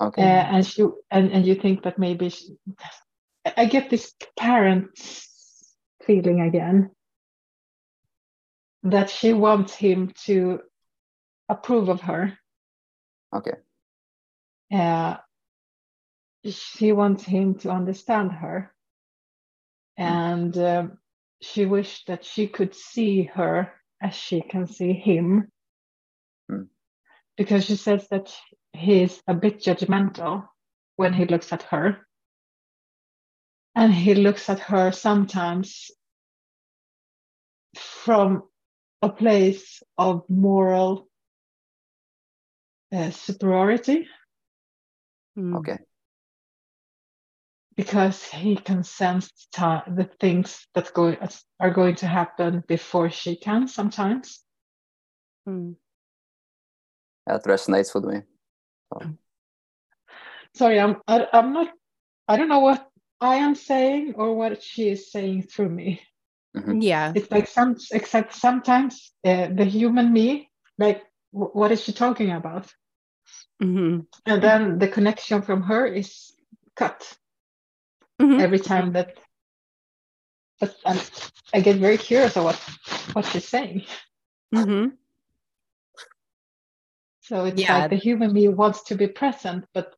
Okay. 0.00 0.22
uh, 0.22 0.24
and 0.24 0.66
she 0.66 0.82
and, 1.10 1.32
and 1.32 1.46
you 1.46 1.54
think 1.54 1.82
that 1.84 1.98
maybe 1.98 2.28
she, 2.30 2.56
I 3.56 3.66
get 3.66 3.90
this 3.90 4.14
parent 4.38 4.90
feeling 6.06 6.40
again 6.40 6.90
that 8.82 9.10
she 9.10 9.32
wants 9.32 9.74
him 9.74 10.12
to 10.24 10.60
approve 11.48 11.88
of 11.88 12.00
her. 12.02 12.38
okay. 13.34 13.52
Uh, 14.72 15.16
she 16.48 16.92
wants 16.92 17.24
him 17.24 17.56
to 17.58 17.70
understand 17.70 18.32
her, 18.32 18.72
and 19.98 20.56
um, 20.56 20.98
she 21.42 21.66
wished 21.66 22.06
that 22.06 22.24
she 22.24 22.46
could 22.46 22.74
see 22.74 23.24
her 23.24 23.72
as 24.00 24.14
she 24.14 24.40
can 24.40 24.66
see 24.66 24.92
him, 24.94 25.48
Hmm. 26.48 26.62
because 27.36 27.64
she 27.66 27.76
says 27.76 28.08
that 28.08 28.34
he's 28.72 29.22
a 29.26 29.34
bit 29.34 29.60
judgmental 29.60 30.48
when 30.96 31.12
he 31.12 31.24
looks 31.24 31.52
at 31.52 31.62
her, 31.64 32.06
and 33.74 33.92
he 33.92 34.14
looks 34.14 34.48
at 34.48 34.60
her 34.60 34.92
sometimes 34.92 35.90
from 37.76 38.42
a 39.02 39.08
place 39.08 39.82
of 39.96 40.28
moral 40.28 41.08
uh, 42.92 43.10
superiority 43.10 44.08
Mm. 45.38 45.56
Okay. 45.58 45.78
because 47.76 48.24
he 48.24 48.56
can 48.56 48.82
sense 48.82 49.30
ti- 49.54 49.92
the 49.94 50.10
things 50.18 50.66
that 50.74 50.92
go, 50.92 51.16
are 51.60 51.70
going 51.70 51.94
to 51.94 52.06
happen 52.06 52.64
before 52.66 53.10
she 53.10 53.36
can 53.36 53.68
sometimes. 53.68 54.44
Mm. 55.48 55.76
That 57.26 57.44
resonates 57.44 57.94
with 57.94 58.04
me. 58.04 58.22
Sorry, 60.54 60.80
I'm 60.80 60.96
I, 61.06 61.26
I'm 61.32 61.52
not 61.52 61.68
I 62.28 62.36
don't 62.36 62.48
know 62.48 62.60
what 62.60 62.88
I 63.20 63.36
am 63.36 63.54
saying 63.54 64.14
or 64.16 64.34
what 64.34 64.62
she 64.62 64.88
is 64.90 65.10
saying 65.12 65.42
through 65.44 65.68
me. 65.70 66.00
Yeah. 66.54 67.12
It's 67.14 67.30
like 67.30 67.46
some 67.48 67.76
except 67.92 68.34
sometimes 68.34 69.12
uh, 69.24 69.48
the 69.54 69.64
human 69.64 70.12
me, 70.12 70.50
like 70.78 71.02
w- 71.32 71.52
what 71.52 71.70
is 71.72 71.82
she 71.82 71.92
talking 71.92 72.30
about? 72.32 72.72
Mhm. 73.62 74.06
And 74.26 74.42
then 74.42 74.78
the 74.78 74.88
connection 74.88 75.42
from 75.42 75.62
her 75.62 75.86
is 75.86 76.32
cut 76.74 77.18
Mhm. 78.20 78.40
every 78.40 78.58
time 78.58 78.92
that. 78.92 79.18
But 80.60 80.76
um, 80.84 80.98
I 81.54 81.60
get 81.60 81.76
very 81.76 81.96
curious 81.98 82.36
of 82.36 82.44
what 82.44 82.56
what 83.14 83.24
she's 83.26 83.48
saying. 83.48 83.84
Mhm. 84.54 84.96
So 87.30 87.44
it's 87.44 87.62
Yeah. 87.62 87.78
like 87.78 87.90
the 87.90 87.96
human 87.96 88.34
being 88.34 88.56
wants 88.56 88.82
to 88.84 88.96
be 88.96 89.06
present, 89.06 89.64
but 89.72 89.94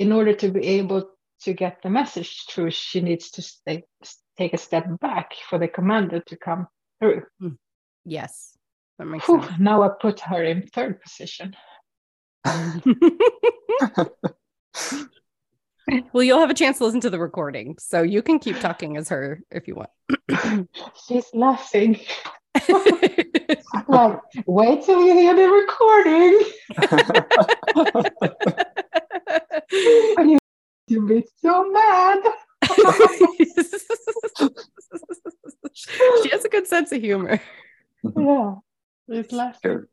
in 0.00 0.10
order 0.10 0.34
to 0.34 0.50
be 0.50 0.66
able 0.80 1.08
to 1.42 1.52
get 1.52 1.82
the 1.82 1.88
message 1.88 2.46
through, 2.48 2.72
she 2.72 3.00
needs 3.00 3.30
to 3.30 3.42
stay, 3.42 3.84
take 4.36 4.52
a 4.52 4.58
step 4.58 4.86
back 5.00 5.34
for 5.48 5.56
the 5.56 5.68
commander 5.68 6.18
to 6.26 6.36
come 6.36 6.66
through. 6.98 7.22
Hmm. 7.38 7.54
Yes. 8.04 8.58
That 8.98 9.04
makes 9.06 9.24
Whew, 9.28 9.40
sense. 9.40 9.60
now 9.60 9.82
I 9.84 9.90
put 10.00 10.18
her 10.18 10.42
in 10.42 10.66
third 10.66 11.00
position. 11.00 11.54
well, 16.12 16.24
you'll 16.24 16.40
have 16.40 16.50
a 16.50 16.54
chance 16.54 16.78
to 16.78 16.84
listen 16.86 17.00
to 17.02 17.10
the 17.10 17.20
recording, 17.20 17.76
so 17.78 18.02
you 18.02 18.20
can 18.20 18.40
keep 18.40 18.58
talking 18.58 18.96
as 18.96 19.08
her 19.10 19.42
if 19.52 19.68
you 19.68 19.76
want. 19.76 19.90
She's 21.06 21.32
laughing. 21.32 22.00
Like, 23.72 24.18
wait 24.46 24.84
till 24.84 25.04
you 25.04 25.12
hear 25.14 25.34
the 25.34 25.48
recording. 25.48 26.40
You'll 30.88 31.06
be 31.06 31.24
so 31.40 31.70
mad. 31.70 32.18
she 35.72 36.30
has 36.30 36.44
a 36.44 36.48
good 36.48 36.66
sense 36.66 36.90
of 36.90 37.00
humor. 37.00 37.40
Yeah, 38.16 38.56
she's 39.08 39.30
laughing. 39.32 39.60
Sure. 39.62 39.88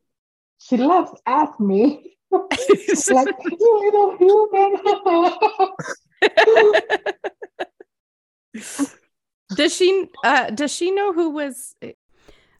She 0.59 0.77
laughs 0.77 1.13
at 1.25 1.59
me. 1.59 2.15
like, 2.31 2.47
you 3.59 3.79
little 3.85 4.17
human. 4.17 4.75
does 9.55 9.73
she 9.75 10.07
uh 10.23 10.49
does 10.49 10.71
she 10.73 10.91
know 10.91 11.13
who 11.13 11.29
was 11.29 11.75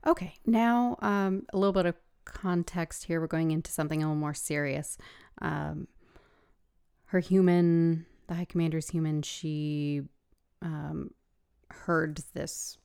Okay, 0.07 0.35
now 0.45 0.95
um, 1.01 1.45
a 1.51 1.57
little 1.57 1.73
bit 1.73 1.85
of 1.85 1.95
context 2.23 3.03
here. 3.03 3.19
We're 3.19 3.27
going 3.27 3.51
into 3.51 3.71
something 3.71 4.01
a 4.01 4.05
little 4.05 4.15
more 4.15 4.33
serious. 4.33 4.97
Um, 5.41 5.89
her 7.07 7.19
human, 7.19 8.05
the 8.27 8.35
High 8.35 8.45
Commander's 8.45 8.89
human, 8.89 9.21
she 9.21 10.03
um, 10.61 11.11
heard 11.69 12.21
this 12.33 12.77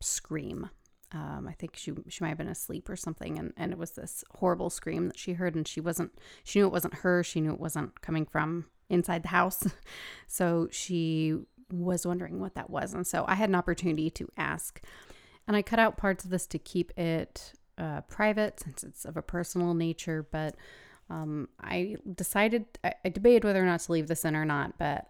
scream. 0.00 0.70
Um, 1.10 1.46
I 1.48 1.54
think 1.54 1.74
she 1.74 1.92
she 2.08 2.22
might 2.22 2.28
have 2.28 2.38
been 2.38 2.48
asleep 2.48 2.88
or 2.88 2.96
something, 2.96 3.36
and, 3.36 3.52
and 3.56 3.72
it 3.72 3.78
was 3.78 3.92
this 3.92 4.22
horrible 4.36 4.70
scream 4.70 5.08
that 5.08 5.18
she 5.18 5.32
heard, 5.32 5.56
and 5.56 5.66
she 5.66 5.80
wasn't. 5.80 6.12
She 6.44 6.60
knew 6.60 6.66
it 6.66 6.72
wasn't 6.72 6.94
her. 6.94 7.24
She 7.24 7.40
knew 7.40 7.52
it 7.52 7.60
wasn't 7.60 8.00
coming 8.00 8.26
from 8.26 8.66
inside 8.88 9.24
the 9.24 9.28
house, 9.28 9.66
so 10.28 10.68
she 10.70 11.36
was 11.72 12.06
wondering 12.06 12.38
what 12.38 12.54
that 12.54 12.70
was, 12.70 12.94
and 12.94 13.06
so 13.06 13.24
I 13.26 13.34
had 13.34 13.48
an 13.48 13.54
opportunity 13.54 14.10
to 14.10 14.28
ask, 14.36 14.80
and 15.48 15.56
I 15.56 15.62
cut 15.62 15.78
out 15.78 15.96
parts 15.96 16.24
of 16.24 16.30
this 16.30 16.46
to 16.48 16.58
keep 16.58 16.96
it 16.96 17.54
uh, 17.78 18.02
private 18.02 18.60
since 18.60 18.84
it's 18.84 19.04
of 19.04 19.16
a 19.16 19.22
personal 19.22 19.74
nature, 19.74 20.28
but 20.30 20.54
um, 21.10 21.48
I 21.58 21.96
decided 22.14 22.66
I, 22.84 22.92
I 23.04 23.08
debated 23.08 23.44
whether 23.44 23.62
or 23.62 23.66
not 23.66 23.80
to 23.80 23.92
leave 23.92 24.08
this 24.08 24.24
in 24.24 24.36
or 24.36 24.44
not, 24.44 24.78
but 24.78 25.08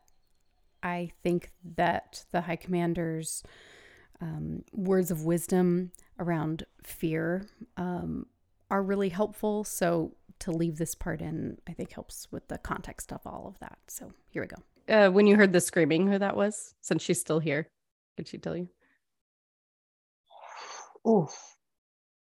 I 0.83 1.11
think 1.25 1.51
that 1.77 2.25
the 2.31 2.43
High 2.43 2.57
Commander's 2.57 3.43
um, 4.21 4.65
words 4.73 5.11
of 5.11 5.25
wisdom 5.25 5.91
around 6.21 6.65
fear 6.85 7.47
um, 7.77 8.27
are 8.71 8.83
really 8.83 9.09
helpful. 9.09 9.65
So 9.65 10.15
to 10.41 10.53
leave 10.53 10.79
this 10.79 10.95
part 10.95 11.21
in, 11.21 11.59
I 11.69 11.73
think 11.73 11.93
helps 11.93 12.29
with 12.31 12.47
the 12.47 12.59
context 12.59 13.13
of 13.13 13.21
all 13.27 13.47
of 13.49 13.59
that. 13.59 13.79
So 13.89 14.13
here 14.29 14.43
we 14.43 14.47
go. 14.47 14.63
Uh, 14.89 15.11
when 15.11 15.27
you 15.27 15.37
heard 15.37 15.53
the 15.53 15.61
screaming, 15.61 16.07
who 16.07 16.19
that 16.19 16.37
was? 16.37 16.75
Since 16.81 17.03
she's 17.03 17.21
still 17.21 17.41
here, 17.41 17.69
did 18.17 18.29
she 18.29 18.39
tell 18.39 18.57
you? 18.57 18.69
Oh, 21.05 21.29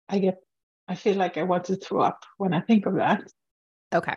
I 0.09 0.19
get. 0.19 0.39
I 0.87 0.95
feel 0.95 1.15
like 1.15 1.37
I 1.37 1.43
want 1.43 1.65
to 1.65 1.75
throw 1.75 2.01
up 2.01 2.23
when 2.37 2.53
I 2.53 2.61
think 2.61 2.85
of 2.85 2.95
that. 2.95 3.23
Okay. 3.93 4.15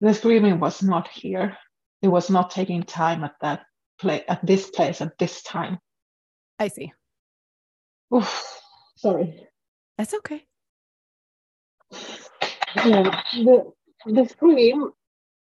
The 0.00 0.14
screaming 0.14 0.60
was 0.60 0.82
not 0.82 1.08
here. 1.08 1.56
It 2.02 2.08
was 2.08 2.30
not 2.30 2.50
taking 2.50 2.82
time 2.82 3.24
at 3.24 3.34
that 3.40 3.62
place, 3.98 4.22
at 4.28 4.44
this 4.44 4.70
place, 4.70 5.00
at 5.00 5.18
this 5.18 5.42
time. 5.42 5.78
I 6.58 6.68
see. 6.68 6.92
Oof, 8.14 8.60
sorry. 8.96 9.48
That's 9.98 10.14
okay. 10.14 10.44
Yeah, 12.76 13.22
the 13.32 13.72
the 14.06 14.26
scream 14.26 14.90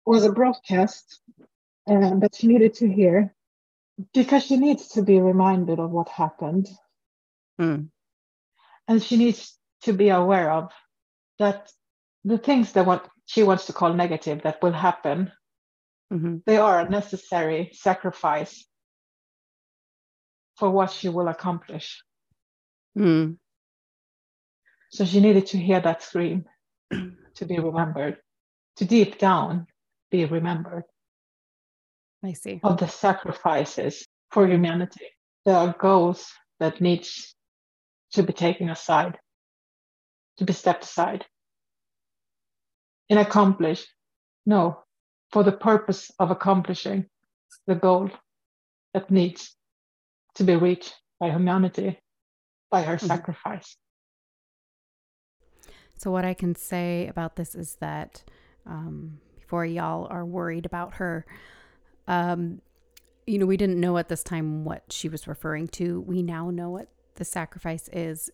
was 0.06 0.24
a 0.24 0.32
broadcast 0.32 1.20
uh, 1.88 2.14
that 2.16 2.34
she 2.34 2.46
needed 2.46 2.74
to 2.74 2.88
hear 2.88 3.34
because 4.12 4.44
she 4.44 4.56
needs 4.56 4.88
to 4.88 5.02
be 5.02 5.20
reminded 5.20 5.78
of 5.78 5.90
what 5.90 6.08
happened, 6.08 6.68
Hmm. 7.58 7.82
and 8.88 9.02
she 9.02 9.16
needs 9.16 9.56
to 9.82 9.92
be 9.92 10.08
aware 10.08 10.50
of 10.50 10.72
that 11.38 11.70
the 12.24 12.38
things 12.38 12.72
that 12.72 12.86
what 12.86 13.08
she 13.26 13.42
wants 13.42 13.66
to 13.66 13.72
call 13.72 13.92
negative 13.94 14.42
that 14.42 14.60
will 14.60 14.72
happen 14.72 15.30
hmm 16.10 16.38
they 16.46 16.56
are 16.56 16.80
a 16.80 16.88
necessary 16.88 17.70
sacrifice 17.72 18.66
for 20.56 20.70
what 20.70 20.90
she 20.90 21.08
will 21.08 21.28
accomplish. 21.28 22.02
Mm. 22.96 23.38
So 24.90 25.04
she 25.04 25.20
needed 25.20 25.46
to 25.46 25.58
hear 25.58 25.80
that 25.80 26.02
scream 26.02 26.44
to 26.90 27.44
be 27.46 27.58
remembered, 27.58 28.18
to 28.76 28.84
deep 28.84 29.18
down 29.18 29.66
be 30.10 30.24
remembered 30.24 30.84
I 32.22 32.32
see. 32.32 32.60
of 32.62 32.78
the 32.78 32.86
sacrifices 32.86 34.06
for 34.30 34.46
humanity. 34.46 35.06
There 35.44 35.56
are 35.56 35.74
goals 35.78 36.30
that 36.60 36.80
needs 36.80 37.34
to 38.14 38.22
be 38.22 38.32
taken 38.32 38.70
aside, 38.70 39.18
to 40.38 40.44
be 40.44 40.52
stepped 40.52 40.84
aside 40.84 41.24
and 43.10 43.18
accomplished. 43.18 43.86
No, 44.46 44.82
for 45.32 45.42
the 45.42 45.52
purpose 45.52 46.10
of 46.18 46.30
accomplishing 46.30 47.06
the 47.66 47.74
goal 47.74 48.10
that 48.92 49.10
needs 49.10 49.56
to 50.34 50.44
be 50.44 50.56
reached 50.56 50.94
by 51.18 51.30
humanity 51.30 52.00
by 52.70 52.82
her 52.82 52.96
Mhm. 52.96 53.06
sacrifice. 53.06 53.76
So, 55.96 56.10
what 56.10 56.24
I 56.24 56.34
can 56.34 56.54
say 56.54 57.06
about 57.06 57.36
this 57.36 57.54
is 57.54 57.76
that 57.76 58.24
um, 58.66 59.20
before 59.36 59.64
y'all 59.64 60.06
are 60.10 60.24
worried 60.24 60.66
about 60.66 60.94
her, 60.94 61.26
um, 62.08 62.60
you 63.26 63.38
know, 63.38 63.46
we 63.46 63.56
didn't 63.56 63.80
know 63.80 63.96
at 63.98 64.08
this 64.08 64.22
time 64.22 64.64
what 64.64 64.92
she 64.92 65.08
was 65.08 65.26
referring 65.26 65.68
to. 65.68 66.00
We 66.00 66.22
now 66.22 66.50
know 66.50 66.70
what 66.70 66.88
the 67.14 67.24
sacrifice 67.24 67.88
is. 67.92 68.30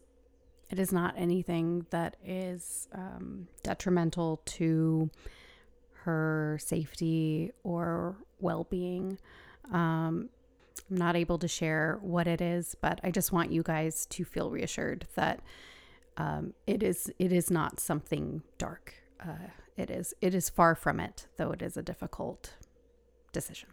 It 0.68 0.78
is 0.78 0.92
not 0.92 1.14
anything 1.16 1.84
that 1.90 2.16
is 2.24 2.86
um, 2.94 3.48
detrimental 3.64 4.40
to 4.44 5.10
her 6.04 6.58
safety 6.60 7.50
or 7.64 8.16
well 8.38 8.68
being. 8.70 9.18
Um, 9.72 10.28
I'm 10.90 10.96
not 10.96 11.16
able 11.16 11.38
to 11.38 11.48
share 11.48 11.98
what 12.02 12.26
it 12.26 12.40
is, 12.40 12.76
but 12.80 13.00
I 13.04 13.10
just 13.10 13.32
want 13.32 13.52
you 13.52 13.62
guys 13.62 14.06
to 14.06 14.24
feel 14.24 14.50
reassured 14.50 15.06
that 15.14 15.40
um, 16.16 16.54
it 16.66 16.82
is 16.82 17.12
it 17.18 17.32
is 17.32 17.50
not 17.50 17.80
something 17.80 18.42
dark. 18.58 18.94
Uh, 19.20 19.48
it 19.76 19.90
is 19.90 20.14
it 20.20 20.34
is 20.34 20.48
far 20.48 20.74
from 20.74 21.00
it, 21.00 21.26
though 21.36 21.52
it 21.52 21.62
is 21.62 21.76
a 21.76 21.82
difficult 21.82 22.54
decision. 23.32 23.68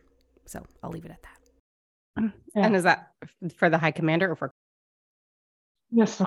So 0.46 0.66
I'll 0.82 0.92
leave 0.92 1.06
it 1.06 1.12
at 1.12 1.24
that. 1.24 2.32
Yeah. 2.56 2.66
And 2.66 2.76
is 2.76 2.84
that 2.84 3.12
for 3.58 3.70
the 3.70 3.78
high 3.78 3.92
commander 3.92 4.32
or 4.32 4.36
for? 4.36 4.52
Yes, 5.92 6.22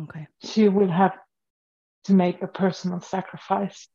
Okay. 0.00 0.26
she 0.42 0.68
will 0.68 0.90
have 0.90 1.12
to 2.04 2.14
make 2.14 2.40
a 2.42 2.46
personal 2.46 3.00
sacrifice 3.00 3.88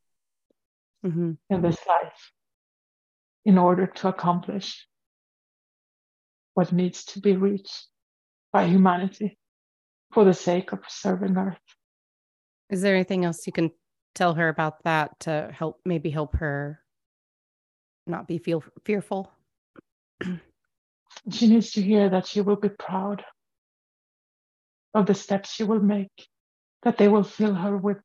hmm 1.02 1.32
in 1.50 1.62
this 1.62 1.78
life 1.86 2.32
in 3.44 3.58
order 3.58 3.86
to 3.86 4.08
accomplish 4.08 4.86
what 6.54 6.72
needs 6.72 7.04
to 7.04 7.20
be 7.20 7.36
reached 7.36 7.88
by 8.52 8.66
humanity 8.66 9.38
for 10.12 10.24
the 10.24 10.34
sake 10.34 10.72
of 10.72 10.82
preserving 10.82 11.36
Earth. 11.36 11.58
Is 12.70 12.82
there 12.82 12.94
anything 12.94 13.24
else 13.24 13.46
you 13.46 13.52
can 13.52 13.70
tell 14.14 14.34
her 14.34 14.48
about 14.48 14.82
that 14.84 15.18
to 15.20 15.50
help 15.52 15.80
maybe 15.84 16.10
help 16.10 16.36
her 16.36 16.80
not 18.06 18.26
be 18.26 18.38
feel 18.38 18.62
fearful? 18.84 19.32
She 21.30 21.48
needs 21.48 21.72
to 21.72 21.82
hear 21.82 22.08
that 22.10 22.26
she 22.26 22.40
will 22.40 22.56
be 22.56 22.68
proud 22.68 23.24
of 24.96 25.06
the 25.06 25.14
steps 25.14 25.52
she 25.54 25.64
will 25.64 25.80
make, 25.80 26.28
that 26.84 26.98
they 26.98 27.08
will 27.08 27.24
fill 27.24 27.54
her 27.54 27.78
with 27.78 27.98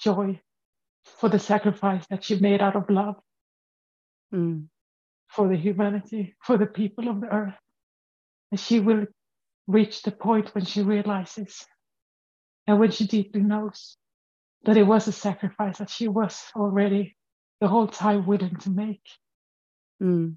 joy 0.00 0.40
for 1.04 1.30
the 1.30 1.40
sacrifice 1.40 2.06
that 2.08 2.24
she 2.24 2.40
made 2.40 2.62
out 2.62 2.76
of 2.76 2.90
love 2.90 3.16
Mm. 4.34 4.68
for 5.28 5.48
the 5.48 5.56
humanity, 5.56 6.36
for 6.42 6.58
the 6.58 6.66
people 6.66 7.08
of 7.08 7.20
the 7.22 7.28
earth. 7.28 7.58
And 8.52 8.60
she 8.60 8.80
will 8.80 9.06
reach 9.68 10.02
the 10.02 10.12
point 10.12 10.54
when 10.54 10.64
she 10.66 10.82
realizes 10.82 11.66
and 12.66 12.80
when 12.80 12.92
she 12.92 13.06
deeply 13.06 13.42
knows 13.42 13.96
that 14.64 14.76
it 14.78 14.84
was 14.84 15.08
a 15.08 15.12
sacrifice 15.12 15.78
that 15.78 15.90
she 15.90 16.08
was 16.08 16.42
already 16.56 17.16
the 17.60 17.68
whole 17.68 17.88
time 17.88 18.26
willing 18.26 18.56
to 18.56 18.70
make. 18.70 19.06
Mm. 20.02 20.36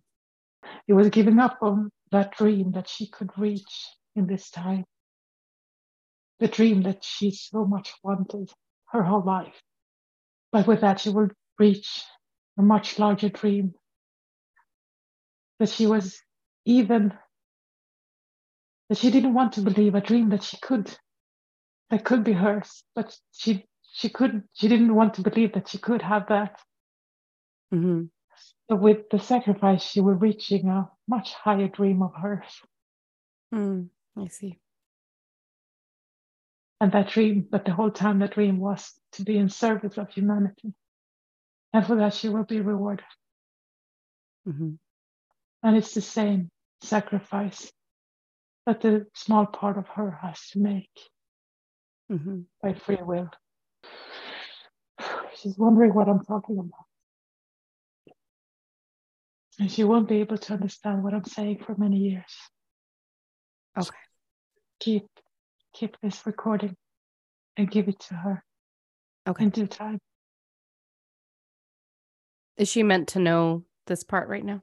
It 0.87 0.93
was 0.93 1.09
giving 1.09 1.39
up 1.39 1.59
on 1.61 1.91
that 2.11 2.37
dream 2.37 2.73
that 2.73 2.89
she 2.89 3.07
could 3.07 3.31
reach 3.37 3.89
in 4.15 4.27
this 4.27 4.51
time. 4.51 4.85
The 6.39 6.47
dream 6.47 6.83
that 6.83 7.03
she 7.03 7.31
so 7.31 7.65
much 7.65 7.93
wanted 8.03 8.51
her 8.91 9.03
whole 9.03 9.23
life. 9.23 9.61
But 10.51 10.67
with 10.67 10.81
that, 10.81 11.01
she 11.01 11.09
will 11.09 11.29
reach 11.59 12.03
a 12.57 12.61
much 12.61 12.99
larger 12.99 13.29
dream. 13.29 13.73
That 15.59 15.69
she 15.69 15.87
was 15.87 16.19
even, 16.65 17.13
that 18.89 18.97
she 18.99 19.11
didn't 19.11 19.33
want 19.35 19.53
to 19.53 19.61
believe 19.61 19.95
a 19.95 20.01
dream 20.01 20.29
that 20.29 20.43
she 20.43 20.57
could, 20.57 20.95
that 21.89 22.05
could 22.05 22.23
be 22.23 22.33
hers. 22.33 22.83
But 22.95 23.15
she, 23.33 23.65
she 23.93 24.09
couldn't, 24.09 24.45
she 24.53 24.67
didn't 24.67 24.95
want 24.95 25.15
to 25.15 25.21
believe 25.21 25.53
that 25.53 25.69
she 25.69 25.79
could 25.79 26.01
have 26.01 26.27
that. 26.29 26.59
hmm 27.71 28.03
So 28.69 28.77
with 28.77 29.09
the 29.11 29.19
sacrifice, 29.19 29.83
she 29.83 30.01
was 30.01 30.17
reaching 30.21 30.67
a 30.69 30.89
much 31.07 31.33
higher 31.33 31.67
dream 31.69 32.01
of 32.03 32.13
hers. 32.15 32.61
Mm. 33.53 33.89
I 34.17 34.27
see. 34.27 34.59
And 36.83 36.91
that 36.91 37.07
dream, 37.07 37.47
but 37.49 37.63
the 37.63 37.71
whole 37.71 37.91
time 37.91 38.19
that 38.19 38.33
dream 38.33 38.59
was 38.59 38.91
to 39.13 39.23
be 39.23 39.37
in 39.37 39.47
service 39.47 39.97
of 39.97 40.09
humanity. 40.09 40.73
And 41.71 41.87
for 41.87 41.95
that, 41.95 42.13
she 42.13 42.27
will 42.27 42.43
be 42.43 42.59
rewarded. 42.59 43.05
hmm 44.45 44.71
And 45.63 45.77
it's 45.77 45.93
the 45.93 46.01
same 46.01 46.51
sacrifice 46.81 47.71
that 48.65 48.81
the 48.81 49.07
small 49.13 49.45
part 49.45 49.77
of 49.77 49.87
her 49.95 50.19
has 50.21 50.49
to 50.49 50.59
make 50.59 50.91
hmm 52.09 52.41
by 52.61 52.73
free 52.73 52.99
will. 53.01 53.29
She's 55.37 55.57
wondering 55.57 55.93
what 55.93 56.09
I'm 56.09 56.25
talking 56.25 56.59
about. 56.59 56.85
And 59.57 59.71
she 59.71 59.85
won't 59.85 60.09
be 60.09 60.17
able 60.19 60.37
to 60.37 60.53
understand 60.53 61.01
what 61.01 61.13
I'm 61.13 61.23
saying 61.23 61.63
for 61.65 61.75
many 61.77 61.99
years. 61.99 62.35
Okay. 63.77 64.03
Keep 64.81 65.07
keep 65.73 65.97
this 66.01 66.25
recording 66.25 66.75
and 67.57 67.69
give 67.69 67.87
it 67.87 67.99
to 67.99 68.13
her 68.15 68.43
Okay. 69.27 69.45
in 69.45 69.49
due 69.49 69.67
time. 69.67 69.99
Is 72.57 72.69
she 72.69 72.83
meant 72.83 73.07
to 73.09 73.19
know 73.19 73.63
this 73.87 74.03
part 74.03 74.29
right 74.29 74.43
now? 74.45 74.61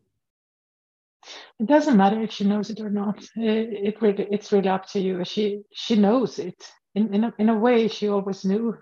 It 1.58 1.66
doesn't 1.66 1.96
matter 1.96 2.20
if 2.22 2.32
she 2.32 2.44
knows 2.44 2.70
it 2.70 2.80
or 2.80 2.90
not. 2.90 3.22
It, 3.36 3.94
it 3.94 4.02
really, 4.02 4.26
it's 4.30 4.52
really 4.52 4.68
up 4.68 4.86
to 4.90 5.00
you. 5.00 5.24
She 5.24 5.62
she 5.72 5.96
knows 5.96 6.38
it 6.38 6.70
in 6.94 7.12
in 7.14 7.24
a, 7.24 7.34
in 7.38 7.48
a 7.48 7.58
way. 7.58 7.88
She 7.88 8.08
always 8.08 8.44
knew, 8.44 8.74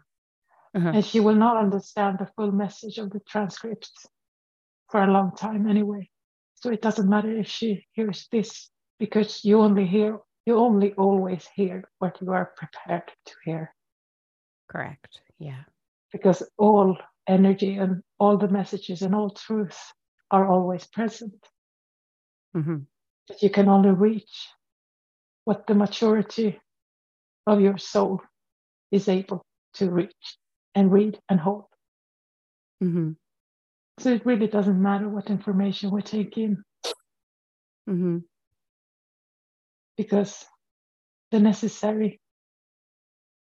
Uh-huh. 0.75 0.93
and 0.95 1.05
she 1.05 1.21
will 1.21 1.35
not 1.35 1.57
understand 1.57 2.19
the 2.19 2.31
full 2.37 2.53
message 2.53 2.99
of 2.99 3.11
the 3.11 3.21
transcript 3.29 3.91
for 4.91 5.03
a 5.03 5.11
long 5.13 5.33
time 5.37 5.69
anyway. 5.69 6.09
So 6.55 6.71
it 6.71 6.83
doesn't 6.83 7.09
matter 7.09 7.37
if 7.37 7.49
she 7.49 7.87
hears 7.93 8.29
this 8.31 8.71
because 8.99 9.45
you 9.45 9.61
only 9.61 9.87
hear 9.87 10.19
you 10.49 10.57
only 10.59 10.95
always 10.95 11.47
hear 11.55 11.85
what 11.99 12.21
you 12.23 12.33
are 12.33 12.53
prepared 12.57 13.13
to 13.27 13.35
hear 13.45 13.75
Correct. 14.71 15.21
Yeah. 15.39 15.65
because 16.13 16.43
all 16.59 16.97
energy 17.29 17.77
and 17.77 18.03
all 18.19 18.39
the 18.39 18.49
messages 18.49 19.03
and 19.03 19.15
all 19.15 19.31
truth 19.31 19.79
are 20.31 20.47
always 20.49 20.87
present. 20.87 21.35
hmm 22.55 22.79
But 23.29 23.43
you 23.43 23.51
can 23.51 23.69
only 23.69 23.91
reach 23.91 24.49
what 25.45 25.67
the 25.67 25.75
maturity 25.75 26.61
of 27.47 27.61
your 27.61 27.79
soul 27.79 28.21
is 28.91 29.09
able 29.09 29.45
to 29.75 29.91
reach 29.91 30.39
and 30.75 30.93
read 30.93 31.19
and 31.29 31.41
hold. 31.41 31.67
hmm 32.81 33.13
So 34.01 34.11
it 34.11 34.27
really 34.27 34.47
doesn't 34.49 34.83
matter 34.83 35.09
what 35.09 35.31
information 35.31 35.91
we 35.91 36.03
take 36.03 36.39
in 36.39 36.65
hmm 37.87 38.19
because 39.99 40.47
the 41.31 41.41
necessary 41.41 42.21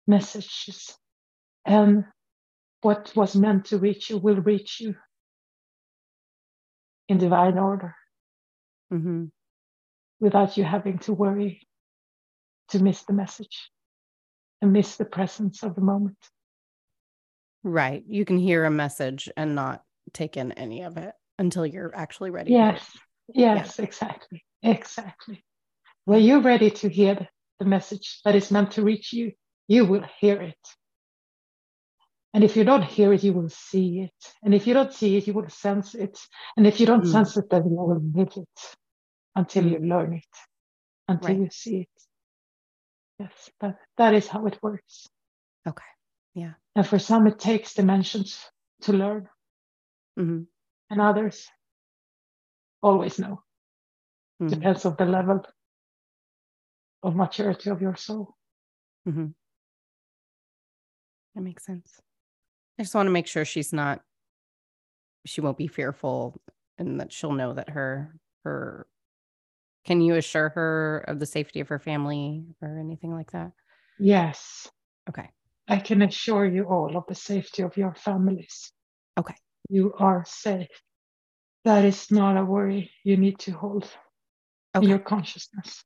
messages 0.08 0.96
and 1.66 2.06
what 2.82 3.12
was 3.16 3.36
meant 3.36 3.66
to 3.66 3.78
reach 3.78 4.10
you 4.10 4.18
will 4.18 4.40
reach 4.42 4.80
you 4.80 4.96
in 7.10 7.18
divine 7.18 7.58
order 7.58 7.96
hmm 8.90 9.26
without 10.20 10.56
you 10.56 10.64
having 10.64 11.00
to 11.00 11.12
worry 11.12 11.60
to 12.70 12.82
miss 12.82 13.04
the 13.04 13.14
message 13.14 13.70
and 14.62 14.72
miss 14.72 14.96
the 14.96 15.04
presence 15.04 15.64
of 15.64 15.76
the 15.76 15.82
moment. 15.82 16.18
Right. 17.64 18.04
You 18.08 18.24
can 18.24 18.38
hear 18.38 18.64
a 18.64 18.72
message 18.72 19.30
and 19.36 19.54
not 19.54 19.84
take 20.14 20.38
in 20.38 20.54
any 20.54 20.84
of 20.84 20.96
it 20.96 21.14
until 21.38 21.66
you're 21.66 21.94
actually 21.94 22.32
ready. 22.32 22.52
to 22.52 22.58
Yes, 22.58 22.98
yes, 23.34 23.80
exactly, 23.80 24.46
exactly. 24.62 25.44
When 26.06 26.22
you're 26.22 26.42
ready 26.42 26.70
to 26.72 26.90
hear 26.90 27.28
the 27.60 27.66
message 27.66 28.22
that 28.26 28.36
is 28.36 28.52
meant 28.52 28.72
to 28.72 28.84
reach 28.84 29.14
you, 29.14 29.32
you 29.68 29.86
will 29.86 30.04
hear 30.20 30.42
it. 30.42 30.58
And 32.34 32.44
if 32.44 32.58
you 32.58 32.64
don't 32.64 32.84
hear 32.84 33.14
it, 33.14 33.24
you 33.24 33.32
will 33.34 33.50
see 33.50 34.02
it. 34.02 34.34
And 34.42 34.54
if 34.54 34.66
you 34.68 34.74
don't 34.74 34.92
see 34.92 35.16
it, 35.18 35.28
you 35.28 35.34
will 35.34 35.50
sense 35.50 35.94
it. 35.96 36.20
And 36.58 36.66
if 36.68 36.80
you 36.80 36.86
don't 36.86 37.04
Mm. 37.04 37.12
sense 37.12 37.38
it, 37.38 37.50
then 37.50 37.64
you 37.66 37.76
will 37.76 38.02
live 38.14 38.36
it 38.36 38.76
until 39.36 39.64
Mm. 39.64 39.72
you 39.72 39.80
learn 39.80 40.14
it, 40.14 40.36
until 41.08 41.36
Right. 41.36 41.44
you 41.44 41.50
see 41.52 41.82
it. 41.82 42.04
Yes, 43.20 43.50
that, 43.62 43.78
that 43.98 44.14
is 44.16 44.28
how 44.28 44.46
it 44.48 44.62
works. 44.64 45.08
Okay. 45.68 45.86
Yeah. 46.34 46.54
And 46.76 46.86
for 46.88 47.00
some, 47.00 47.28
it 47.28 47.40
takes 47.40 47.76
dimensions 47.76 48.44
to 48.82 48.94
learn, 48.94 49.30
hmm 50.18 50.44
and 50.90 51.02
others 51.02 51.48
always 52.82 53.20
know. 53.20 53.44
hmm 54.40 54.48
Depends 54.50 54.86
on 54.86 54.96
the 54.98 55.06
level 55.06 55.42
of 57.04 57.16
maturity 57.16 57.70
of 57.70 57.82
your 57.82 57.96
soul. 57.96 58.36
hmm 59.06 59.28
That 61.36 61.42
makes 61.42 61.66
sense. 61.66 62.02
I 62.80 62.84
just 62.84 62.96
want 62.96 63.08
to 63.08 63.12
make 63.12 63.28
sure 63.28 63.46
she's 63.46 63.74
not, 63.74 64.04
she 65.26 65.42
won't 65.42 65.58
be 65.58 65.68
fearful 65.68 66.42
and 66.78 67.00
that 67.00 67.12
she'll 67.12 67.32
know 67.32 67.54
that 67.54 67.70
her, 67.70 68.16
her, 68.44 68.88
can 69.86 70.02
you 70.02 70.16
assure 70.16 70.50
her 70.50 71.00
of 71.08 71.20
the 71.20 71.26
safety 71.26 71.60
of 71.60 71.68
her 71.70 71.80
family 71.80 72.46
or 72.62 72.78
anything 72.80 73.14
like 73.14 73.32
that? 73.32 73.52
Yes, 74.00 74.70
Okay. 75.10 75.30
I 75.68 75.78
can 75.80 76.02
assure 76.02 76.46
you 76.46 76.66
all 76.66 76.96
of 76.98 77.06
the 77.08 77.16
safety 77.16 77.64
of 77.64 77.78
your 77.78 77.96
families. 77.96 78.72
Okay. 79.18 79.36
You 79.70 79.94
are 79.94 80.26
safe. 80.26 80.70
That 81.66 81.86
is 81.86 82.12
not 82.12 82.38
a 82.38 82.46
worry 82.46 82.92
you 83.04 83.18
need 83.18 83.40
to 83.40 83.52
hold 83.52 83.90
in 84.76 84.84
your 84.84 85.00
consciousness 85.00 85.84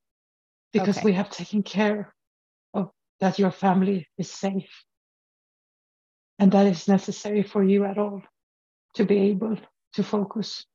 because 0.73 0.97
Okay. 0.97 1.05
we 1.05 1.13
have 1.13 1.29
taken 1.29 1.63
care 1.63 2.13
of 2.73 2.91
that 3.19 3.39
your 3.39 3.51
family 3.51 4.07
is 4.17 4.31
safe. 4.31 4.83
And 6.39 6.51
that 6.51 6.67
is 6.67 6.87
necessary 6.87 7.43
for 7.43 7.63
you 7.63 7.85
at 7.85 7.97
all 7.97 8.21
to 8.95 9.05
be 9.05 9.17
able 9.31 9.57
to 9.93 10.03
focus 10.03 10.65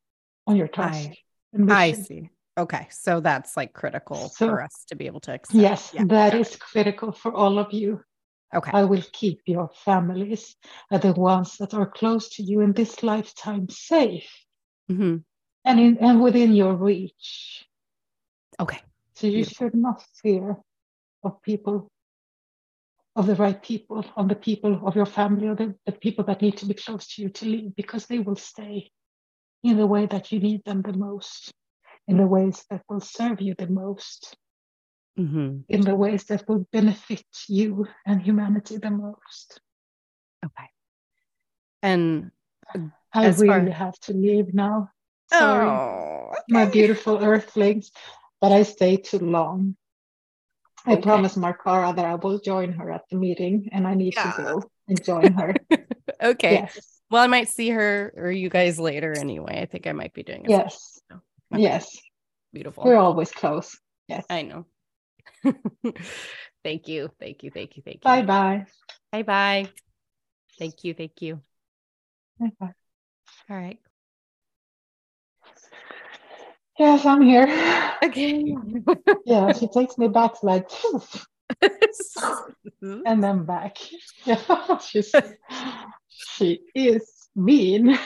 on 0.47 0.57
your 0.57 0.68
task. 0.68 1.11
I- 1.11 1.16
and 1.53 1.72
I 1.72 1.93
see. 1.93 2.30
Okay. 2.59 2.86
So 2.90 3.20
that's 3.20 3.57
like 3.57 3.72
critical 3.72 4.28
So- 4.28 4.49
for 4.49 4.62
us 4.62 4.84
to 4.88 4.97
be 4.97 5.07
able 5.07 5.20
to 5.20 5.32
accept. 5.32 5.59
Yes, 5.59 5.93
Yeah, 5.95 6.05
that 6.07 6.34
is 6.34 6.57
critical 6.57 7.12
for 7.12 7.32
all 7.32 7.59
of 7.59 7.72
you. 7.72 8.03
Okay. 8.55 8.70
I 8.74 8.84
will 8.84 9.03
keep 9.12 9.40
your 9.47 9.70
families 9.74 10.57
the 10.90 11.12
ones 11.14 11.57
that 11.59 11.72
are 11.74 11.86
close 11.90 12.28
to 12.36 12.43
you 12.43 12.61
in 12.61 12.72
this 12.72 13.03
lifetime 13.03 13.68
safe 13.70 14.30
hmm 14.88 15.18
and 15.64 15.80
in 15.80 15.97
and 15.99 16.20
within 16.20 16.53
your 16.55 16.74
reach. 16.74 17.66
Okay. 18.61 18.80
So 19.22 19.28
you 19.28 19.44
should 19.44 19.72
not 19.76 20.02
fear 20.20 20.56
of 21.22 21.40
people, 21.42 21.88
of 23.14 23.28
the 23.28 23.36
right 23.36 23.62
people, 23.62 24.04
of 24.16 24.28
the 24.28 24.34
people 24.34 24.80
of 24.84 24.96
your 24.96 25.06
family, 25.06 25.46
or 25.46 25.54
the, 25.54 25.76
the 25.86 25.92
people 25.92 26.24
that 26.24 26.42
need 26.42 26.56
to 26.56 26.66
be 26.66 26.74
close 26.74 27.06
to 27.06 27.22
you 27.22 27.28
to 27.28 27.46
leave, 27.46 27.76
because 27.76 28.06
they 28.06 28.18
will 28.18 28.34
stay 28.34 28.90
in 29.62 29.76
the 29.76 29.86
way 29.86 30.06
that 30.06 30.32
you 30.32 30.40
need 30.40 30.64
them 30.64 30.82
the 30.82 30.92
most, 30.92 31.52
in 32.08 32.16
the 32.16 32.26
ways 32.26 32.64
that 32.68 32.82
will 32.88 32.98
serve 32.98 33.40
you 33.40 33.54
the 33.56 33.68
most, 33.68 34.36
hmm 35.16 35.58
in 35.68 35.82
the 35.82 35.94
ways 35.94 36.24
that 36.24 36.48
will 36.48 36.66
benefit 36.72 37.24
you 37.46 37.86
and 38.04 38.22
humanity 38.22 38.76
the 38.78 38.90
most. 38.90 39.60
Okay. 40.44 40.68
And 41.80 42.32
I 43.14 43.26
As 43.26 43.36
far- 43.36 43.60
really 43.60 43.70
have 43.70 43.96
to 44.00 44.14
leave 44.14 44.52
now. 44.52 44.90
Sorry, 45.28 45.68
oh, 45.68 46.32
my 46.48 46.64
beautiful 46.64 47.18
earthlings, 47.24 47.92
but 48.43 48.51
I 48.53 48.64
stay 48.64 48.97
too 48.97 49.20
long. 49.20 49.76
I 50.84 50.95
Okay. 50.95 51.03
promised 51.03 51.38
Markara 51.38 51.95
that 51.95 52.05
I 52.05 52.16
will 52.16 52.40
join 52.40 52.72
her 52.72 52.90
at 52.90 53.03
the 53.09 53.16
meeting, 53.16 53.68
and 53.70 53.86
I 53.86 53.95
need 53.95 54.14
Yeah. 54.16 54.32
to 54.32 54.43
go 54.43 54.62
and 54.88 55.03
join 55.03 55.32
her. 55.34 55.55
okay. 56.22 56.55
Yes, 56.55 57.01
Well, 57.09 57.22
I 57.22 57.28
might 57.28 57.49
see 57.49 57.70
her 57.70 58.12
or 58.16 58.32
you 58.32 58.49
guys 58.51 58.80
later 58.80 59.16
anyway. 59.16 59.61
I 59.62 59.66
think 59.66 59.86
I 59.86 59.93
might 59.93 60.12
be 60.12 60.24
doing 60.24 60.45
session, 60.45 60.61
yes, 60.61 61.01
so, 61.09 61.20
okay, 61.55 61.62
yes. 61.62 61.97
Beautiful. 62.53 62.84
We're 62.84 62.97
always 62.97 63.30
close. 63.30 63.78
Yes. 64.09 64.26
I 64.28 64.43
know. 64.43 64.66
thank 66.64 66.88
you. 66.88 67.11
Thank 67.20 67.45
you. 67.45 67.51
Thank 67.51 67.76
you. 67.76 67.82
Thank 67.84 67.97
you. 68.05 68.11
Bye 68.11 68.22
bye. 68.22 68.66
Bye 69.12 69.22
bye. 69.22 69.68
Thank 70.59 70.82
you. 70.82 70.95
Thank 70.95 71.22
you. 71.22 71.40
Bye 72.40 72.51
bye. 72.59 72.74
All 73.49 73.57
right. 73.57 73.78
Yes, 76.83 77.07
I'm 77.07 77.22
here. 77.22 77.47
Okay. 78.03 78.57
Yeah, 79.24 79.53
she 79.53 79.68
takes 79.68 79.97
me 79.99 80.09
back 80.09 80.43
like, 80.43 80.68
and 82.83 83.22
then 83.22 83.45
back. 83.45 83.78
Yeah, 84.24 84.43
she's 84.78 85.14
she 86.11 86.59
is 86.74 87.28
mean. 87.37 87.97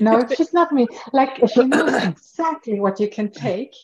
no, 0.00 0.26
she's 0.34 0.54
not 0.54 0.72
mean. 0.72 0.88
Like 1.12 1.46
she 1.52 1.64
knows 1.64 1.92
exactly 2.04 2.80
what 2.80 2.98
you 2.98 3.10
can 3.10 3.30
take, 3.30 3.74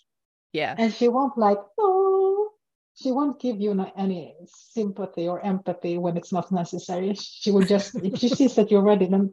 yeah. 0.54 0.74
and 0.78 0.90
she 0.94 1.08
won't 1.08 1.36
like 1.36 1.60
oh. 1.78 2.48
She 2.94 3.12
won't 3.12 3.40
give 3.40 3.60
you 3.60 3.72
any 3.96 4.34
sympathy 4.46 5.28
or 5.28 5.44
empathy 5.44 5.98
when 5.98 6.16
it's 6.16 6.32
not 6.32 6.50
necessary. 6.50 7.12
She 7.14 7.50
will 7.50 7.66
just 7.66 7.94
if 7.96 8.18
she 8.18 8.30
sees 8.30 8.54
that 8.54 8.70
you're 8.70 8.88
ready, 8.92 9.04
then 9.04 9.32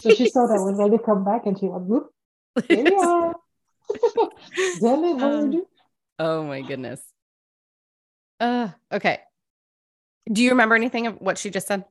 so 0.00 0.10
she 0.10 0.30
saw 0.30 0.46
that 0.46 0.62
when 0.62 0.76
ready 0.76 0.98
come 1.04 1.24
back, 1.24 1.46
and 1.46 1.58
she 1.58 1.66
went 1.66 1.86
whoop. 1.86 2.12
We 2.68 2.86
are. 2.86 3.34
Delivered. 4.78 5.22
Um, 5.22 5.66
oh 6.18 6.44
my 6.44 6.60
goodness. 6.62 7.00
Uh 8.40 8.68
okay. 8.90 9.20
Do 10.30 10.42
you 10.42 10.50
remember 10.50 10.74
anything 10.74 11.06
of 11.06 11.20
what 11.20 11.38
she 11.38 11.50
just 11.50 11.66
said? 11.66 11.84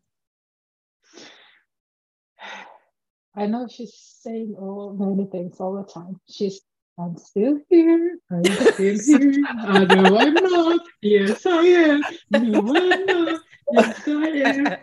I 3.36 3.46
know 3.48 3.68
she's 3.70 3.94
saying 4.22 4.56
all 4.60 4.94
many 4.94 5.30
things 5.30 5.60
all 5.60 5.74
the 5.74 5.84
time. 5.92 6.20
She's 6.30 6.62
I'm 7.00 7.18
still 7.18 7.58
here. 7.70 8.18
I'm 8.30 8.44
still 8.44 9.00
here. 9.00 9.44
I 9.58 9.86
know 9.86 10.18
I'm 10.20 10.34
not. 10.34 10.82
Yes, 11.02 11.46
I 11.46 11.64
am. 11.64 12.02
No, 12.32 12.60
I'm 12.60 13.06
not. 13.06 13.42
Yes, 13.72 14.08
I 14.08 14.28
am. 14.46 14.78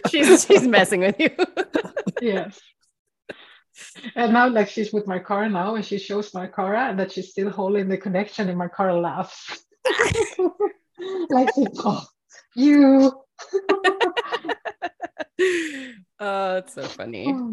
she's 0.10 0.44
she's 0.44 0.66
messing 0.66 1.00
with 1.00 1.18
you. 1.18 1.30
Yes. 2.20 2.60
And 4.14 4.32
now, 4.32 4.48
like 4.48 4.68
she's 4.68 4.92
with 4.92 5.06
Markara 5.06 5.50
now, 5.50 5.74
and 5.74 5.84
she 5.84 5.98
shows 5.98 6.30
Markara 6.32 6.90
and 6.90 6.98
that 6.98 7.12
she's 7.12 7.30
still 7.30 7.50
holding 7.50 7.88
the 7.88 7.98
connection, 7.98 8.48
and 8.48 8.58
Markara 8.58 9.00
laughs. 9.00 9.64
like 11.30 11.48
oh, 11.84 12.04
you. 12.54 13.12
oh, 16.20 16.56
it's 16.56 16.74
so 16.74 16.82
funny. 16.84 17.34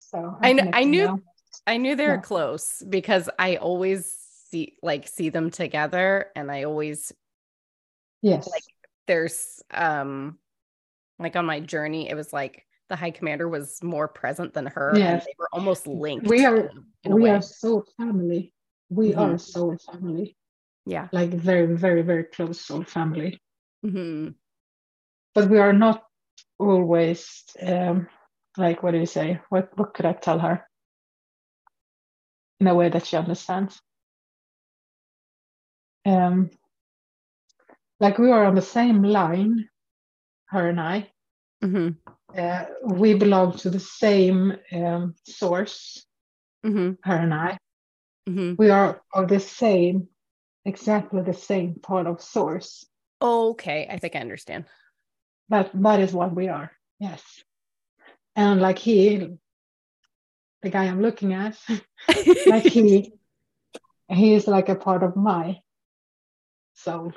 So 0.00 0.36
I 0.40 0.52
kn- 0.54 0.70
I 0.72 0.84
knew- 0.84 1.06
now. 1.06 1.18
I 1.66 1.76
knew 1.76 1.96
they 1.96 2.06
were 2.06 2.14
Yeah. 2.14 2.20
close 2.20 2.80
because 2.88 3.28
I 3.36 3.56
always 3.56 4.16
see 4.50 4.76
like 4.80 5.08
see 5.08 5.30
them 5.30 5.50
together 5.50 6.26
and 6.36 6.52
I 6.52 6.62
always 6.64 7.12
Yes. 8.22 8.46
like 8.46 8.62
there's 9.08 9.60
um 9.72 10.38
like 11.18 11.34
on 11.34 11.46
my 11.46 11.58
journey 11.58 12.08
it 12.08 12.14
was 12.14 12.32
like 12.32 12.64
the 12.88 12.96
high 12.96 13.10
commander 13.10 13.48
was 13.48 13.82
more 13.82 14.08
present 14.08 14.52
than 14.54 14.66
her 14.66 14.94
and 14.96 15.20
they 15.20 15.34
were 15.38 15.48
almost 15.52 15.86
linked 15.86 16.28
We 16.28 16.44
are- 16.44 16.70
we 17.06 17.28
are 17.28 17.42
soul 17.42 17.84
family. 17.96 18.52
We 18.90 19.12
Mhm. 19.12 19.18
are 19.18 19.38
soul 19.38 19.76
family. 19.78 20.36
yeah 20.86 21.08
Like 21.12 21.30
very, 21.30 21.74
very, 21.76 22.02
very 22.02 22.24
close 22.24 22.60
soul 22.60 22.84
family. 22.84 23.40
hmm 23.82 24.28
But 25.34 25.48
we 25.50 25.58
are 25.58 25.72
not 25.72 26.04
always 26.58 27.44
um 27.62 28.08
like 28.56 28.82
what 28.82 28.92
do 28.92 28.98
you 28.98 29.06
say? 29.06 29.40
What 29.48 29.76
what 29.78 29.94
could 29.94 30.06
I 30.06 30.12
tell 30.12 30.38
her? 30.38 30.68
In 32.60 32.66
a 32.68 32.74
way 32.74 32.88
that 32.90 33.06
she 33.06 33.16
understands. 33.16 33.80
Um 36.06 36.50
like 38.00 38.18
we 38.18 38.28
were 38.28 38.44
on 38.44 38.54
the 38.54 38.62
same 38.62 39.02
line, 39.02 39.68
her 40.46 40.68
and 40.68 40.80
I. 40.80 41.10
hmm 41.62 41.88
Uh, 42.36 42.64
we 42.82 43.14
belong 43.14 43.56
to 43.58 43.70
the 43.70 43.78
same 43.80 44.56
um, 44.72 45.14
source, 45.24 46.04
hmm 46.64 46.92
her 47.04 47.16
and 47.16 47.32
I. 47.34 47.58
hmm 48.26 48.54
We 48.58 48.70
are 48.70 49.00
of 49.12 49.28
the 49.28 49.38
same, 49.40 50.08
exactly 50.64 51.22
the 51.22 51.34
same 51.34 51.74
part 51.80 52.06
of 52.06 52.20
source. 52.20 52.84
okay 53.22 53.86
i 53.90 53.98
think 53.98 54.16
i 54.16 54.20
understand 54.20 54.64
But 55.48 55.70
that 55.74 56.00
is 56.00 56.12
what 56.12 56.34
we 56.34 56.48
are. 56.48 56.70
Yes. 56.98 57.22
And 58.36 58.60
like 58.60 58.78
he, 58.78 59.38
the 60.62 60.70
guy 60.70 60.84
I'm 60.86 61.00
looking 61.02 61.32
at, 61.32 61.56
like 62.46 62.64
he, 62.64 63.12
he 64.08 64.34
is 64.34 64.48
like 64.48 64.68
a 64.68 64.74
part 64.74 65.02
of 65.02 65.14
my 65.16 65.60
soul. 66.74 67.12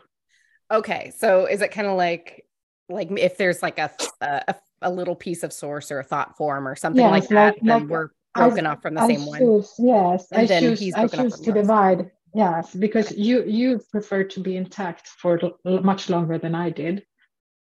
okay 0.72 1.12
so 1.18 1.48
is 1.48 1.62
it 1.62 1.72
kind 1.72 1.88
of 1.88 1.98
like 1.98 2.44
like 2.90 3.10
if 3.18 3.38
there's 3.38 3.62
like 3.62 3.80
a, 3.80 3.92
a 4.22 4.56
a 4.82 4.92
little 4.92 5.16
piece 5.16 5.44
of 5.44 5.52
source 5.52 5.92
or 5.92 6.00
a 6.00 6.04
thought 6.04 6.38
form 6.38 6.68
or 6.68 6.76
something 6.76 7.04
Yeah, 7.04 7.12
like 7.12 7.28
that 7.30 7.56
like- 7.56 7.62
then 7.62 7.82
like 7.82 7.90
we're 7.90 8.10
I- 8.36 8.40
broken 8.48 8.66
off 8.68 8.82
from 8.82 8.94
the 8.94 9.02
I 9.02 9.08
same 9.08 9.26
one 9.26 9.64
yes, 9.80 10.28
And 10.32 10.42
I 10.42 10.46
then 10.46 10.62
choose, 10.62 10.80
he's 10.80 10.94
I 10.94 11.02
broken 11.02 11.20
up 11.20 11.26
choose 11.26 11.36
from 11.36 11.44
to 11.46 11.50
yours. 11.52 11.62
divide. 11.68 12.12
Yes, 12.36 12.76
because 12.76 13.12
you 13.18 13.44
you 13.46 13.82
prefer 13.92 14.24
to 14.26 14.40
be 14.40 14.58
intact 14.58 15.08
for 15.08 15.40
l- 15.44 15.58
l- 15.66 15.82
much 15.82 16.10
longer 16.10 16.38
than 16.38 16.54
I 16.54 16.70
did, 16.70 17.04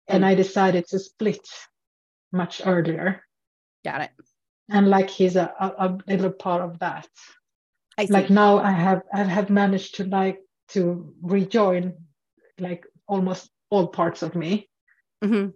and 0.09 0.25
Mm. 0.25 0.27
I 0.27 0.35
decided 0.35 0.87
to 0.89 0.99
split 0.99 1.47
much 2.33 2.61
earlier. 2.67 3.23
got 3.85 4.01
it 4.01 4.11
And 4.69 4.89
like 4.89 5.09
he's 5.09 5.37
a, 5.37 5.47
a, 5.61 5.67
a 5.87 5.99
little 6.09 6.33
part 6.33 6.61
of 6.63 6.79
that. 6.81 7.07
i 7.99 8.05
see 8.07 8.13
Like 8.13 8.31
now 8.31 8.59
I 8.59 8.73
have 8.73 9.03
I 9.15 9.23
have 9.23 9.49
managed 9.51 9.95
to 9.97 10.05
like 10.05 10.41
to 10.75 11.15
rejoin 11.23 11.95
like 12.59 12.85
almost 13.07 13.51
all 13.71 13.87
parts 13.87 14.23
of 14.23 14.35
me. 14.35 14.69
Mhm. 15.25 15.55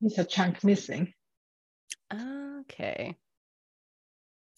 He's 0.00 0.18
a 0.18 0.24
chunk 0.24 0.62
missing. 0.62 1.12
okay 2.12 3.16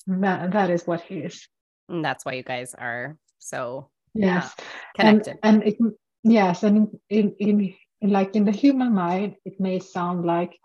That, 0.06 0.52
that 0.52 0.70
is 0.70 0.86
what 0.86 1.00
he 1.02 1.18
is. 1.18 1.46
and 1.88 2.04
that's 2.04 2.24
why 2.24 2.32
you 2.34 2.42
guys 2.42 2.74
are 2.74 3.16
so 3.38 3.90
Yes. 4.14 4.54
connected 4.96 5.38
And, 5.42 5.62
and 5.62 5.68
it, 5.68 5.76
yes, 6.24 6.62
and 6.64 6.76
in, 7.08 7.34
in, 7.38 7.48
in, 7.60 7.74
in 8.00 8.10
like 8.10 8.34
in 8.36 8.44
the 8.44 8.52
human 8.52 8.94
mind, 8.94 9.36
it 9.44 9.60
may 9.60 9.78
sound 9.78 10.24
like 10.24 10.58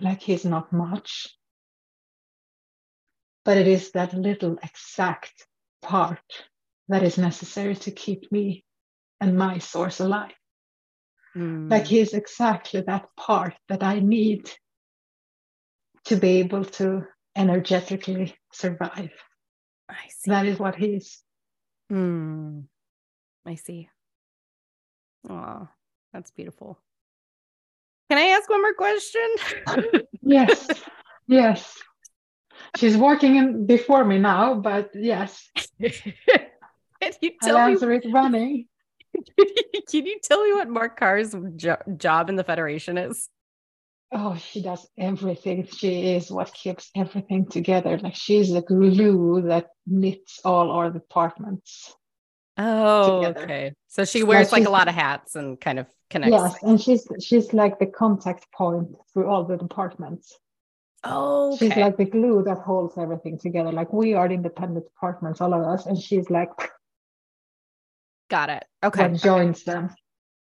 like 0.00 0.20
he's 0.22 0.44
not 0.44 0.72
much, 0.72 1.28
but 3.44 3.56
it 3.56 3.68
is 3.68 3.90
that 3.92 4.12
little 4.14 4.56
exact 4.62 5.46
part 5.82 6.44
that 6.88 7.02
is 7.02 7.18
necessary 7.18 7.76
to 7.76 7.90
keep 7.90 8.30
me 8.32 8.64
and 9.20 9.36
my 9.36 9.58
source 9.58 10.00
alive. 10.00 10.34
Like 11.34 11.84
Mm, 11.84 11.88
he's 11.88 12.12
exactly 12.14 12.82
that 12.82 13.06
part 13.16 13.54
that 13.68 13.82
I 13.82 13.98
need 14.00 14.50
to 16.04 16.16
be 16.16 16.38
able 16.40 16.64
to 16.64 17.02
energetically 17.36 18.34
survive. 18.52 19.10
i 19.88 20.06
see 20.08 20.30
That 20.30 20.46
is 20.46 20.58
what 20.58 20.76
he 20.76 20.94
is. 20.94 21.22
Mm, 21.90 22.64
I 23.46 23.54
see. 23.56 23.88
Oh, 25.28 25.68
that's 26.12 26.30
beautiful. 26.30 26.78
Can 28.10 28.18
I 28.18 28.26
ask 28.36 28.48
one 28.48 28.62
more 28.62 28.74
question? 28.74 29.28
Yes, 30.22 30.70
yes. 31.26 31.76
She's 32.76 32.96
working 32.96 33.36
in 33.36 33.66
before 33.66 34.04
me 34.04 34.18
now, 34.18 34.54
but 34.54 34.90
yes, 34.94 35.50
Can 35.80 37.12
you 37.20 37.30
I'll 37.42 37.48
tell 37.48 37.66
me? 37.66 37.72
answer 37.72 37.92
it 37.92 38.06
running. 38.12 38.66
Can 39.90 40.06
you 40.06 40.18
tell 40.22 40.44
me 40.44 40.52
what 40.52 40.68
Markara's 40.68 41.34
jo- 41.56 41.76
job 41.96 42.28
in 42.28 42.36
the 42.36 42.44
Federation 42.44 42.98
is? 42.98 43.28
Oh, 44.12 44.36
she 44.36 44.62
does 44.62 44.86
everything. 44.96 45.66
She 45.66 46.14
is 46.14 46.30
what 46.30 46.52
keeps 46.54 46.90
everything 46.94 47.46
together. 47.46 47.98
Like 47.98 48.14
she's 48.14 48.52
the 48.52 48.62
glue 48.62 49.42
that 49.48 49.68
knits 49.86 50.40
all 50.44 50.70
our 50.70 50.90
departments. 50.90 51.94
Oh, 52.56 53.22
Together. 53.22 53.44
okay. 53.44 53.72
So 53.88 54.04
she 54.04 54.22
wears 54.22 54.52
like 54.52 54.64
a 54.66 54.70
lot 54.70 54.86
of 54.86 54.94
hats 54.94 55.34
and 55.34 55.60
kind 55.60 55.80
of 55.80 55.86
connects. 56.10 56.32
Yes, 56.32 56.62
and 56.62 56.80
she's 56.80 57.06
she's 57.20 57.52
like 57.52 57.80
the 57.80 57.86
contact 57.86 58.46
point 58.52 58.94
through 59.12 59.28
all 59.28 59.44
the 59.44 59.56
departments. 59.56 60.38
Oh, 61.02 61.56
She's 61.58 61.76
like 61.76 61.96
the 61.98 62.04
glue 62.06 62.42
that 62.44 62.58
holds 62.58 62.96
everything 62.96 63.38
together. 63.38 63.72
Like 63.72 63.92
we 63.92 64.14
are 64.14 64.30
independent 64.30 64.86
departments, 64.86 65.40
all 65.40 65.52
of 65.52 65.62
us, 65.62 65.86
and 65.86 66.00
she's 66.00 66.30
like 66.30 66.48
Got 68.34 68.50
it. 68.50 68.64
Okay. 68.82 69.12
joins 69.12 69.62
them. 69.62 69.94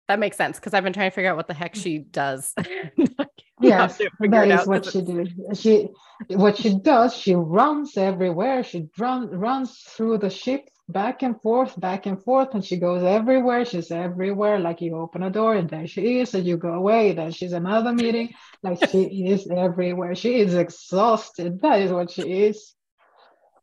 That 0.07 0.19
makes 0.19 0.37
sense 0.37 0.59
because 0.59 0.75
I've 0.75 0.83
been 0.83 0.93
trying 0.93 1.09
to 1.09 1.15
figure 1.15 1.31
out 1.31 1.37
what 1.37 1.47
the 1.47 1.55
heck 1.55 1.73
she 1.73 1.97
does. 1.97 2.53
Yes, 3.61 3.97
that 3.97 4.05
is 4.05 4.09
that 4.19 4.47
it 4.47 4.51
is 4.51 4.59
out 4.61 4.67
what 4.67 4.85
she 4.85 5.01
does. 5.01 5.59
She 5.59 5.89
what 6.29 6.55
she 6.55 6.77
does, 6.77 7.13
she 7.13 7.35
runs 7.35 7.97
everywhere. 7.97 8.63
She 8.63 8.87
run, 8.97 9.29
runs 9.31 9.79
through 9.79 10.19
the 10.19 10.29
ship 10.29 10.69
back 10.87 11.23
and 11.23 11.41
forth, 11.41 11.77
back 11.77 12.05
and 12.05 12.23
forth, 12.23 12.53
and 12.53 12.63
she 12.63 12.77
goes 12.77 13.03
everywhere. 13.03 13.65
She's 13.65 13.91
everywhere. 13.91 14.59
Like 14.59 14.79
you 14.79 14.95
open 14.95 15.23
a 15.23 15.29
door 15.29 15.55
and 15.55 15.69
there 15.69 15.87
she 15.87 16.19
is, 16.19 16.35
and 16.35 16.45
you 16.45 16.55
go 16.55 16.73
away, 16.73 17.11
then 17.11 17.31
she's 17.31 17.51
another 17.51 17.91
meeting. 17.91 18.33
Like 18.63 18.87
she 18.89 19.25
is 19.25 19.49
everywhere. 19.49 20.15
She 20.15 20.39
is 20.39 20.53
exhausted. 20.53 21.59
That 21.61 21.81
is 21.81 21.91
what 21.91 22.11
she 22.11 22.43
is. 22.43 22.75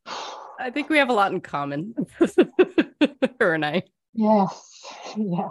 I 0.61 0.71
think 0.71 0.91
we 0.91 0.99
have 0.99 1.11
a 1.11 1.15
lot 1.15 1.33
in 1.33 1.41
common. 1.41 1.95
Her 3.41 3.55
and 3.55 3.65
I. 3.65 3.83
Yes, 4.17 4.85
yeah, 5.17 5.49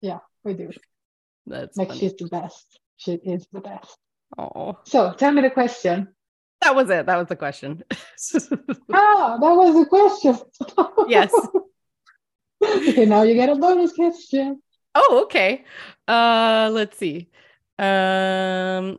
yeah, 0.00 0.18
we 0.44 0.54
do. 0.54 0.70
That's 1.46 1.76
Like 1.76 1.88
funny. 1.88 2.00
she's 2.00 2.14
the 2.16 2.26
best. 2.28 2.78
She 2.96 3.12
is 3.12 3.46
the 3.52 3.60
best. 3.60 3.96
Oh, 4.36 4.78
So 4.84 5.12
tell 5.12 5.32
me 5.32 5.42
the 5.42 5.50
question. 5.50 6.08
that 6.60 6.74
was 6.74 6.90
it. 6.90 7.06
That 7.06 7.16
was 7.16 7.28
the 7.28 7.36
question. 7.36 7.82
Ah, 8.92 9.38
that 9.40 9.54
was 9.54 9.74
the 9.74 9.86
question. 9.86 10.36
Yes. 11.08 11.32
okay, 12.64 13.04
now 13.06 13.22
you 13.22 13.34
get 13.34 13.48
a 13.48 13.54
bonus 13.54 13.92
question. 13.92 14.60
oh, 14.94 15.20
okay. 15.24 15.64
Uh, 16.08 16.70
let's 16.72 16.96
see. 16.98 17.28
Um, 17.78 18.98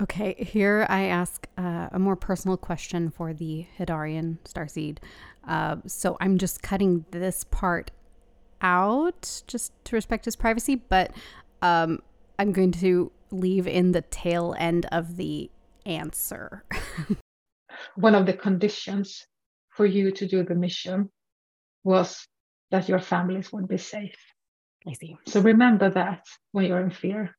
Okay, 0.00 0.34
here 0.34 0.84
I 0.88 1.04
ask 1.04 1.46
uh, 1.56 1.88
a 1.92 1.98
more 1.98 2.16
personal 2.16 2.56
question 2.56 3.10
for 3.10 3.32
the 3.32 3.66
Hadarian 3.78 4.38
starseed. 4.44 4.98
Uh, 5.46 5.76
so 5.86 6.16
I'm 6.20 6.38
just 6.38 6.62
cutting 6.62 7.04
this 7.10 7.44
part 7.44 7.90
out 8.60 9.42
just 9.46 9.72
to 9.84 9.96
respect 9.96 10.24
his 10.24 10.36
privacy, 10.36 10.76
but 10.76 11.12
um, 11.62 12.00
I'm 12.38 12.52
going 12.52 12.72
to 12.72 13.10
leave 13.30 13.66
in 13.66 13.92
the 13.92 14.02
tail 14.02 14.54
end 14.58 14.86
of 14.92 15.16
the 15.16 15.50
answer. 15.86 16.64
One 17.96 18.14
of 18.14 18.26
the 18.26 18.34
conditions 18.34 19.26
for 19.70 19.86
you 19.86 20.12
to 20.12 20.26
do 20.26 20.44
the 20.44 20.54
mission 20.54 21.10
was 21.84 22.26
that 22.70 22.88
your 22.88 23.00
families 23.00 23.52
would 23.52 23.68
be 23.68 23.78
safe. 23.78 24.16
I 24.86 24.92
see. 24.92 25.16
So 25.26 25.40
remember 25.40 25.90
that 25.90 26.24
when 26.52 26.66
you're 26.66 26.80
in 26.80 26.90
fear. 26.90 27.34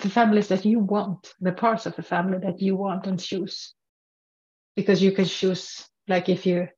The 0.00 0.08
families 0.08 0.48
that 0.48 0.64
you 0.64 0.78
want, 0.78 1.34
the 1.40 1.52
parts 1.52 1.86
of 1.86 1.96
the 1.96 2.02
family 2.02 2.38
that 2.38 2.60
you 2.60 2.76
want 2.76 3.06
and 3.06 3.20
choose. 3.20 3.74
Because 4.74 5.02
you 5.02 5.12
can 5.12 5.26
choose, 5.26 5.86
like 6.08 6.28
if 6.28 6.46
you, 6.46 6.68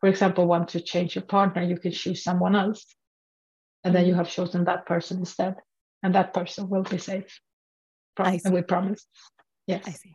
for 0.00 0.08
example, 0.08 0.46
want 0.46 0.68
to 0.70 0.80
change 0.80 1.14
your 1.14 1.24
partner, 1.24 1.62
you 1.62 1.78
can 1.78 1.92
choose 1.92 2.22
someone 2.22 2.56
else. 2.56 2.84
And 3.84 3.94
then 3.94 4.06
you 4.06 4.12
mm-hmm. 4.12 4.18
have 4.18 4.30
chosen 4.30 4.64
that 4.64 4.86
person 4.86 5.18
instead. 5.18 5.56
And 6.02 6.14
that 6.14 6.34
person 6.34 6.68
will 6.68 6.82
be 6.82 6.98
safe. 6.98 7.40
Pro- 8.16 8.26
I 8.26 8.36
see. 8.36 8.42
and 8.44 8.54
we 8.54 8.62
promise. 8.62 9.06
Yes. 9.66 9.84
I 9.86 9.92
see. 9.92 10.14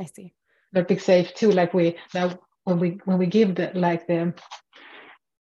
I 0.00 0.04
see. 0.06 0.34
they're 0.72 0.84
big 0.84 1.00
safe 1.00 1.34
too. 1.34 1.50
Like 1.50 1.74
we 1.74 1.96
now 2.14 2.38
when 2.64 2.78
we 2.78 2.98
when 3.04 3.18
we 3.18 3.26
give 3.26 3.54
the 3.54 3.70
like 3.74 4.06
the 4.06 4.34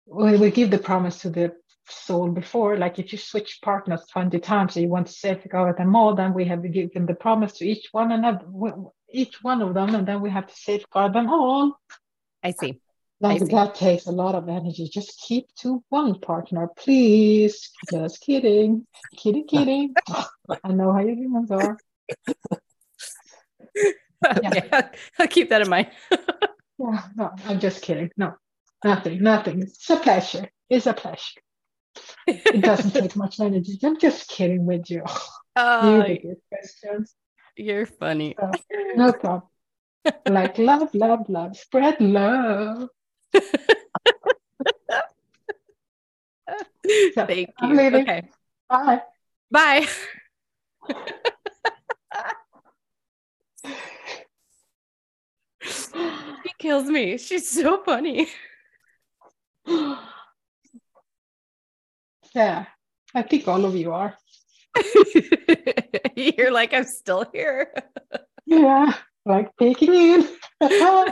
when 0.05 0.39
we 0.39 0.51
give 0.51 0.69
the 0.69 0.77
promise 0.77 1.19
to 1.19 1.29
the 1.29 1.53
soul 1.89 2.29
before. 2.29 2.77
Like 2.77 2.99
if 2.99 3.11
you 3.11 3.17
switch 3.17 3.59
partners 3.61 4.05
20 4.11 4.39
times 4.39 4.75
and 4.75 4.83
you 4.83 4.89
want 4.89 5.07
to 5.07 5.13
safeguard 5.13 5.77
them 5.77 5.95
all, 5.95 6.15
then 6.15 6.33
we 6.33 6.45
have 6.45 6.63
given 6.71 7.05
the 7.05 7.15
promise 7.15 7.53
to 7.53 7.65
each 7.65 7.87
one 7.91 8.11
another, 8.11 8.45
each 9.11 9.43
one 9.43 9.61
of 9.61 9.73
them, 9.73 9.95
and 9.95 10.07
then 10.07 10.21
we 10.21 10.29
have 10.29 10.47
to 10.47 10.55
safeguard 10.55 11.13
them 11.13 11.29
all. 11.29 11.79
I 12.43 12.51
see. 12.51 12.79
Like 13.19 13.41
I 13.41 13.45
see. 13.45 13.51
that 13.53 13.75
takes 13.75 14.05
a 14.05 14.11
lot 14.11 14.35
of 14.35 14.49
energy. 14.49 14.89
Just 14.91 15.21
keep 15.25 15.45
to 15.59 15.83
one 15.89 16.19
partner, 16.19 16.69
please. 16.77 17.71
Just 17.89 18.21
kidding. 18.21 18.85
Kidding, 19.15 19.47
kidding. 19.47 19.93
I 20.63 20.71
know 20.73 20.91
how 20.91 20.99
your 20.99 21.15
humans 21.15 21.49
are. 21.51 21.77
okay, 24.37 24.69
I'll 25.19 25.27
keep 25.27 25.49
that 25.49 25.61
in 25.61 25.69
mind. 25.69 25.87
Yeah, 26.79 27.03
no, 27.15 27.31
I'm 27.45 27.59
just 27.59 27.83
kidding. 27.83 28.09
No, 28.17 28.33
nothing, 28.83 29.21
nothing. 29.21 29.61
It's 29.61 29.89
a 29.91 29.95
pleasure. 29.97 30.49
It's 30.69 30.87
a 30.87 30.93
pleasure. 30.93 31.39
It 32.27 32.61
doesn't 32.61 32.91
take 33.01 33.15
much 33.15 33.39
energy. 33.39 33.77
I'm 33.83 33.99
just 33.99 34.27
kidding 34.27 34.65
with 34.65 34.89
you. 34.89 35.03
Oh, 35.55 36.03
you 36.05 36.35
questions. 36.49 37.15
you're 37.55 37.85
funny. 37.85 38.35
So, 38.39 38.51
no 38.95 39.13
problem. 39.13 39.43
Like 40.29 40.57
love, 40.57 40.93
love, 40.93 41.29
love. 41.29 41.57
Spread 41.57 41.99
love. 42.01 42.89
So, 47.15 47.25
Thank 47.25 47.49
you. 47.61 47.79
Okay. 47.79 48.23
Bye. 48.69 49.01
Bye. 49.49 49.87
she 56.43 56.51
kills 56.59 56.87
me. 56.87 57.17
She's 57.17 57.49
so 57.49 57.81
funny. 57.83 58.27
Yeah, 62.35 62.65
I 63.13 63.21
think 63.21 63.47
all 63.47 63.63
of 63.63 63.75
you 63.75 63.93
are. 63.93 64.17
You're 66.15 66.51
like, 66.51 66.73
I'm 66.73 66.83
still 66.83 67.25
here. 67.31 67.71
Yeah, 68.45 68.93
like 69.25 69.51
taking 69.57 69.93
in, 69.93 70.27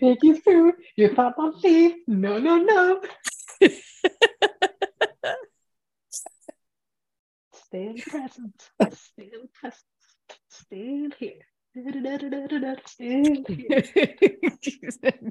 taking 0.00 0.40
through. 0.40 0.74
You 0.96 1.14
thought 1.14 1.34
I'd 1.38 1.54
leave? 1.62 1.96
No, 2.06 2.38
no, 2.38 2.58
no. 2.58 3.00
Still 7.52 7.94
present. 8.06 8.70
Still 8.92 9.48
present. 9.52 9.82
Still 10.48 11.10
here. 11.18 11.42
Still 12.86 13.34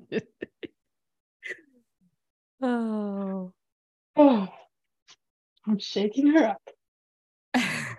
here. 0.10 0.22
oh. 2.62 3.52
Oh, 4.18 4.48
I'm 5.68 5.80
shaking 5.80 6.28
her 6.28 6.46
up. 6.50 6.62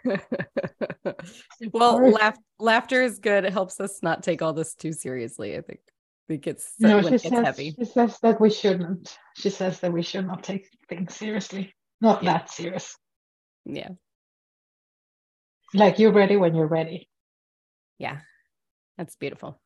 well, 1.72 2.10
laugh, 2.10 2.36
laughter 2.58 3.02
is 3.02 3.18
good. 3.18 3.44
It 3.44 3.52
helps 3.52 3.80
us 3.80 4.00
not 4.02 4.22
take 4.22 4.42
all 4.42 4.52
this 4.52 4.74
too 4.74 4.92
seriously. 4.92 5.56
I 5.56 5.60
think. 5.60 5.80
I 5.88 6.32
think 6.32 6.46
it's 6.48 6.72
No, 6.80 7.00
she 7.02 7.06
it 7.06 7.10
gets 7.10 7.22
says, 7.24 7.44
heavy. 7.44 7.74
she 7.78 7.84
says 7.84 8.18
that 8.22 8.40
we 8.40 8.50
shouldn't. 8.50 9.16
She 9.36 9.48
says 9.48 9.78
that 9.80 9.92
we 9.92 10.02
should 10.02 10.26
not 10.26 10.42
take 10.42 10.68
things 10.88 11.14
seriously. 11.14 11.72
Not 12.00 12.24
Yeah. 12.24 12.32
that 12.32 12.50
serious. 12.50 12.96
Yeah. 13.64 13.90
Like 15.72 15.98
you're 16.00 16.12
ready 16.12 16.36
when 16.36 16.54
you're 16.56 16.66
ready. 16.66 17.08
Yeah. 17.98 18.18
That's 18.98 19.14
beautiful. 19.16 19.60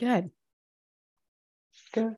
Good. 0.00 0.30
Good. 1.92 2.14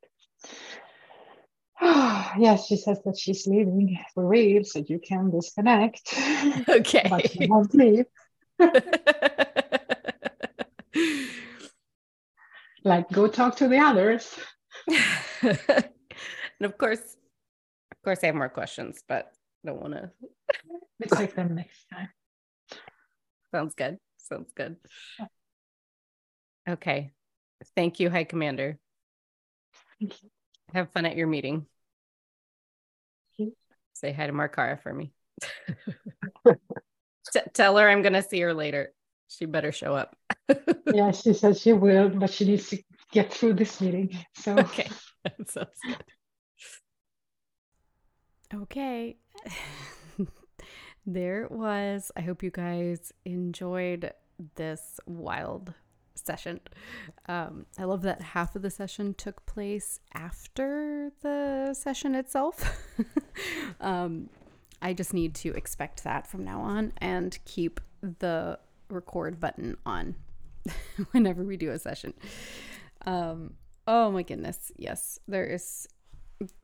yes, 2.39 2.67
she 2.67 2.77
says 2.77 3.01
that 3.05 3.19
she's 3.19 3.47
leaving 3.47 3.99
for 4.15 4.27
real, 4.27 4.65
so 4.65 4.83
you 4.87 4.99
can 4.99 5.31
disconnect. 5.31 6.15
Okay. 6.69 7.07
but 7.09 7.31
she 7.31 7.47
won't 7.47 7.75
leave. 7.75 8.05
Like, 12.85 13.11
go 13.11 13.29
talk 13.29 13.57
to 13.57 13.69
the 13.69 13.79
others. 13.79 14.39
and 15.43 15.59
of 16.63 16.79
course, 16.79 17.17
of 17.93 18.03
course, 18.03 18.21
I 18.23 18.27
have 18.27 18.35
more 18.35 18.49
questions, 18.49 19.03
but 19.07 19.33
I 19.65 19.69
don't 19.69 19.81
want 19.81 19.95
to. 19.95 20.11
We 20.99 21.07
take 21.07 21.35
them 21.35 21.55
next 21.55 21.87
time. 21.91 22.11
Sounds 23.55 23.75
good. 23.75 23.97
Sounds 24.19 24.53
good. 24.55 24.77
Okay. 26.69 27.13
Thank 27.75 28.01
you, 28.01 28.11
High 28.11 28.25
Commander. 28.25 28.79
Thank 29.99 30.23
you. 30.23 30.31
Have 30.73 30.91
fun 30.91 31.07
at 31.07 31.17
your 31.17 31.27
meeting. 31.27 31.67
Say 34.01 34.13
hi 34.13 34.27
to 34.27 34.33
Markara 34.33 34.81
for 34.81 34.95
me. 34.95 35.13
T- 37.33 37.41
tell 37.53 37.77
her 37.77 37.89
I'm 37.89 38.01
going 38.01 38.15
to 38.15 38.23
see 38.23 38.41
her 38.41 38.55
later. 38.55 38.95
She 39.29 39.45
better 39.45 39.73
show 39.73 39.95
up. 39.95 40.17
Yeah, 40.93 41.13
she 41.13 41.35
says 41.35 41.61
she 41.61 41.73
will, 41.73 42.09
but 42.09 42.31
she 42.31 42.45
needs 42.47 42.69
to 42.71 42.83
get 43.13 43.33
through 43.33 43.55
this 43.55 43.81
meeting. 43.81 44.19
So 44.35 44.59
okay. 44.59 44.89
That 45.25 45.49
sounds 45.49 45.69
good. 45.87 46.05
Okay. 48.63 49.19
there 51.07 51.45
it 51.45 51.53
was. 51.53 52.11
I 52.17 52.23
hope 52.23 52.43
you 52.43 52.51
guys 52.51 53.13
enjoyed 53.25 54.13
this 54.57 54.99
wild 55.07 55.75
session. 56.27 56.61
Um, 57.27 57.67
I 57.79 57.85
love 57.85 58.03
that 58.03 58.23
half 58.23 58.57
of 58.57 58.63
the 58.63 58.71
session 58.71 59.15
took 59.15 59.45
place 59.47 60.01
after 60.15 61.13
the 61.23 61.75
session 61.75 62.15
itself. 62.15 62.87
um, 63.81 64.31
I 64.83 64.95
just 64.95 65.13
need 65.13 65.35
to 65.37 65.53
expect 65.55 66.05
that 66.05 66.27
from 66.27 66.45
now 66.45 66.61
on 66.61 66.93
and 66.99 67.39
keep 67.45 67.81
the 68.01 68.59
record 68.89 69.39
button 69.41 69.77
on 69.85 70.15
whenever 71.11 71.45
we 71.45 71.57
do 71.57 71.71
a 71.71 71.79
session. 71.79 72.15
Um, 73.07 73.55
oh 73.87 74.11
my 74.11 74.23
goodness. 74.23 74.73
Yes, 74.77 75.19
there 75.29 75.47
is 75.47 75.87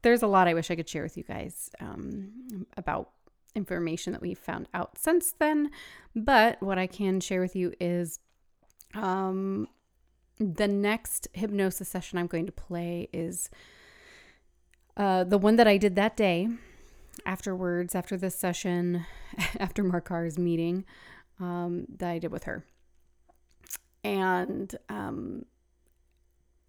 there's 0.02 0.22
a 0.22 0.26
lot 0.26 0.48
I 0.48 0.54
wish 0.54 0.70
I 0.70 0.76
could 0.76 0.88
share 0.88 1.02
with 1.02 1.18
you 1.18 1.22
guys 1.22 1.68
um, 1.80 2.66
about 2.78 3.11
information 3.54 4.12
that 4.12 4.22
we 4.22 4.34
found 4.34 4.68
out 4.74 4.98
since 4.98 5.34
then. 5.38 5.70
But 6.14 6.62
what 6.62 6.78
I 6.78 6.86
can 6.86 7.20
share 7.20 7.40
with 7.40 7.57
you 7.57 7.72
is 7.80 8.20
um, 8.95 9.68
the 10.39 10.68
next 10.68 11.28
hypnosis 11.32 11.89
session 11.89 12.18
I'm 12.18 12.26
going 12.26 12.47
to 12.47 12.53
play 12.53 13.09
is 13.12 13.51
uh, 14.97 15.24
the 15.24 15.39
one 15.39 15.57
that 15.57 15.68
I 15.68 15.76
did 15.76 15.97
that 15.97 16.16
day 16.16 16.49
afterwards, 17.25 17.95
after 17.95 18.17
this 18.17 18.34
session, 18.34 19.04
after 19.58 19.83
Markara's 19.83 20.38
meeting 20.38 20.84
um, 21.41 21.87
that 21.96 22.11
I 22.11 22.18
did 22.18 22.33
with 22.33 22.45
her. 22.45 22.64
And 24.04 24.75
um, 24.88 25.45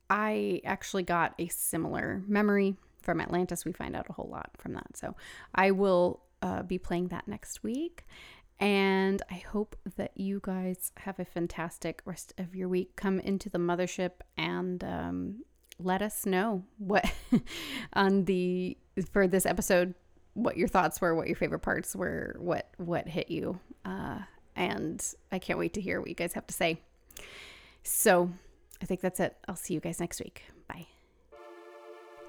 I 0.10 0.61
actually 0.65 1.03
got 1.03 1.35
a 1.38 1.48
similar 1.48 2.23
memory 2.27 2.76
from 3.02 3.22
Atlantis. 3.22 3.65
We 3.65 3.72
find 3.72 3.95
out 3.95 4.07
a 4.10 4.14
whole 4.14 4.30
lot 4.30 4.52
from 4.57 4.73
that. 4.73 4.98
So 4.98 5.15
I 5.53 5.72
will 5.72 6.22
uh, 6.41 6.64
be 6.64 6.77
playing 6.77 7.10
that 7.10 7.27
next 7.27 7.64
week. 7.64 8.06
And 8.59 9.21
I 9.29 9.35
hope 9.35 9.75
that 9.97 10.11
you 10.15 10.39
guys 10.41 10.91
have 10.97 11.19
a 11.19 11.25
fantastic 11.25 12.01
rest 12.05 12.34
of 12.38 12.55
your 12.55 12.67
week. 12.67 12.95
Come 12.95 13.19
into 13.19 13.49
the 13.49 13.59
mothership 13.59 14.13
and 14.35 14.84
um, 14.84 15.43
let 15.79 16.01
us 16.01 16.25
know 16.25 16.63
what 16.77 17.05
on 17.93 18.25
the 18.25 18.77
for 19.11 19.27
this 19.27 19.45
episode 19.45 19.93
what 20.34 20.55
your 20.55 20.67
thoughts 20.67 21.01
were, 21.01 21.15
what 21.15 21.27
your 21.27 21.35
favorite 21.35 21.59
parts 21.59 21.95
were, 21.95 22.35
what 22.39 22.69
what 22.77 23.07
hit 23.07 23.29
you. 23.29 23.59
Uh, 23.85 24.19
and 24.55 25.03
I 25.31 25.39
can't 25.39 25.59
wait 25.59 25.73
to 25.73 25.81
hear 25.81 25.99
what 25.99 26.09
you 26.09 26.15
guys 26.15 26.34
have 26.34 26.47
to 26.47 26.53
say. 26.53 26.81
So 27.84 28.31
I 28.81 28.85
think 28.85 29.01
that's 29.01 29.19
it. 29.19 29.35
I'll 29.47 29.55
see 29.55 29.73
you 29.73 29.79
guys 29.79 29.99
next 29.99 30.19
week. 30.19 30.43
Bye. 30.67 30.88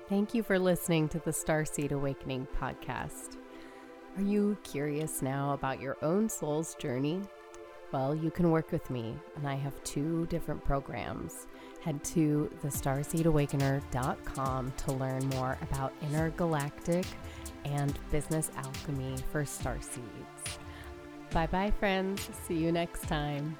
Thank 0.09 0.35
you 0.35 0.43
for 0.43 0.59
listening 0.59 1.09
to 1.11 1.19
the 1.19 1.31
Starseed 1.31 1.93
Awakening 1.93 2.47
podcast. 2.59 3.38
Are 4.19 4.23
you 4.23 4.59
curious 4.65 5.23
now 5.23 5.53
about 5.53 5.81
your 5.81 5.97
own 6.03 6.29
soul's 6.29 6.75
journey? 6.75 7.23
Well, 7.93 8.17
you 8.17 8.33
can 8.33 8.51
work 8.51 8.73
with 8.73 8.91
me, 8.91 9.15
and 9.37 9.47
I 9.47 9.55
have 9.55 9.81
two 9.85 10.27
different 10.27 10.65
programs. 10.65 11.47
Head 11.83 12.03
to 12.03 12.51
thestarseedawakener.com 12.65 14.73
to 14.77 14.93
learn 14.93 15.29
more 15.29 15.57
about 15.63 15.93
intergalactic 16.03 17.07
and 17.65 17.97
business 18.11 18.51
alchemy 18.57 19.15
for 19.31 19.45
starseeds. 19.45 20.59
Bye 21.31 21.47
bye, 21.47 21.71
friends. 21.79 22.29
See 22.49 22.57
you 22.57 22.73
next 22.73 23.03
time. 23.03 23.57